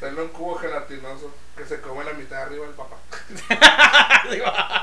Sale 0.00 0.20
un 0.22 0.28
cubo 0.28 0.56
gelatinoso 0.56 1.32
que 1.56 1.64
se 1.64 1.80
come 1.80 2.04
la 2.04 2.12
mitad 2.14 2.36
de 2.38 2.42
arriba 2.42 2.66
del 2.66 2.74
papá. 2.74 2.96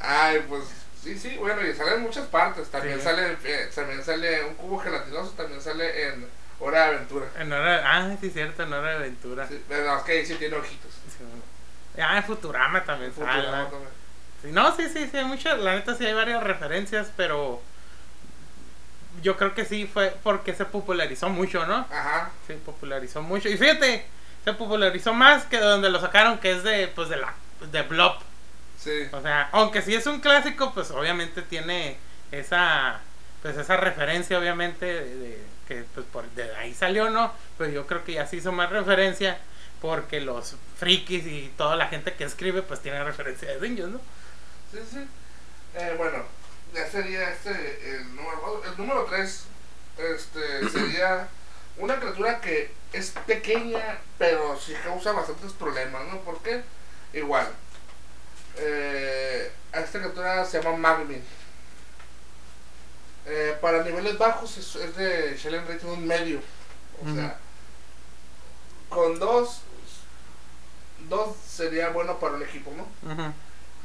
Ay, 0.00 0.44
pues 0.48 0.64
sí, 1.02 1.18
sí, 1.18 1.36
bueno, 1.36 1.66
y 1.66 1.74
sale 1.74 1.94
en 1.94 2.02
muchas 2.02 2.26
partes. 2.26 2.68
También 2.70 2.98
Sí. 2.98 3.04
sale 3.04 3.36
eh, 3.44 3.70
también 3.74 4.02
sale 4.04 4.44
un 4.44 4.54
cubo 4.54 4.78
gelatinoso, 4.78 5.30
también 5.36 5.60
sale 5.60 6.08
en 6.08 6.28
Hora 6.60 6.82
de 6.88 6.94
Aventura. 6.96 7.26
En 7.38 7.52
hora, 7.52 7.82
ah, 7.86 8.16
sí 8.20 8.30
cierto, 8.30 8.62
en 8.62 8.72
hora 8.72 8.90
de 8.90 8.96
aventura. 8.96 9.48
Sí, 9.48 9.62
pero 9.68 9.96
es 9.96 10.02
que 10.04 10.12
ahí 10.12 10.26
sí 10.26 10.34
tiene 10.34 10.56
ojitos. 10.56 10.92
Sí. 10.92 12.00
Ah, 12.02 12.18
en 12.18 12.24
Futurama 12.24 12.84
también 12.84 13.12
Futurama 13.12 13.42
sale. 13.42 13.70
también. 13.70 13.90
Sí, 14.42 14.52
no, 14.52 14.76
sí, 14.76 14.88
sí, 14.88 15.08
sí, 15.10 15.16
hay 15.16 15.24
muchas, 15.24 15.58
la 15.58 15.74
neta 15.74 15.94
sí 15.94 16.04
hay 16.06 16.14
varias 16.14 16.42
referencias, 16.42 17.10
pero 17.16 17.60
yo 19.22 19.36
creo 19.36 19.54
que 19.54 19.64
sí 19.64 19.86
fue 19.92 20.14
porque 20.22 20.54
se 20.54 20.64
popularizó 20.64 21.28
mucho, 21.28 21.66
¿no? 21.66 21.86
Ajá. 21.90 22.30
Se 22.46 22.54
popularizó 22.54 23.22
mucho. 23.22 23.48
Y 23.48 23.56
fíjate, 23.58 24.06
se 24.44 24.52
popularizó 24.54 25.12
más 25.12 25.44
que 25.44 25.56
de 25.58 25.64
donde 25.64 25.90
lo 25.90 26.00
sacaron, 26.00 26.38
que 26.38 26.52
es 26.52 26.62
de, 26.62 26.88
pues, 26.88 27.08
de 27.08 27.16
la, 27.16 27.34
de 27.72 27.82
Blob. 27.82 28.14
Sí. 28.82 29.08
O 29.12 29.20
sea, 29.20 29.48
aunque 29.52 29.82
sí 29.82 29.94
es 29.94 30.06
un 30.06 30.20
clásico, 30.20 30.72
pues 30.72 30.90
obviamente 30.90 31.42
tiene 31.42 31.98
esa, 32.30 33.00
pues 33.42 33.56
esa 33.56 33.76
referencia, 33.76 34.38
obviamente, 34.38 34.86
de, 34.86 35.16
de- 35.16 35.46
que 35.68 35.84
pues 35.94 36.06
por 36.06 36.28
de 36.30 36.54
ahí 36.56 36.74
salió, 36.74 37.10
¿no? 37.10 37.32
Pero 37.58 37.70
yo 37.70 37.86
creo 37.86 38.04
que 38.04 38.14
ya 38.14 38.26
se 38.26 38.36
hizo 38.36 38.52
más 38.52 38.70
referencia 38.70 39.38
porque 39.80 40.20
los 40.20 40.56
frikis 40.76 41.26
y 41.26 41.52
toda 41.56 41.76
la 41.76 41.88
gente 41.88 42.14
que 42.14 42.24
escribe, 42.24 42.62
pues 42.62 42.80
tiene 42.80 43.02
referencia 43.04 43.48
de 43.48 43.58
Dungeons, 43.58 43.92
¿no? 43.94 44.00
Sí, 44.72 44.78
sí. 44.90 45.08
Eh, 45.74 45.94
bueno, 45.96 46.24
ya 46.74 46.88
sería 46.90 47.30
este 47.30 47.96
el 47.96 48.14
número 48.14 48.62
el 48.64 48.76
número 48.76 49.04
3 49.06 49.44
este 49.98 50.68
sería 50.70 51.28
una 51.76 51.98
criatura 52.00 52.40
que 52.40 52.74
es 52.92 53.10
pequeña, 53.26 53.98
pero 54.18 54.58
sí 54.58 54.74
causa 54.84 55.12
bastantes 55.12 55.52
problemas, 55.52 56.06
¿no? 56.08 56.20
¿Por 56.22 56.42
qué? 56.42 56.62
Igual. 57.12 57.48
Eh, 58.62 59.50
a 59.72 59.80
esta 59.80 59.98
criatura 59.98 60.44
se 60.44 60.62
llama 60.62 60.76
Magmin. 60.76 61.22
Eh, 63.26 63.56
para 63.60 63.82
niveles 63.82 64.18
bajos 64.18 64.56
es, 64.58 64.76
es 64.76 64.96
de 64.96 65.36
Shellen 65.36 65.66
Rating 65.66 65.88
un 65.88 66.06
medio. 66.06 66.40
O 67.02 67.14
sea, 67.14 67.38
con 68.90 69.18
dos, 69.18 69.62
dos 71.08 71.36
sería 71.48 71.88
bueno 71.90 72.18
para 72.18 72.34
un 72.34 72.42
equipo, 72.42 72.70
¿no? 72.76 72.86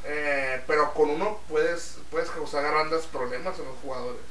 Eh, 0.04 0.62
pero 0.68 0.94
con 0.94 1.10
uno 1.10 1.40
puedes, 1.48 1.98
puedes 2.12 2.30
causar 2.30 2.64
grandes 2.64 3.06
problemas 3.06 3.58
en 3.60 3.66
los 3.66 3.78
jugadores. 3.82 4.22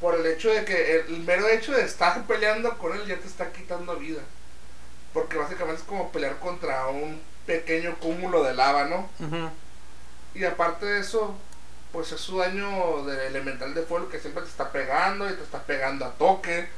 Por 0.00 0.14
el 0.14 0.26
hecho 0.26 0.50
de 0.50 0.64
que 0.64 1.00
el, 1.00 1.14
el 1.14 1.20
mero 1.20 1.46
hecho 1.48 1.72
de 1.72 1.84
estar 1.84 2.26
peleando 2.26 2.78
con 2.78 2.94
él 2.94 3.06
ya 3.06 3.18
te 3.18 3.28
está 3.28 3.52
quitando 3.52 3.96
vida. 3.96 4.22
Porque 5.12 5.36
básicamente 5.36 5.82
es 5.82 5.86
como 5.86 6.10
pelear 6.10 6.38
contra 6.38 6.86
un 6.88 7.20
pequeño 7.46 7.96
cúmulo 7.98 8.42
de 8.44 8.54
lava, 8.54 8.84
¿no? 8.84 9.08
Y 10.34 10.44
aparte 10.44 10.86
de 10.86 11.00
eso, 11.00 11.34
pues 11.92 12.12
es 12.12 12.20
su 12.20 12.38
daño 12.38 13.04
del 13.04 13.20
elemental 13.20 13.74
de 13.74 13.82
fuego 13.82 14.08
que 14.08 14.20
siempre 14.20 14.42
te 14.42 14.48
está 14.48 14.72
pegando 14.72 15.28
y 15.28 15.34
te 15.34 15.42
está 15.42 15.62
pegando 15.62 16.04
a 16.04 16.12
toque. 16.12 16.68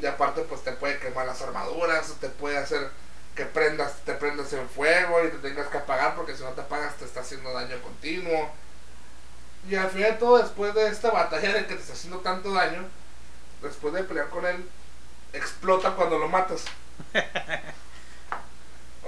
Y 0.00 0.06
aparte 0.06 0.42
pues 0.42 0.62
te 0.62 0.72
puede 0.72 0.98
quemar 0.98 1.26
las 1.26 1.40
armaduras, 1.42 2.12
te 2.20 2.28
puede 2.28 2.58
hacer 2.58 2.90
que 3.34 3.44
prendas, 3.44 3.96
te 4.04 4.12
prendas 4.14 4.52
en 4.52 4.68
fuego 4.68 5.24
y 5.24 5.30
te 5.30 5.38
tengas 5.38 5.68
que 5.68 5.78
apagar 5.78 6.14
porque 6.14 6.36
si 6.36 6.42
no 6.42 6.50
te 6.50 6.62
apagas 6.62 6.96
te 6.96 7.04
está 7.04 7.20
haciendo 7.20 7.52
daño 7.52 7.80
continuo. 7.82 8.50
Y 9.68 9.74
al 9.74 9.90
final 9.90 10.12
de 10.12 10.18
todo, 10.18 10.38
después 10.38 10.74
de 10.74 10.88
esta 10.88 11.10
batalla 11.10 11.52
de 11.52 11.66
que 11.66 11.74
te 11.74 11.80
está 11.80 11.94
haciendo 11.94 12.20
tanto 12.20 12.52
daño, 12.52 12.84
después 13.62 13.92
de 13.94 14.04
pelear 14.04 14.28
con 14.28 14.46
él, 14.46 14.68
explota 15.32 15.92
cuando 15.92 16.18
lo 16.18 16.28
matas. 16.28 16.64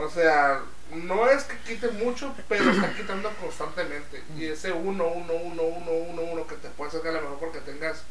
O 0.01 0.09
sea, 0.09 0.61
no 0.93 1.29
es 1.29 1.45
que 1.45 1.57
quite 1.59 1.89
mucho, 1.89 2.35
pero 2.49 2.71
está 2.71 2.95
quitando 2.95 3.31
constantemente. 3.41 4.23
Y 4.37 4.47
ese 4.47 4.73
1, 4.73 5.07
1, 5.07 5.33
1, 5.35 5.63
1, 5.63 5.93
1, 5.93 6.23
1 6.23 6.47
que 6.47 6.57
te 6.57 6.69
puede 6.71 6.89
hacer 6.89 7.07
a 7.09 7.13
lo 7.13 7.23
mejor 7.23 7.39
porque 7.39 7.61
tengas 7.61 8.03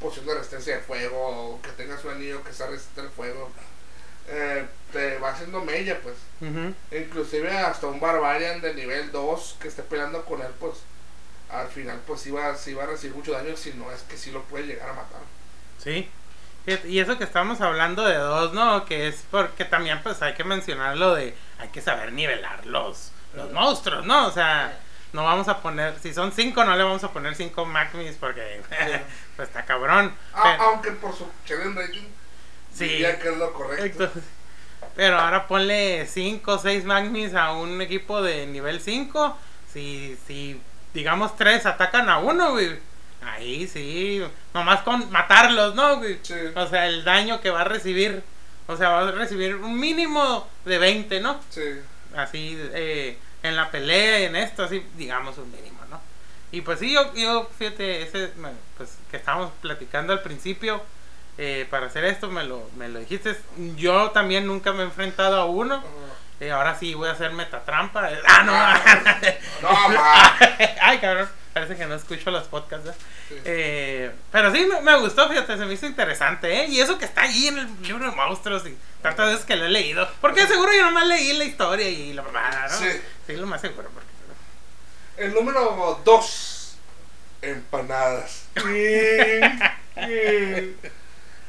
poción 0.00 0.26
de 0.26 0.34
resistencia 0.34 0.76
de 0.76 0.82
fuego 0.82 1.18
o 1.18 1.62
que 1.62 1.70
tengas 1.70 2.04
un 2.04 2.12
anillo 2.12 2.42
que 2.42 2.52
se 2.52 2.66
resiste 2.66 3.00
al 3.00 3.10
fuego, 3.10 3.50
eh, 4.28 4.66
te 4.92 5.18
va 5.18 5.30
haciendo 5.30 5.60
mella, 5.62 6.00
pues. 6.02 6.16
Ujú. 6.40 6.74
Inclusive 6.90 7.50
hasta 7.50 7.86
un 7.86 8.00
Barbarian 8.00 8.60
de 8.60 8.74
nivel 8.74 9.12
2 9.12 9.56
que 9.60 9.68
esté 9.68 9.82
peleando 9.82 10.24
con 10.24 10.40
él, 10.40 10.52
pues 10.58 10.76
al 11.50 11.68
final 11.68 12.00
pues 12.06 12.32
va, 12.32 12.56
sí 12.56 12.74
va 12.74 12.84
a 12.84 12.86
recibir 12.86 13.16
mucho 13.16 13.32
daño, 13.32 13.56
si 13.56 13.72
no 13.72 13.90
es 13.90 14.02
que 14.02 14.16
sí 14.16 14.30
lo 14.30 14.42
puede 14.44 14.66
llegar 14.66 14.88
a 14.88 14.94
matar. 14.94 15.20
Sí. 15.82 16.08
Y 16.86 16.98
eso 17.00 17.18
que 17.18 17.24
estamos 17.24 17.60
hablando 17.60 18.04
de 18.04 18.16
dos, 18.16 18.52
¿no? 18.52 18.84
Que 18.84 19.08
es 19.08 19.24
porque 19.30 19.64
también 19.64 20.00
pues 20.02 20.20
hay 20.22 20.34
que 20.34 20.44
mencionar 20.44 20.96
lo 20.96 21.14
de 21.14 21.34
hay 21.58 21.68
que 21.68 21.80
saber 21.80 22.12
nivelar 22.12 22.64
los, 22.66 23.10
los 23.34 23.50
monstruos, 23.52 24.04
¿no? 24.06 24.26
O 24.26 24.30
sea, 24.30 24.78
no 25.12 25.24
vamos 25.24 25.48
a 25.48 25.58
poner, 25.60 25.98
si 26.00 26.14
son 26.14 26.30
cinco 26.32 26.64
no 26.64 26.76
le 26.76 26.84
vamos 26.84 27.02
a 27.02 27.10
poner 27.12 27.34
cinco 27.34 27.64
Magmis 27.64 28.16
porque 28.16 28.62
pues 29.36 29.48
está 29.48 29.64
cabrón. 29.64 30.14
Ah, 30.34 30.42
Pero- 30.44 30.62
aunque 30.70 30.90
por 30.92 31.14
su 31.16 31.26
challenge 31.46 31.80
rating 31.80 32.06
Sí. 32.72 32.84
diría 32.86 33.18
que 33.18 33.30
es 33.30 33.36
lo 33.36 33.52
correcto. 33.52 33.84
Entonces, 33.84 34.22
pero 34.94 35.18
ahora 35.18 35.46
ponle 35.48 36.06
5 36.06 36.52
o 36.52 36.58
6 36.58 36.84
Magnis 36.84 37.34
a 37.34 37.52
un 37.52 37.80
equipo 37.80 38.22
de 38.22 38.46
nivel 38.46 38.80
5. 38.80 39.36
Si, 39.72 40.16
si 40.26 40.60
digamos 40.94 41.36
3 41.36 41.66
atacan 41.66 42.08
a 42.08 42.18
uno, 42.18 42.52
güey. 42.52 42.78
Ahí 43.22 43.66
sí, 43.68 44.22
nomás 44.54 44.80
con 44.82 45.10
matarlos, 45.10 45.74
¿no, 45.74 45.98
güey? 45.98 46.18
Sí. 46.22 46.34
O 46.54 46.66
sea, 46.66 46.86
el 46.86 47.04
daño 47.04 47.40
que 47.40 47.50
va 47.50 47.62
a 47.62 47.64
recibir. 47.64 48.22
O 48.66 48.76
sea, 48.76 48.90
va 48.90 49.08
a 49.08 49.10
recibir 49.10 49.56
un 49.56 49.78
mínimo 49.78 50.48
de 50.64 50.78
20, 50.78 51.20
¿no? 51.20 51.40
Sí. 51.50 51.80
Así, 52.16 52.58
eh, 52.72 53.18
en 53.42 53.56
la 53.56 53.70
pelea 53.70 54.20
en 54.20 54.36
esto, 54.36 54.64
así, 54.64 54.84
digamos 54.96 55.38
un 55.38 55.50
mínimo, 55.50 55.80
¿no? 55.90 56.00
Y 56.52 56.62
pues 56.62 56.78
sí, 56.78 56.92
yo, 56.92 57.14
yo 57.14 57.48
fíjate, 57.58 58.02
ese, 58.02 58.32
bueno, 58.36 58.56
pues 58.76 58.96
que 59.10 59.16
estábamos 59.16 59.52
platicando 59.60 60.12
al 60.12 60.22
principio, 60.22 60.82
eh, 61.38 61.66
para 61.70 61.86
hacer 61.86 62.04
esto, 62.04 62.28
me 62.28 62.44
lo, 62.44 62.68
me 62.76 62.88
lo 62.88 63.00
dijiste. 63.00 63.36
Yo 63.76 64.10
también 64.10 64.46
nunca 64.46 64.72
me 64.72 64.82
he 64.82 64.84
enfrentado 64.84 65.40
a 65.40 65.46
uno. 65.46 65.82
Eh, 66.38 66.50
ahora 66.50 66.74
sí 66.74 66.94
voy 66.94 67.08
a 67.08 67.12
hacer 67.12 67.32
metatrampa. 67.32 68.10
Ah, 68.26 68.42
no. 68.42 69.68
No, 69.68 69.88
ma. 69.90 70.36
Ay, 70.82 70.98
cabrón. 70.98 71.28
Parece 71.52 71.76
que 71.76 71.86
no 71.86 71.96
escucho 71.96 72.30
los 72.30 72.46
podcasts. 72.46 72.90
¿eh? 72.90 72.94
Sí. 73.28 73.34
Eh, 73.44 74.12
pero 74.30 74.52
sí, 74.54 74.66
me, 74.66 74.80
me 74.82 74.96
gustó, 75.00 75.28
fíjate, 75.28 75.56
se 75.58 75.64
me 75.64 75.74
hizo 75.74 75.86
interesante, 75.86 76.62
¿eh? 76.62 76.66
Y 76.68 76.80
eso 76.80 76.96
que 76.96 77.04
está 77.06 77.22
ahí 77.22 77.48
en 77.48 77.58
el 77.58 77.82
libro 77.82 78.08
de 78.08 78.14
monstruos 78.14 78.64
y 78.66 78.76
tantas 79.02 79.32
veces 79.32 79.44
que 79.44 79.56
lo 79.56 79.66
he 79.66 79.68
leído. 79.68 80.08
Porque 80.20 80.46
seguro 80.46 80.72
yo 80.72 80.84
nomás 80.84 81.08
leí 81.08 81.32
la 81.32 81.44
historia 81.44 81.88
y 81.88 82.12
la 82.12 82.22
mamada, 82.22 82.68
¿no? 82.68 82.76
Sí. 82.76 83.00
Sí, 83.26 83.36
lo 83.36 83.46
más 83.46 83.60
seguro. 83.60 83.88
Porque... 83.92 84.08
El 85.24 85.34
número 85.34 86.00
2. 86.04 86.76
Empanadas. 87.42 88.44
El 89.96 90.76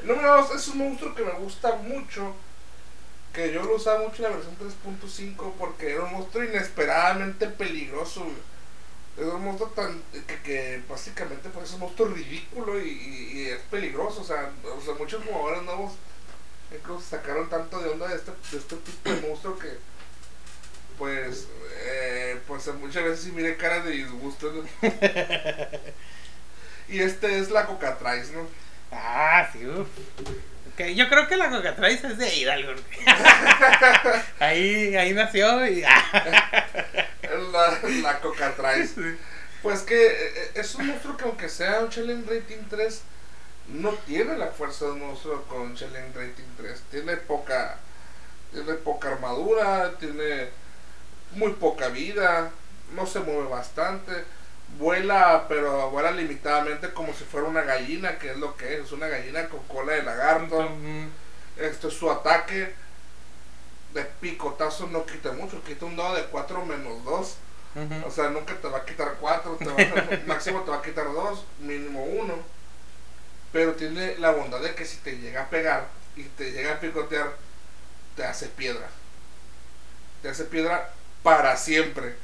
número 0.04 0.38
2 0.38 0.56
es 0.56 0.68
un 0.70 0.78
monstruo 0.80 1.14
que 1.14 1.24
me 1.24 1.32
gusta 1.34 1.76
mucho. 1.76 2.36
Que 3.34 3.54
yo 3.54 3.64
lo 3.64 3.76
usaba 3.76 4.00
mucho 4.00 4.18
en 4.18 4.32
la 4.32 4.38
versión 4.38 4.58
3.5 4.58 5.54
porque 5.58 5.92
era 5.94 6.04
un 6.04 6.14
monstruo 6.14 6.44
inesperadamente 6.44 7.48
peligroso. 7.48 8.22
güey. 8.24 8.51
Es 9.22 9.28
un 9.28 9.44
monstruo 9.44 9.70
tan. 9.70 10.02
que, 10.28 10.36
que 10.42 10.82
básicamente 10.90 11.50
pues, 11.50 11.68
es 11.70 11.74
un 11.76 11.82
monstruo 11.82 12.10
ridículo 12.10 12.80
y, 12.82 12.90
y- 12.90 13.40
y 13.42 13.46
es 13.50 13.60
peligroso. 13.70 14.22
O 14.22 14.24
sea, 14.24 14.50
o 14.64 14.82
sea, 14.82 14.94
muchos 14.96 15.24
jugadores 15.24 15.64
nuevos 15.64 15.94
incluso 16.74 17.02
sacaron 17.10 17.50
tanto 17.50 17.80
de 17.80 17.90
onda 17.90 18.08
de 18.08 18.16
este, 18.16 18.32
de 18.32 18.58
este 18.58 18.76
tipo 18.78 19.10
de 19.12 19.22
monstruo 19.28 19.58
que. 19.60 19.70
Pues, 20.98 21.48
eh, 21.84 22.40
pues 22.48 22.68
muchas 22.76 23.04
veces 23.04 23.22
sí 23.26 23.32
miré 23.32 23.58
caras 23.58 23.86
de 23.86 23.92
disgusto. 23.92 24.52
¿no? 24.52 24.64
y 26.90 27.00
este 27.00 27.40
es 27.40 27.50
la 27.52 27.66
Cocatrice, 27.66 28.34
¿no? 28.34 28.48
Ah, 28.92 29.50
sí, 29.54 29.66
uff. 29.66 29.88
Yo 30.96 31.10
creo 31.10 31.28
que 31.28 31.38
la 31.38 31.50
Cocatrice 31.50 32.08
es 32.08 32.18
de 32.18 32.36
Hidalgo. 32.36 32.74
ahí, 34.40 34.96
ahí 34.96 35.14
nació 35.14 35.66
y. 35.68 35.84
la, 37.52 37.80
la 38.02 38.20
Cocatrice. 38.20 39.18
Pues 39.62 39.82
que 39.82 40.08
eh, 40.08 40.34
eh, 40.36 40.52
es 40.56 40.76
un 40.76 40.88
monstruo 40.88 41.18
que 41.18 41.26
aunque 41.26 41.50
sea 41.50 41.82
un 41.82 41.90
Challenge 41.90 42.28
Rating 42.28 42.64
3, 42.70 43.02
no 43.68 43.92
tiene 44.08 44.38
la 44.38 44.48
fuerza 44.48 44.86
de 44.86 44.92
un 44.92 45.02
monstruo 45.02 45.44
con 45.44 45.76
Challenge 45.76 46.18
Rating 46.18 46.56
3. 46.58 46.82
Tiene 46.90 47.18
poca, 47.18 47.78
tiene 48.52 48.74
poca 48.74 49.10
armadura, 49.10 49.94
tiene 50.00 50.50
muy 51.34 51.54
poca 51.54 51.90
vida, 51.90 52.52
no 52.96 53.06
se 53.06 53.20
mueve 53.20 53.48
bastante, 53.48 54.12
vuela, 54.80 55.46
pero 55.48 55.92
vuela 55.92 56.12
limitadamente 56.12 56.92
como 56.92 57.14
si 57.14 57.24
fuera 57.24 57.48
una 57.48 57.62
gallina, 57.62 58.18
que 58.18 58.32
es 58.32 58.38
lo 58.38 58.58
que 58.58 58.76
es, 58.76 58.86
es 58.86 58.92
una 58.92 59.08
gallina 59.08 59.48
con 59.48 59.62
cola 59.64 59.94
de 59.94 60.04
lagarto. 60.04 60.72
Esto 61.58 61.90
es 61.90 61.94
su 61.94 62.10
ataque 62.10 62.74
de 63.94 64.04
picotazo, 64.04 64.88
no 64.88 65.06
quita 65.06 65.32
mucho, 65.34 65.64
quita 65.64 65.86
un 65.86 65.96
dado 65.96 66.16
de 66.16 66.26
4 66.26 66.66
menos 66.66 67.04
2. 67.04 67.36
O 68.06 68.12
sea, 68.12 68.30
nunca 68.30 68.56
te 68.56 68.68
va 68.68 68.80
a 68.80 68.86
quitar 68.86 69.16
4, 69.20 69.58
máximo 70.28 70.62
te 70.62 70.72
va 70.72 70.78
a 70.78 70.82
quitar 70.82 71.06
2, 71.06 71.46
mínimo 71.62 72.04
1. 72.04 72.34
Pero 73.54 73.74
tiene 73.74 74.18
la 74.18 74.32
bondad 74.32 74.60
de 74.60 74.76
que 74.76 74.86
si 74.86 74.98
te 74.98 75.18
llega 75.18 75.44
a 75.44 75.50
pegar 75.50 75.88
y 76.16 76.24
te 76.24 76.52
llega 76.52 76.74
a 76.74 76.80
picotear, 76.80 77.36
te 78.16 78.26
hace 78.26 78.48
piedra. 78.48 78.88
Te 80.22 80.30
hace 80.30 80.46
piedra 80.46 80.94
para 81.24 81.56
siempre. 81.56 82.16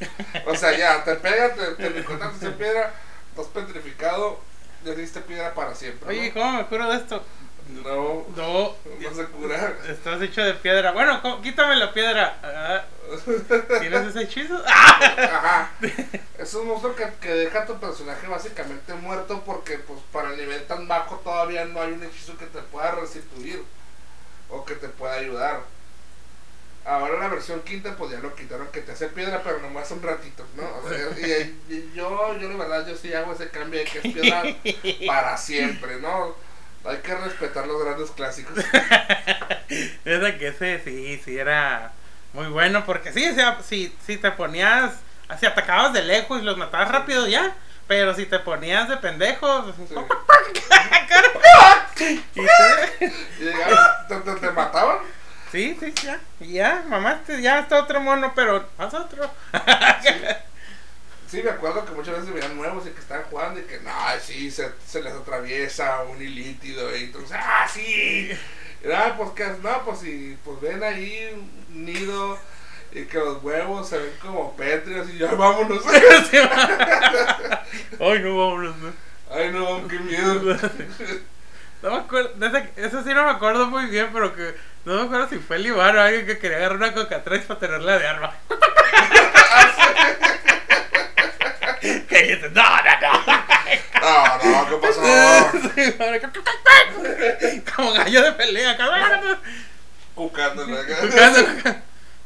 O 0.45 0.55
sea, 0.55 0.77
ya, 0.77 1.03
te 1.03 1.15
pega, 1.15 1.53
te, 1.53 1.75
te 1.75 1.91
picoteas, 1.91 2.39
te 2.39 2.47
hace 2.47 2.55
piedra, 2.57 2.93
estás 3.31 3.47
petrificado, 3.47 4.39
le 4.83 4.95
diste 4.95 5.21
piedra 5.21 5.53
para 5.53 5.75
siempre. 5.75 6.09
Oye, 6.09 6.33
¿cómo 6.33 6.53
me 6.53 6.65
curo 6.65 6.89
de 6.89 6.97
esto? 6.97 7.23
No, 7.69 8.25
no, 8.35 8.75
no 8.99 9.13
se 9.13 9.25
cura. 9.25 9.77
Estás 9.87 10.21
hecho 10.21 10.41
de 10.41 10.53
piedra. 10.53 10.91
Bueno, 10.91 11.41
quítame 11.41 11.75
la 11.75 11.93
piedra. 11.93 12.39
Ah, 12.41 12.85
¿Tienes 13.79 14.07
ese 14.07 14.23
hechizo? 14.23 14.61
Ajá. 14.67 15.71
Es 16.37 16.53
un 16.53 16.67
monstruo 16.67 16.95
que, 16.95 17.07
que, 17.19 17.29
deja 17.29 17.63
a 17.63 17.65
tu 17.65 17.79
personaje 17.79 18.27
básicamente 18.27 18.93
muerto 18.93 19.43
porque 19.45 19.77
pues 19.79 19.99
para 20.11 20.31
el 20.31 20.37
nivel 20.37 20.65
tan 20.65 20.87
bajo 20.87 21.17
todavía 21.17 21.65
no 21.65 21.81
hay 21.81 21.91
un 21.91 22.03
hechizo 22.03 22.37
que 22.37 22.45
te 22.45 22.61
pueda 22.61 22.91
restituir 22.91 23.63
o 24.49 24.63
que 24.63 24.75
te 24.75 24.87
pueda 24.87 25.15
ayudar. 25.15 25.61
Ahora 26.85 27.19
la 27.19 27.27
versión 27.27 27.61
quinta 27.61 27.97
pues 27.97 28.11
ya 28.11 28.19
lo 28.19 28.33
quitaron 28.33 28.67
que 28.67 28.81
te 28.81 28.93
hace 28.93 29.07
piedra 29.09 29.41
pero 29.43 29.59
nomás 29.59 29.91
un 29.91 30.01
ratito, 30.01 30.45
¿no? 30.55 30.63
O 30.63 30.89
sea, 30.89 31.51
y, 31.69 31.91
yo, 31.93 32.37
yo 32.37 32.49
la 32.49 32.55
verdad 32.55 32.87
yo 32.87 32.95
sí 32.95 33.13
hago 33.13 33.33
ese 33.33 33.49
cambio 33.49 33.81
de 33.81 33.85
que 33.85 33.97
es 33.97 34.13
piedra 34.13 34.43
para 35.07 35.35
siempre, 35.35 35.97
¿no? 35.99 36.46
Hay 36.87 36.97
que 36.99 37.13
respetar 37.13 37.67
los 37.67 37.83
grandes 37.83 38.11
clásicos. 38.11 38.57
Esa 40.05 40.37
que 40.37 40.47
ese 40.47 40.81
sí, 40.85 41.21
sí 41.23 41.37
era 41.37 41.91
muy 42.31 42.47
bueno 42.47 42.85
porque 42.85 43.11
sí, 43.11 43.29
si, 43.63 43.93
si 44.05 44.17
te 44.17 44.31
ponías, 44.31 44.93
así 45.27 45.45
atacabas 45.45 45.91
de 45.91 46.03
lejos 46.03 46.41
y 46.41 46.45
los 46.45 46.57
matabas 46.57 46.89
rápido 46.89 47.27
ya. 47.27 47.53
Pero 47.87 48.13
si 48.13 48.25
te 48.25 48.39
ponías 48.39 48.87
de 48.87 48.97
pendejo, 48.97 49.73
sí. 49.73 49.83
y 52.35 52.45
te, 54.07 54.31
te, 54.39 54.51
mataban. 54.51 54.97
Sí, 55.51 55.77
sí, 55.79 55.93
ya, 56.03 56.19
ya, 56.39 56.83
mamaste, 56.87 57.41
ya 57.41 57.59
está 57.59 57.79
otro 57.81 58.01
mono, 58.01 58.33
pero 58.35 58.67
más 58.77 58.93
otro. 58.93 59.29
Sí, 60.03 60.09
me 61.33 61.49
acuerdo 61.49 61.85
que 61.85 61.91
muchas 61.91 62.15
veces 62.15 62.33
veían 62.33 62.55
nuevos 62.55 62.85
y 62.87 62.91
que 62.91 62.99
estaban 62.99 63.25
jugando 63.25 63.59
y 63.59 63.63
que, 63.63 63.79
no, 63.81 63.91
sí, 64.21 64.49
se, 64.49 64.71
se 64.85 65.01
les 65.01 65.13
atraviesa 65.13 66.03
un 66.03 66.21
ilítido 66.21 66.95
y 66.95 67.03
entonces, 67.03 67.37
ah, 67.39 67.67
sí. 67.71 68.31
Y, 68.83 68.91
ah, 68.91 69.13
pues 69.17 69.31
que, 69.31 69.45
no, 69.61 69.83
pues 69.83 69.99
si, 69.99 70.37
pues 70.43 70.61
ven 70.61 70.83
ahí 70.83 71.29
un 71.33 71.85
nido 71.85 72.39
y 72.91 73.05
que 73.05 73.17
los 73.17 73.43
huevos 73.43 73.89
se 73.89 73.97
ven 73.97 74.13
como 74.21 74.55
pétreos 74.55 75.09
y 75.09 75.17
ya 75.17 75.33
vámonos. 75.33 75.83
Ay, 77.99 78.19
no, 78.19 78.37
vámonos, 78.37 78.75
¿no? 78.77 78.93
Ay, 79.29 79.51
no, 79.51 79.87
qué 79.87 79.99
miedo. 79.99 80.57
No 81.79 81.91
me 81.91 81.97
acuerdo, 81.97 82.31
eso 82.75 83.03
sí 83.03 83.13
no 83.13 83.23
me 83.25 83.29
acuerdo 83.29 83.67
muy 83.67 83.85
bien, 83.85 84.09
pero 84.11 84.35
que 84.35 84.55
no 84.83 84.95
me 84.95 85.01
acuerdo 85.03 85.29
si 85.29 85.37
fue 85.37 85.57
el 85.57 85.67
Iván 85.67 85.95
o 85.95 86.01
alguien 86.01 86.25
que 86.25 86.39
quería 86.39 86.57
agarrar 86.57 86.77
una 86.77 86.93
coca 86.93 87.23
3 87.23 87.45
para 87.45 87.59
tenerla 87.59 87.99
de 87.99 88.07
arma. 88.07 88.33
dices, 92.21 92.51
no, 92.51 92.63
no, 92.63 93.01
no. 93.01 93.25
No, 93.99 94.37
no, 94.37 94.69
¿qué 94.69 94.75
pasó? 94.77 95.01
Como 97.75 97.93
gallo 97.93 98.21
de 98.23 98.31
pelea, 98.33 98.77
cabrón. 98.77 99.39
Cucándole. 100.15 100.77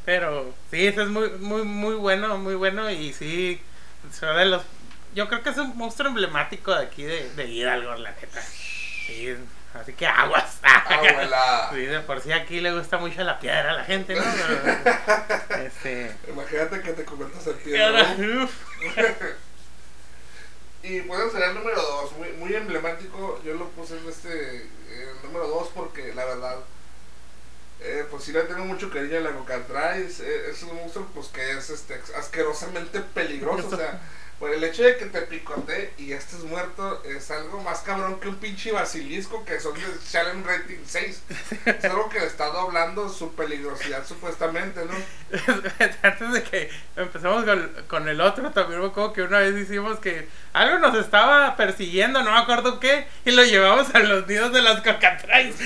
Pero 0.05 0.53
sí, 0.69 0.85
eso 0.87 1.01
es 1.03 1.09
muy, 1.09 1.29
muy, 1.31 1.63
muy 1.63 1.95
bueno, 1.95 2.37
muy 2.37 2.55
bueno. 2.55 2.91
Y 2.91 3.13
sí, 3.13 3.61
de 4.21 4.45
los. 4.45 4.63
Yo 5.13 5.27
creo 5.27 5.43
que 5.43 5.49
es 5.49 5.57
un 5.57 5.77
monstruo 5.77 6.07
emblemático 6.09 6.73
de 6.73 6.85
aquí 6.85 7.03
de, 7.03 7.29
de 7.31 7.45
Hidalgo, 7.45 7.95
la 7.95 8.11
neta. 8.11 8.41
Sí, 8.41 9.35
así 9.73 9.91
que 9.93 10.07
aguas. 10.07 10.59
Abuela. 10.63 11.69
Sí, 11.71 11.81
de 11.81 11.99
por 12.01 12.21
sí 12.21 12.31
aquí 12.31 12.61
le 12.61 12.71
gusta 12.71 12.97
mucho 12.97 13.23
la 13.23 13.39
piedra 13.39 13.71
a 13.71 13.73
la 13.73 13.83
gente, 13.83 14.15
¿no? 14.15 14.23
este. 15.57 16.15
Imagínate 16.29 16.81
que 16.81 16.93
te 16.93 17.05
conviertas 17.05 17.47
en 17.47 17.57
piedra. 17.57 18.15
Y 20.83 21.01
puede 21.01 21.29
ser 21.29 21.43
el 21.43 21.55
número 21.55 21.81
2, 21.81 22.11
muy, 22.17 22.31
muy 22.33 22.55
emblemático. 22.55 23.39
Yo 23.43 23.53
lo 23.53 23.67
puse 23.69 23.97
en 23.97 24.09
este 24.09 24.67
número 25.23 25.47
2 25.47 25.69
porque 25.75 26.13
la 26.13 26.25
verdad, 26.25 26.57
eh, 27.79 28.05
pues 28.09 28.23
sí 28.23 28.31
le 28.31 28.41
tengo 28.43 28.65
mucho 28.65 28.89
cariño 28.89 29.17
a 29.17 29.21
la 29.21 29.31
Cocatrice. 29.31 30.23
Eh, 30.23 30.49
es 30.49 30.63
un 30.63 30.75
monstruo 30.75 31.07
pues 31.13 31.27
que 31.27 31.51
es 31.51 31.69
este, 31.69 32.01
asquerosamente 32.15 32.99
peligroso. 32.99 33.67
o 33.67 33.77
sea, 33.77 34.01
por 34.41 34.51
el 34.51 34.63
hecho 34.63 34.81
de 34.81 34.97
que 34.97 35.05
te 35.05 35.21
picote 35.21 35.93
y 35.99 36.13
estés 36.13 36.39
muerto 36.39 37.03
es 37.03 37.29
algo 37.29 37.61
más 37.61 37.81
cabrón 37.81 38.19
que 38.19 38.27
un 38.27 38.37
pinche 38.37 38.71
basilisco 38.71 39.45
que 39.45 39.59
son 39.59 39.75
de 39.75 39.81
Challenge 40.09 40.43
Rating 40.43 40.79
6. 40.83 41.23
Es 41.67 41.85
algo 41.85 42.09
que 42.09 42.19
le 42.19 42.25
está 42.25 42.47
doblando 42.47 43.07
su 43.07 43.35
peligrosidad 43.35 44.03
supuestamente, 44.03 44.81
¿no? 44.83 44.93
Antes 46.01 46.33
de 46.33 46.41
que 46.41 46.71
empecemos 46.95 47.45
con, 47.87 48.09
el 48.09 48.19
otro, 48.19 48.49
también 48.49 48.81
me 48.81 48.87
acuerdo 48.87 49.13
que 49.13 49.21
una 49.21 49.37
vez 49.37 49.55
hicimos 49.55 49.99
que 49.99 50.27
algo 50.53 50.79
nos 50.79 50.95
estaba 50.95 51.55
persiguiendo, 51.55 52.23
no 52.23 52.31
me 52.31 52.39
acuerdo 52.39 52.79
qué, 52.79 53.05
y 53.23 53.31
lo 53.31 53.43
llevamos 53.43 53.93
a 53.93 53.99
los 53.99 54.27
nidos 54.27 54.51
de 54.51 54.63
las 54.63 54.81
cocatrais. 54.81 55.55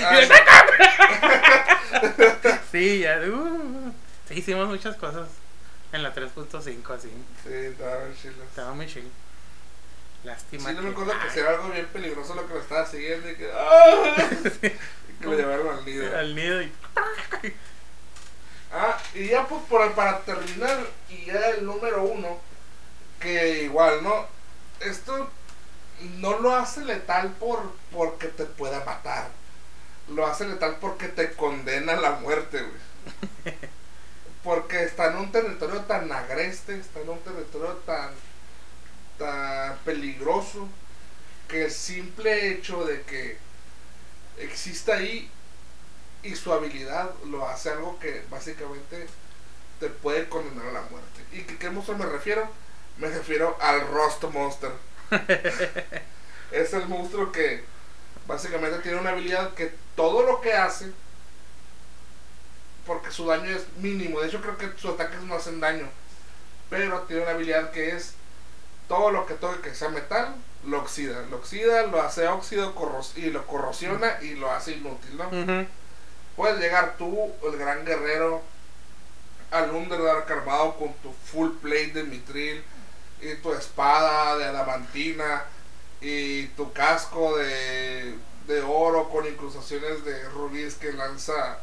Sí, 2.70 2.98
ya, 2.98 3.18
uh, 3.20 3.92
sí, 4.28 4.34
hicimos 4.34 4.68
muchas 4.68 4.96
cosas. 4.96 5.45
En 5.92 6.02
la 6.02 6.14
3.5 6.14 6.90
así. 6.94 7.10
Sí, 7.42 7.52
estaba 7.52 8.04
muy 8.04 8.16
chido. 8.16 8.42
Estaba 8.44 8.74
muy 8.74 8.86
chido. 8.86 9.08
Lástima. 10.24 10.70
Sí, 10.70 10.76
no 10.76 10.82
me 10.82 10.90
acuerdo 10.90 11.12
que 11.22 11.30
sea 11.30 11.50
algo 11.50 11.68
bien 11.70 11.86
peligroso 11.86 12.34
lo 12.34 12.46
que 12.48 12.54
lo 12.54 12.60
estaba 12.60 12.84
siguiendo 12.86 13.30
y 13.30 13.36
que. 13.36 13.50
¡Ah! 13.52 14.16
y 14.62 15.12
que 15.20 15.24
lo 15.24 15.34
llevaron 15.34 15.78
al 15.78 15.84
nido. 15.84 16.18
Al 16.18 16.34
nido 16.34 16.62
y. 16.62 16.72
ah, 18.72 18.98
y 19.14 19.28
ya 19.28 19.46
pues 19.46 19.62
por, 19.68 19.92
para 19.94 20.20
terminar, 20.20 20.78
y 21.08 21.26
ya 21.26 21.50
el 21.50 21.64
número 21.64 22.02
uno, 22.02 22.40
que 23.20 23.62
igual, 23.62 24.02
¿no? 24.02 24.26
Esto 24.80 25.30
no 26.18 26.40
lo 26.40 26.54
hace 26.54 26.84
letal 26.84 27.30
por 27.34 27.72
porque 27.92 28.26
te 28.26 28.44
pueda 28.44 28.84
matar. 28.84 29.28
Lo 30.08 30.26
hace 30.26 30.46
letal 30.46 30.78
porque 30.80 31.08
te 31.08 31.32
condena 31.34 31.94
a 31.94 32.00
la 32.00 32.10
muerte, 32.12 32.62
güey. 32.62 33.54
porque 34.46 34.84
está 34.84 35.08
en 35.08 35.16
un 35.16 35.32
territorio 35.32 35.80
tan 35.86 36.10
agreste, 36.12 36.78
está 36.78 37.00
en 37.00 37.08
un 37.08 37.18
territorio 37.18 37.72
tan, 37.84 38.10
tan 39.18 39.76
peligroso, 39.78 40.68
que 41.48 41.64
el 41.64 41.70
simple 41.72 42.52
hecho 42.52 42.84
de 42.84 43.02
que 43.02 43.38
exista 44.38 44.94
ahí 44.94 45.28
y 46.22 46.36
su 46.36 46.52
habilidad 46.52 47.10
lo 47.24 47.48
hace 47.48 47.70
algo 47.70 47.98
que 47.98 48.22
básicamente 48.30 49.08
te 49.80 49.88
puede 49.88 50.28
condenar 50.28 50.66
a 50.66 50.72
la 50.74 50.82
muerte. 50.82 51.24
¿Y 51.32 51.40
que, 51.40 51.58
qué 51.58 51.68
monstruo 51.68 51.98
me 51.98 52.06
refiero? 52.06 52.48
Me 52.98 53.08
refiero 53.08 53.58
al 53.60 53.80
Rust 53.88 54.22
Monster. 54.32 54.70
es 56.52 56.72
el 56.72 56.86
monstruo 56.86 57.32
que 57.32 57.64
básicamente 58.28 58.78
tiene 58.78 59.00
una 59.00 59.10
habilidad 59.10 59.54
que 59.54 59.72
todo 59.96 60.22
lo 60.22 60.40
que 60.40 60.52
hace 60.52 60.92
porque 62.86 63.10
su 63.10 63.26
daño 63.26 63.50
es 63.50 63.66
mínimo. 63.78 64.20
De 64.20 64.28
hecho, 64.28 64.40
creo 64.40 64.56
que 64.56 64.70
sus 64.78 64.92
ataques 64.92 65.20
no 65.22 65.34
hacen 65.34 65.60
daño. 65.60 65.88
Pero 66.70 67.02
tiene 67.02 67.22
una 67.22 67.32
habilidad 67.32 67.70
que 67.70 67.90
es 67.90 68.14
todo 68.88 69.10
lo 69.10 69.26
que 69.26 69.34
toque 69.34 69.60
que 69.60 69.74
sea 69.74 69.88
metal, 69.88 70.34
lo 70.64 70.80
oxida. 70.80 71.22
Lo 71.30 71.36
oxida, 71.36 71.86
lo 71.86 72.02
hace 72.02 72.26
óxido 72.28 72.74
y 73.16 73.30
lo 73.30 73.46
corrosiona 73.46 74.18
y 74.22 74.34
lo 74.34 74.50
hace 74.50 74.72
inútil, 74.72 75.16
¿no? 75.16 75.66
Puedes 76.36 76.58
llegar 76.58 76.96
tú, 76.98 77.32
el 77.44 77.56
gran 77.56 77.84
guerrero, 77.84 78.42
al 79.50 79.70
Underdark 79.70 80.30
armado 80.30 80.76
con 80.76 80.92
tu 80.94 81.12
full 81.12 81.50
plate 81.62 81.92
de 81.92 82.02
mitril 82.04 82.62
y 83.20 83.34
tu 83.36 83.52
espada 83.52 84.36
de 84.36 84.44
adamantina 84.44 85.44
y 86.00 86.46
tu 86.48 86.72
casco 86.72 87.36
de 87.38 88.16
de 88.46 88.60
oro 88.62 89.08
con 89.08 89.26
incrustaciones 89.26 90.04
de 90.04 90.28
rubíes 90.30 90.74
que 90.74 90.92
lanza 90.92 91.58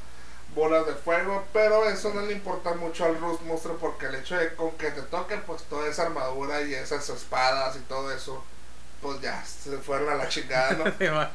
bolas 0.53 0.85
de 0.85 0.93
fuego, 0.93 1.45
pero 1.53 1.85
eso 1.89 2.13
no 2.13 2.21
le 2.21 2.33
importa 2.33 2.73
mucho 2.73 3.05
al 3.05 3.19
Rust 3.19 3.41
Monster 3.43 3.73
porque 3.73 4.07
el 4.07 4.15
hecho 4.15 4.35
de 4.35 4.55
con 4.55 4.71
que 4.71 4.91
te 4.91 5.01
toque 5.03 5.37
pues 5.37 5.63
toda 5.63 5.87
esa 5.87 6.03
armadura 6.03 6.61
y 6.61 6.73
esas 6.73 7.07
espadas 7.09 7.75
y 7.75 7.79
todo 7.79 8.11
eso, 8.11 8.43
pues 9.01 9.19
ya 9.21 9.43
se 9.45 9.77
fueron 9.77 10.09
a 10.09 10.15
la 10.15 10.29
chingada, 10.29 10.71
¿no? 10.73 10.83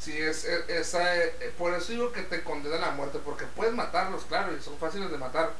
sí, 0.00 0.16
es, 0.18 0.44
esa, 0.44 1.16
eh, 1.16 1.52
por 1.56 1.74
eso 1.74 1.92
digo 1.92 2.12
que 2.12 2.22
te 2.22 2.42
condena 2.42 2.76
a 2.76 2.80
la 2.80 2.90
muerte, 2.90 3.18
porque 3.24 3.46
puedes 3.46 3.74
matarlos, 3.74 4.24
claro, 4.24 4.56
y 4.56 4.60
son 4.60 4.76
fáciles 4.78 5.10
de 5.10 5.18
matar, 5.18 5.52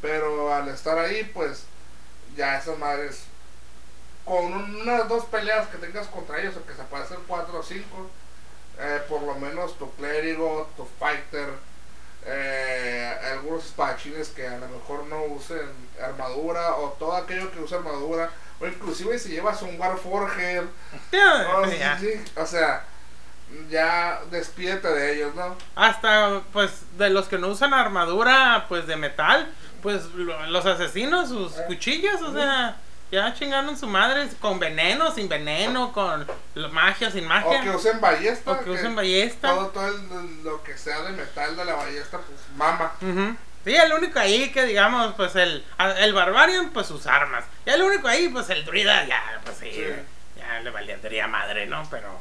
pero 0.00 0.52
al 0.52 0.68
estar 0.68 0.98
ahí, 0.98 1.30
pues 1.32 1.64
ya 2.36 2.58
esas 2.58 2.78
madres, 2.78 3.24
con 4.24 4.52
unas 4.52 5.08
dos 5.08 5.24
peleas 5.26 5.68
que 5.68 5.78
tengas 5.78 6.08
contra 6.08 6.40
ellos, 6.40 6.56
o 6.56 6.66
que 6.66 6.74
se 6.74 6.82
puede 6.84 7.04
hacer 7.04 7.18
cuatro 7.26 7.60
o 7.60 7.62
cinco, 7.62 8.10
eh, 8.78 9.00
por 9.08 9.22
lo 9.22 9.34
menos 9.34 9.78
tu 9.78 9.90
clérigo, 9.92 10.70
tu 10.76 10.86
fighter, 10.98 11.48
eh, 12.24 13.18
algunos 13.32 13.64
espadachines 13.64 14.28
que 14.28 14.46
a 14.46 14.58
lo 14.58 14.68
mejor 14.68 15.04
no 15.06 15.24
usen 15.24 15.58
armadura 16.00 16.76
o 16.76 16.90
todo 16.90 17.16
aquello 17.16 17.50
que 17.50 17.60
usa 17.60 17.78
armadura 17.78 18.30
o 18.60 18.66
inclusive 18.66 19.18
si 19.18 19.30
llevas 19.30 19.60
un 19.62 19.78
Warforger 19.78 20.62
o, 22.36 22.42
o 22.42 22.46
sea 22.46 22.84
ya 23.68 24.20
despídete 24.30 24.88
de 24.88 25.14
ellos 25.14 25.34
no 25.34 25.56
hasta 25.74 26.42
pues 26.52 26.96
de 26.96 27.10
los 27.10 27.26
que 27.26 27.38
no 27.38 27.48
usan 27.48 27.74
armadura 27.74 28.66
pues 28.68 28.86
de 28.86 28.96
metal 28.96 29.52
pues 29.82 30.04
los 30.14 30.64
asesinos 30.64 31.28
sus 31.28 31.58
eh. 31.58 31.64
cuchillas 31.66 32.22
o 32.22 32.32
sea 32.32 32.76
ya 33.12 33.34
chingando 33.34 33.70
en 33.70 33.78
su 33.78 33.86
madre 33.86 34.26
con 34.40 34.58
veneno, 34.58 35.12
sin 35.12 35.28
veneno, 35.28 35.92
con 35.92 36.26
magia, 36.72 37.10
sin 37.10 37.26
magia. 37.26 37.60
O 37.60 37.62
que 37.62 37.70
usen 37.70 38.00
ballesta. 38.00 38.50
O 38.50 38.64
que, 38.64 38.70
usen 38.70 38.96
ballesta. 38.96 39.48
Todo, 39.48 39.66
todo 39.68 39.90
lo 40.42 40.62
que 40.62 40.78
sea 40.78 41.02
de 41.02 41.12
metal 41.12 41.54
de 41.54 41.64
la 41.66 41.74
ballesta, 41.74 42.18
pues 42.18 42.40
mama. 42.56 42.92
Sí, 43.64 43.76
el 43.76 43.92
único 43.92 44.18
ahí 44.18 44.50
que 44.50 44.64
digamos, 44.64 45.12
pues 45.14 45.36
el, 45.36 45.62
el 45.98 46.14
Barbarian, 46.14 46.70
pues 46.70 46.86
sus 46.86 47.06
armas. 47.06 47.44
Y 47.66 47.70
el 47.70 47.82
único 47.82 48.08
ahí, 48.08 48.30
pues 48.30 48.48
el 48.48 48.64
druida, 48.64 49.04
ya, 49.06 49.22
pues 49.44 49.58
sí, 49.58 49.70
ya 50.38 50.60
le 50.60 50.70
valdría 50.70 51.28
madre, 51.28 51.66
¿no? 51.66 51.86
Pero 51.90 52.18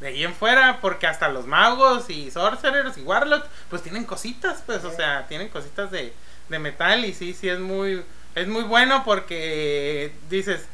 de 0.00 0.08
ahí 0.08 0.24
en 0.24 0.34
fuera, 0.34 0.80
porque 0.80 1.06
hasta 1.06 1.28
los 1.28 1.46
magos 1.46 2.10
y 2.10 2.32
sorcerers 2.32 2.98
y 2.98 3.02
warlocks, 3.02 3.46
pues 3.70 3.82
tienen 3.82 4.04
cositas, 4.04 4.60
pues, 4.66 4.82
o 4.82 4.90
sea, 4.90 5.24
tienen 5.28 5.48
cositas 5.50 5.92
de, 5.92 6.12
de 6.48 6.58
metal 6.58 7.04
y 7.04 7.14
sí, 7.14 7.32
sí 7.32 7.48
es 7.48 7.60
muy 7.60 8.02
es 8.34 8.48
muy 8.48 8.62
bueno 8.62 9.02
porque 9.04 10.12
dices, 10.28 10.64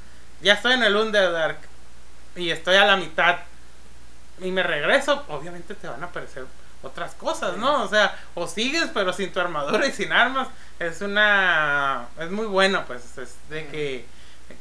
ya 0.41 0.55
estoy 0.55 0.75
en 0.75 0.83
el 0.83 0.97
Underdark 0.97 1.59
y 2.37 2.51
estoy 2.51 2.77
a 2.77 2.85
la 2.85 2.97
mitad 2.97 3.39
y 4.41 4.51
me 4.51 4.63
regreso, 4.63 5.25
obviamente 5.29 5.75
te 5.75 5.89
van 5.89 6.03
a 6.03 6.07
aparecer 6.07 6.45
otras 6.83 7.15
cosas, 7.15 7.57
¿no? 7.57 7.83
O 7.83 7.89
sea, 7.89 8.17
o 8.35 8.47
sigues 8.47 8.91
pero 8.95 9.13
sin 9.13 9.33
tu 9.33 9.41
armadura 9.41 9.87
y 9.87 9.93
sin 9.93 10.13
armas, 10.13 10.49
es 10.79 11.01
una 11.01 12.07
es 12.21 12.31
muy 12.31 12.47
bueno, 12.47 12.85
pues 12.87 13.19
es 13.19 13.35
de 13.51 13.67
que 13.67 14.05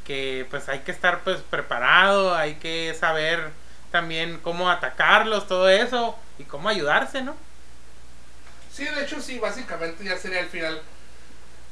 que 0.03 0.45
pues 0.49 0.67
hay 0.69 0.79
que 0.79 0.91
estar 0.91 1.21
pues 1.23 1.41
preparado, 1.41 2.35
hay 2.35 2.55
que 2.55 2.95
saber 2.99 3.51
también 3.91 4.39
cómo 4.39 4.69
atacarlos, 4.69 5.47
todo 5.47 5.69
eso 5.69 6.17
y 6.39 6.43
cómo 6.43 6.69
ayudarse, 6.69 7.21
¿no? 7.21 7.35
Sí, 8.73 8.85
de 8.85 9.03
hecho 9.03 9.21
sí, 9.21 9.39
básicamente 9.39 10.03
ya 10.03 10.17
sería 10.17 10.39
el 10.39 10.47
final 10.47 10.81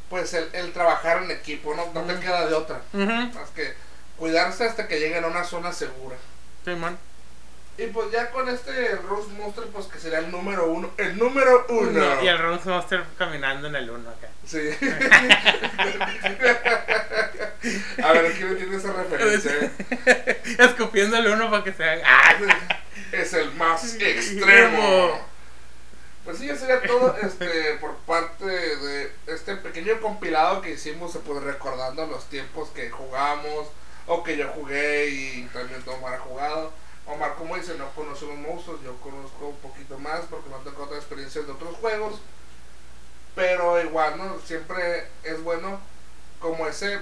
pues 0.09 0.33
el, 0.33 0.49
el 0.53 0.73
trabajar 0.73 1.23
en 1.23 1.31
equipo, 1.31 1.75
no, 1.75 1.91
no 1.93 2.01
te 2.03 2.19
queda 2.19 2.47
de 2.47 2.53
otra. 2.53 2.81
Más 2.93 3.49
que 3.55 3.73
cuidarse 4.17 4.65
hasta 4.65 4.87
que 4.87 4.99
lleguen 4.99 5.23
a 5.23 5.27
una 5.27 5.43
zona 5.43 5.73
segura. 5.73 6.15
Sí, 6.63 6.71
man. 6.71 6.97
Y 7.77 7.87
pues 7.87 8.09
ya 8.09 8.31
con 8.31 8.47
este 8.47 8.95
Rose 8.95 9.27
Monster, 9.33 9.65
pues 9.65 9.87
que 9.87 9.99
sería 9.99 10.19
el 10.19 10.31
número 10.31 10.71
uno. 10.71 10.91
El 10.97 11.17
número 11.17 11.65
uno. 11.67 12.23
Y 12.23 12.27
el 12.27 12.39
Rose 12.39 12.69
Monster 12.69 13.03
caminando 13.17 13.67
en 13.67 13.75
el 13.75 13.89
uno 13.89 14.09
acá. 14.09 14.29
Sí. 14.45 14.59
a 18.01 18.11
ver, 18.13 18.31
¿quién 18.33 18.55
tiene 18.55 18.77
esa 18.77 18.93
referencia? 18.93 19.71
Escupiendo 20.65 21.17
el 21.17 21.27
uno 21.27 21.51
para 21.51 21.65
que 21.65 21.73
se 21.73 21.83
haga. 21.83 22.37
es 23.11 23.33
el 23.33 23.51
más 23.55 23.95
extremo. 23.95 25.34
Pues 26.25 26.39
sí, 26.39 26.47
ya 26.47 26.55
sería 26.55 26.81
todo 26.81 27.15
este, 27.21 27.75
por 27.79 27.95
parte 27.97 28.45
de 28.45 29.11
este 29.27 29.55
pequeño 29.57 30.01
compilado 30.01 30.59
que 30.61 30.71
hicimos, 30.71 31.17
pues 31.23 31.43
recordando 31.43 32.07
los 32.07 32.25
tiempos 32.25 32.69
que 32.69 32.89
jugamos 32.89 33.67
o 34.07 34.23
que 34.23 34.35
yo 34.35 34.47
jugué 34.49 35.07
y 35.09 35.49
también 35.53 35.83
Omar 35.87 36.15
ha 36.15 36.19
jugado. 36.19 36.71
Omar, 37.05 37.35
como 37.35 37.55
dice, 37.55 37.75
no 37.77 37.87
conoce 37.91 38.25
los 38.25 38.37
monstruos, 38.37 38.81
yo 38.83 38.95
conozco 38.97 39.49
un 39.49 39.57
poquito 39.57 39.99
más 39.99 40.21
porque 40.27 40.49
me 40.49 40.55
han 40.55 40.63
tocado 40.63 40.85
otras 40.85 40.99
experiencias 40.99 41.45
de 41.45 41.51
otros 41.51 41.75
juegos. 41.75 42.19
Pero 43.35 43.79
igual, 43.83 44.17
¿no? 44.17 44.39
Siempre 44.39 45.07
es 45.23 45.43
bueno 45.43 45.79
como 46.39 46.67
ese 46.67 46.99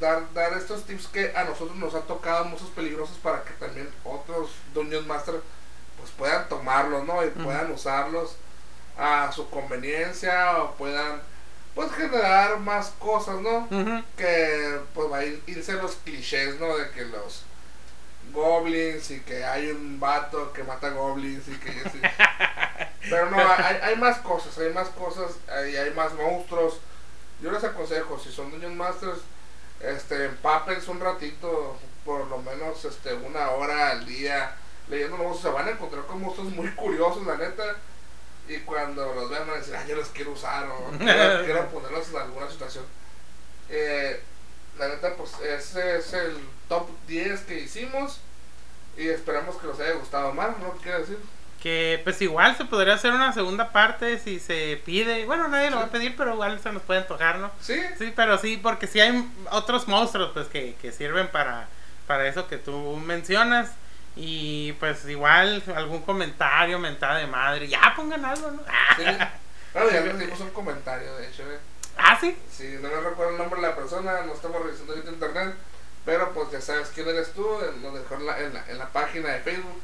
dar, 0.00 0.32
dar 0.34 0.52
estos 0.54 0.84
tips 0.84 1.06
que 1.08 1.36
a 1.36 1.44
nosotros 1.44 1.76
nos 1.76 1.94
han 1.94 2.06
tocado 2.08 2.46
monstruos 2.46 2.74
peligrosos 2.74 3.18
para 3.18 3.44
que 3.44 3.52
también 3.54 3.88
otros 4.02 4.50
Dungeon 4.72 5.06
Master 5.06 5.40
pues 5.98 6.10
puedan 6.10 6.48
tomarlos, 6.48 7.04
¿no? 7.04 7.24
Y 7.24 7.28
puedan 7.28 7.70
usarlos 7.70 8.36
a 8.96 9.32
su 9.32 9.48
conveniencia 9.50 10.62
o 10.62 10.74
puedan 10.74 11.20
pues 11.74 11.90
generar 11.92 12.58
más 12.60 12.92
cosas, 12.98 13.40
¿no? 13.40 13.68
Que 14.16 14.80
pues 14.94 15.10
va 15.10 15.18
a 15.18 15.24
irse 15.24 15.72
los 15.74 15.96
clichés, 15.96 16.58
¿no? 16.60 16.76
De 16.76 16.90
que 16.90 17.04
los 17.04 17.42
goblins 18.32 19.10
y 19.10 19.20
que 19.20 19.44
hay 19.44 19.70
un 19.70 20.00
vato 20.00 20.52
que 20.52 20.64
mata 20.64 20.90
goblins 20.90 21.46
y 21.48 21.56
que 21.58 21.70
pero 23.10 23.30
no 23.30 23.36
hay, 23.38 23.76
hay, 23.82 23.96
más 23.96 24.18
cosas 24.18 24.56
hay 24.58 24.72
más 24.72 24.88
cosas 24.90 25.32
hay, 25.48 25.76
hay 25.76 25.90
más 25.92 26.12
monstruos. 26.14 26.78
Yo 27.42 27.50
les 27.50 27.64
aconsejo 27.64 28.18
si 28.18 28.30
son 28.30 28.50
Dungeon 28.50 28.76
Masters 28.76 29.18
este 29.80 30.26
empápense 30.26 30.90
un 30.90 31.00
ratito 31.00 31.76
por 32.04 32.26
lo 32.28 32.38
menos 32.38 32.84
este 32.84 33.14
una 33.14 33.50
hora 33.50 33.90
al 33.90 34.06
día 34.06 34.54
leyendo 34.88 35.16
monstruos. 35.16 35.42
Se 35.42 35.48
van 35.48 35.68
a 35.68 35.72
encontrar 35.72 36.06
con 36.06 36.20
monstruos 36.20 36.52
muy 36.52 36.70
curiosos 36.70 37.26
la 37.26 37.36
neta 37.36 37.64
y 38.48 38.58
cuando 38.58 39.14
los 39.14 39.30
vean 39.30 39.46
van 39.46 39.56
a 39.56 39.58
decir, 39.60 39.74
ah, 39.76 39.84
yo 39.86 39.96
los 39.96 40.08
quiero 40.08 40.32
usar 40.32 40.66
o 40.68 40.90
quiero, 40.98 41.68
ponerlos 41.70 42.08
en 42.10 42.16
alguna 42.16 42.50
situación. 42.50 42.84
Eh, 43.68 44.20
la 44.78 44.88
neta, 44.88 45.14
pues 45.16 45.32
ese 45.40 45.98
es 45.98 46.12
el 46.12 46.36
top 46.68 46.88
10 47.06 47.40
que 47.42 47.60
hicimos 47.60 48.20
y 48.96 49.08
esperamos 49.08 49.56
que 49.56 49.66
les 49.66 49.80
haya 49.80 49.94
gustado 49.94 50.32
más, 50.32 50.58
¿no? 50.58 50.74
¿Qué 50.74 50.80
quiere 50.80 50.98
decir? 51.00 51.18
Que 51.62 52.00
pues 52.04 52.20
igual 52.20 52.56
se 52.56 52.66
podría 52.66 52.94
hacer 52.94 53.12
una 53.12 53.32
segunda 53.32 53.72
parte 53.72 54.18
si 54.18 54.38
se 54.38 54.80
pide. 54.84 55.24
Bueno, 55.24 55.48
nadie 55.48 55.70
lo 55.70 55.76
va 55.76 55.84
a 55.84 55.90
pedir, 55.90 56.14
pero 56.16 56.34
igual 56.34 56.60
se 56.60 56.72
nos 56.72 56.82
puede 56.82 57.00
antojar, 57.00 57.38
¿no? 57.38 57.50
Sí. 57.60 57.80
Sí, 57.98 58.12
pero 58.14 58.36
sí, 58.36 58.60
porque 58.62 58.86
sí 58.86 59.00
hay 59.00 59.26
otros 59.50 59.88
monstruos 59.88 60.32
pues 60.34 60.48
que, 60.48 60.74
que 60.82 60.92
sirven 60.92 61.28
para, 61.28 61.68
para 62.06 62.28
eso 62.28 62.46
que 62.48 62.58
tú 62.58 62.96
mencionas. 62.96 63.70
Y 64.16 64.72
pues 64.74 65.04
igual 65.06 65.62
algún 65.74 66.02
comentario, 66.02 66.78
mentada 66.78 67.18
de 67.18 67.26
madre. 67.26 67.68
Ya 67.68 67.92
pongan 67.96 68.24
algo, 68.24 68.50
¿no? 68.50 68.62
Sí. 68.96 69.04
Bueno, 69.74 69.90
ya 69.90 70.02
recibimos 70.02 70.38
un 70.38 70.50
comentario, 70.50 71.16
de 71.16 71.26
hecho. 71.26 71.42
¿eh? 71.42 71.58
¿Ah, 71.98 72.16
sí? 72.20 72.36
Sí, 72.48 72.78
no 72.80 72.88
me 72.88 73.00
recuerdo 73.00 73.32
el 73.32 73.38
nombre 73.38 73.60
de 73.60 73.66
la 73.66 73.74
persona, 73.74 74.22
no 74.22 74.32
estamos 74.32 74.62
revisando 74.62 74.92
ahorita 74.92 75.10
internet. 75.10 75.56
Pero 76.04 76.32
pues 76.32 76.48
ya 76.52 76.60
sabes 76.60 76.92
quién 76.94 77.08
eres 77.08 77.32
tú, 77.32 77.44
nos 77.82 77.94
dejó 77.94 78.14
en 78.14 78.26
la, 78.26 78.38
en 78.38 78.54
la, 78.54 78.64
en 78.68 78.78
la 78.78 78.88
página 78.90 79.30
de 79.30 79.40
Facebook. 79.40 79.82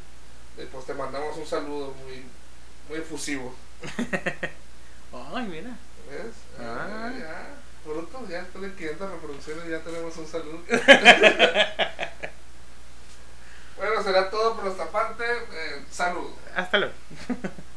Y 0.59 0.65
pues 0.67 0.87
te 0.87 0.95
mandamos 0.95 1.37
un 1.37 1.45
saludo 1.47 1.93
muy, 2.05 2.25
muy 2.89 2.99
efusivo. 2.99 3.53
Ay, 5.35 5.47
mira. 5.47 5.71
¿Ves? 6.09 6.37
Ah, 6.61 7.11
ya. 7.19 7.49
Bruto, 7.85 8.25
ya 8.29 8.43
de 8.43 8.73
500 8.75 9.11
reproducciones 9.11 9.69
ya 9.69 9.81
tenemos 9.81 10.17
un 10.17 10.27
saludo. 10.27 10.61
Bueno, 13.81 14.03
será 14.03 14.29
todo 14.29 14.57
por 14.57 14.71
esta 14.71 14.85
parte. 14.91 15.25
Eh, 15.25 15.85
salud. 15.91 16.31
Hasta 16.55 16.79
luego. 16.79 16.95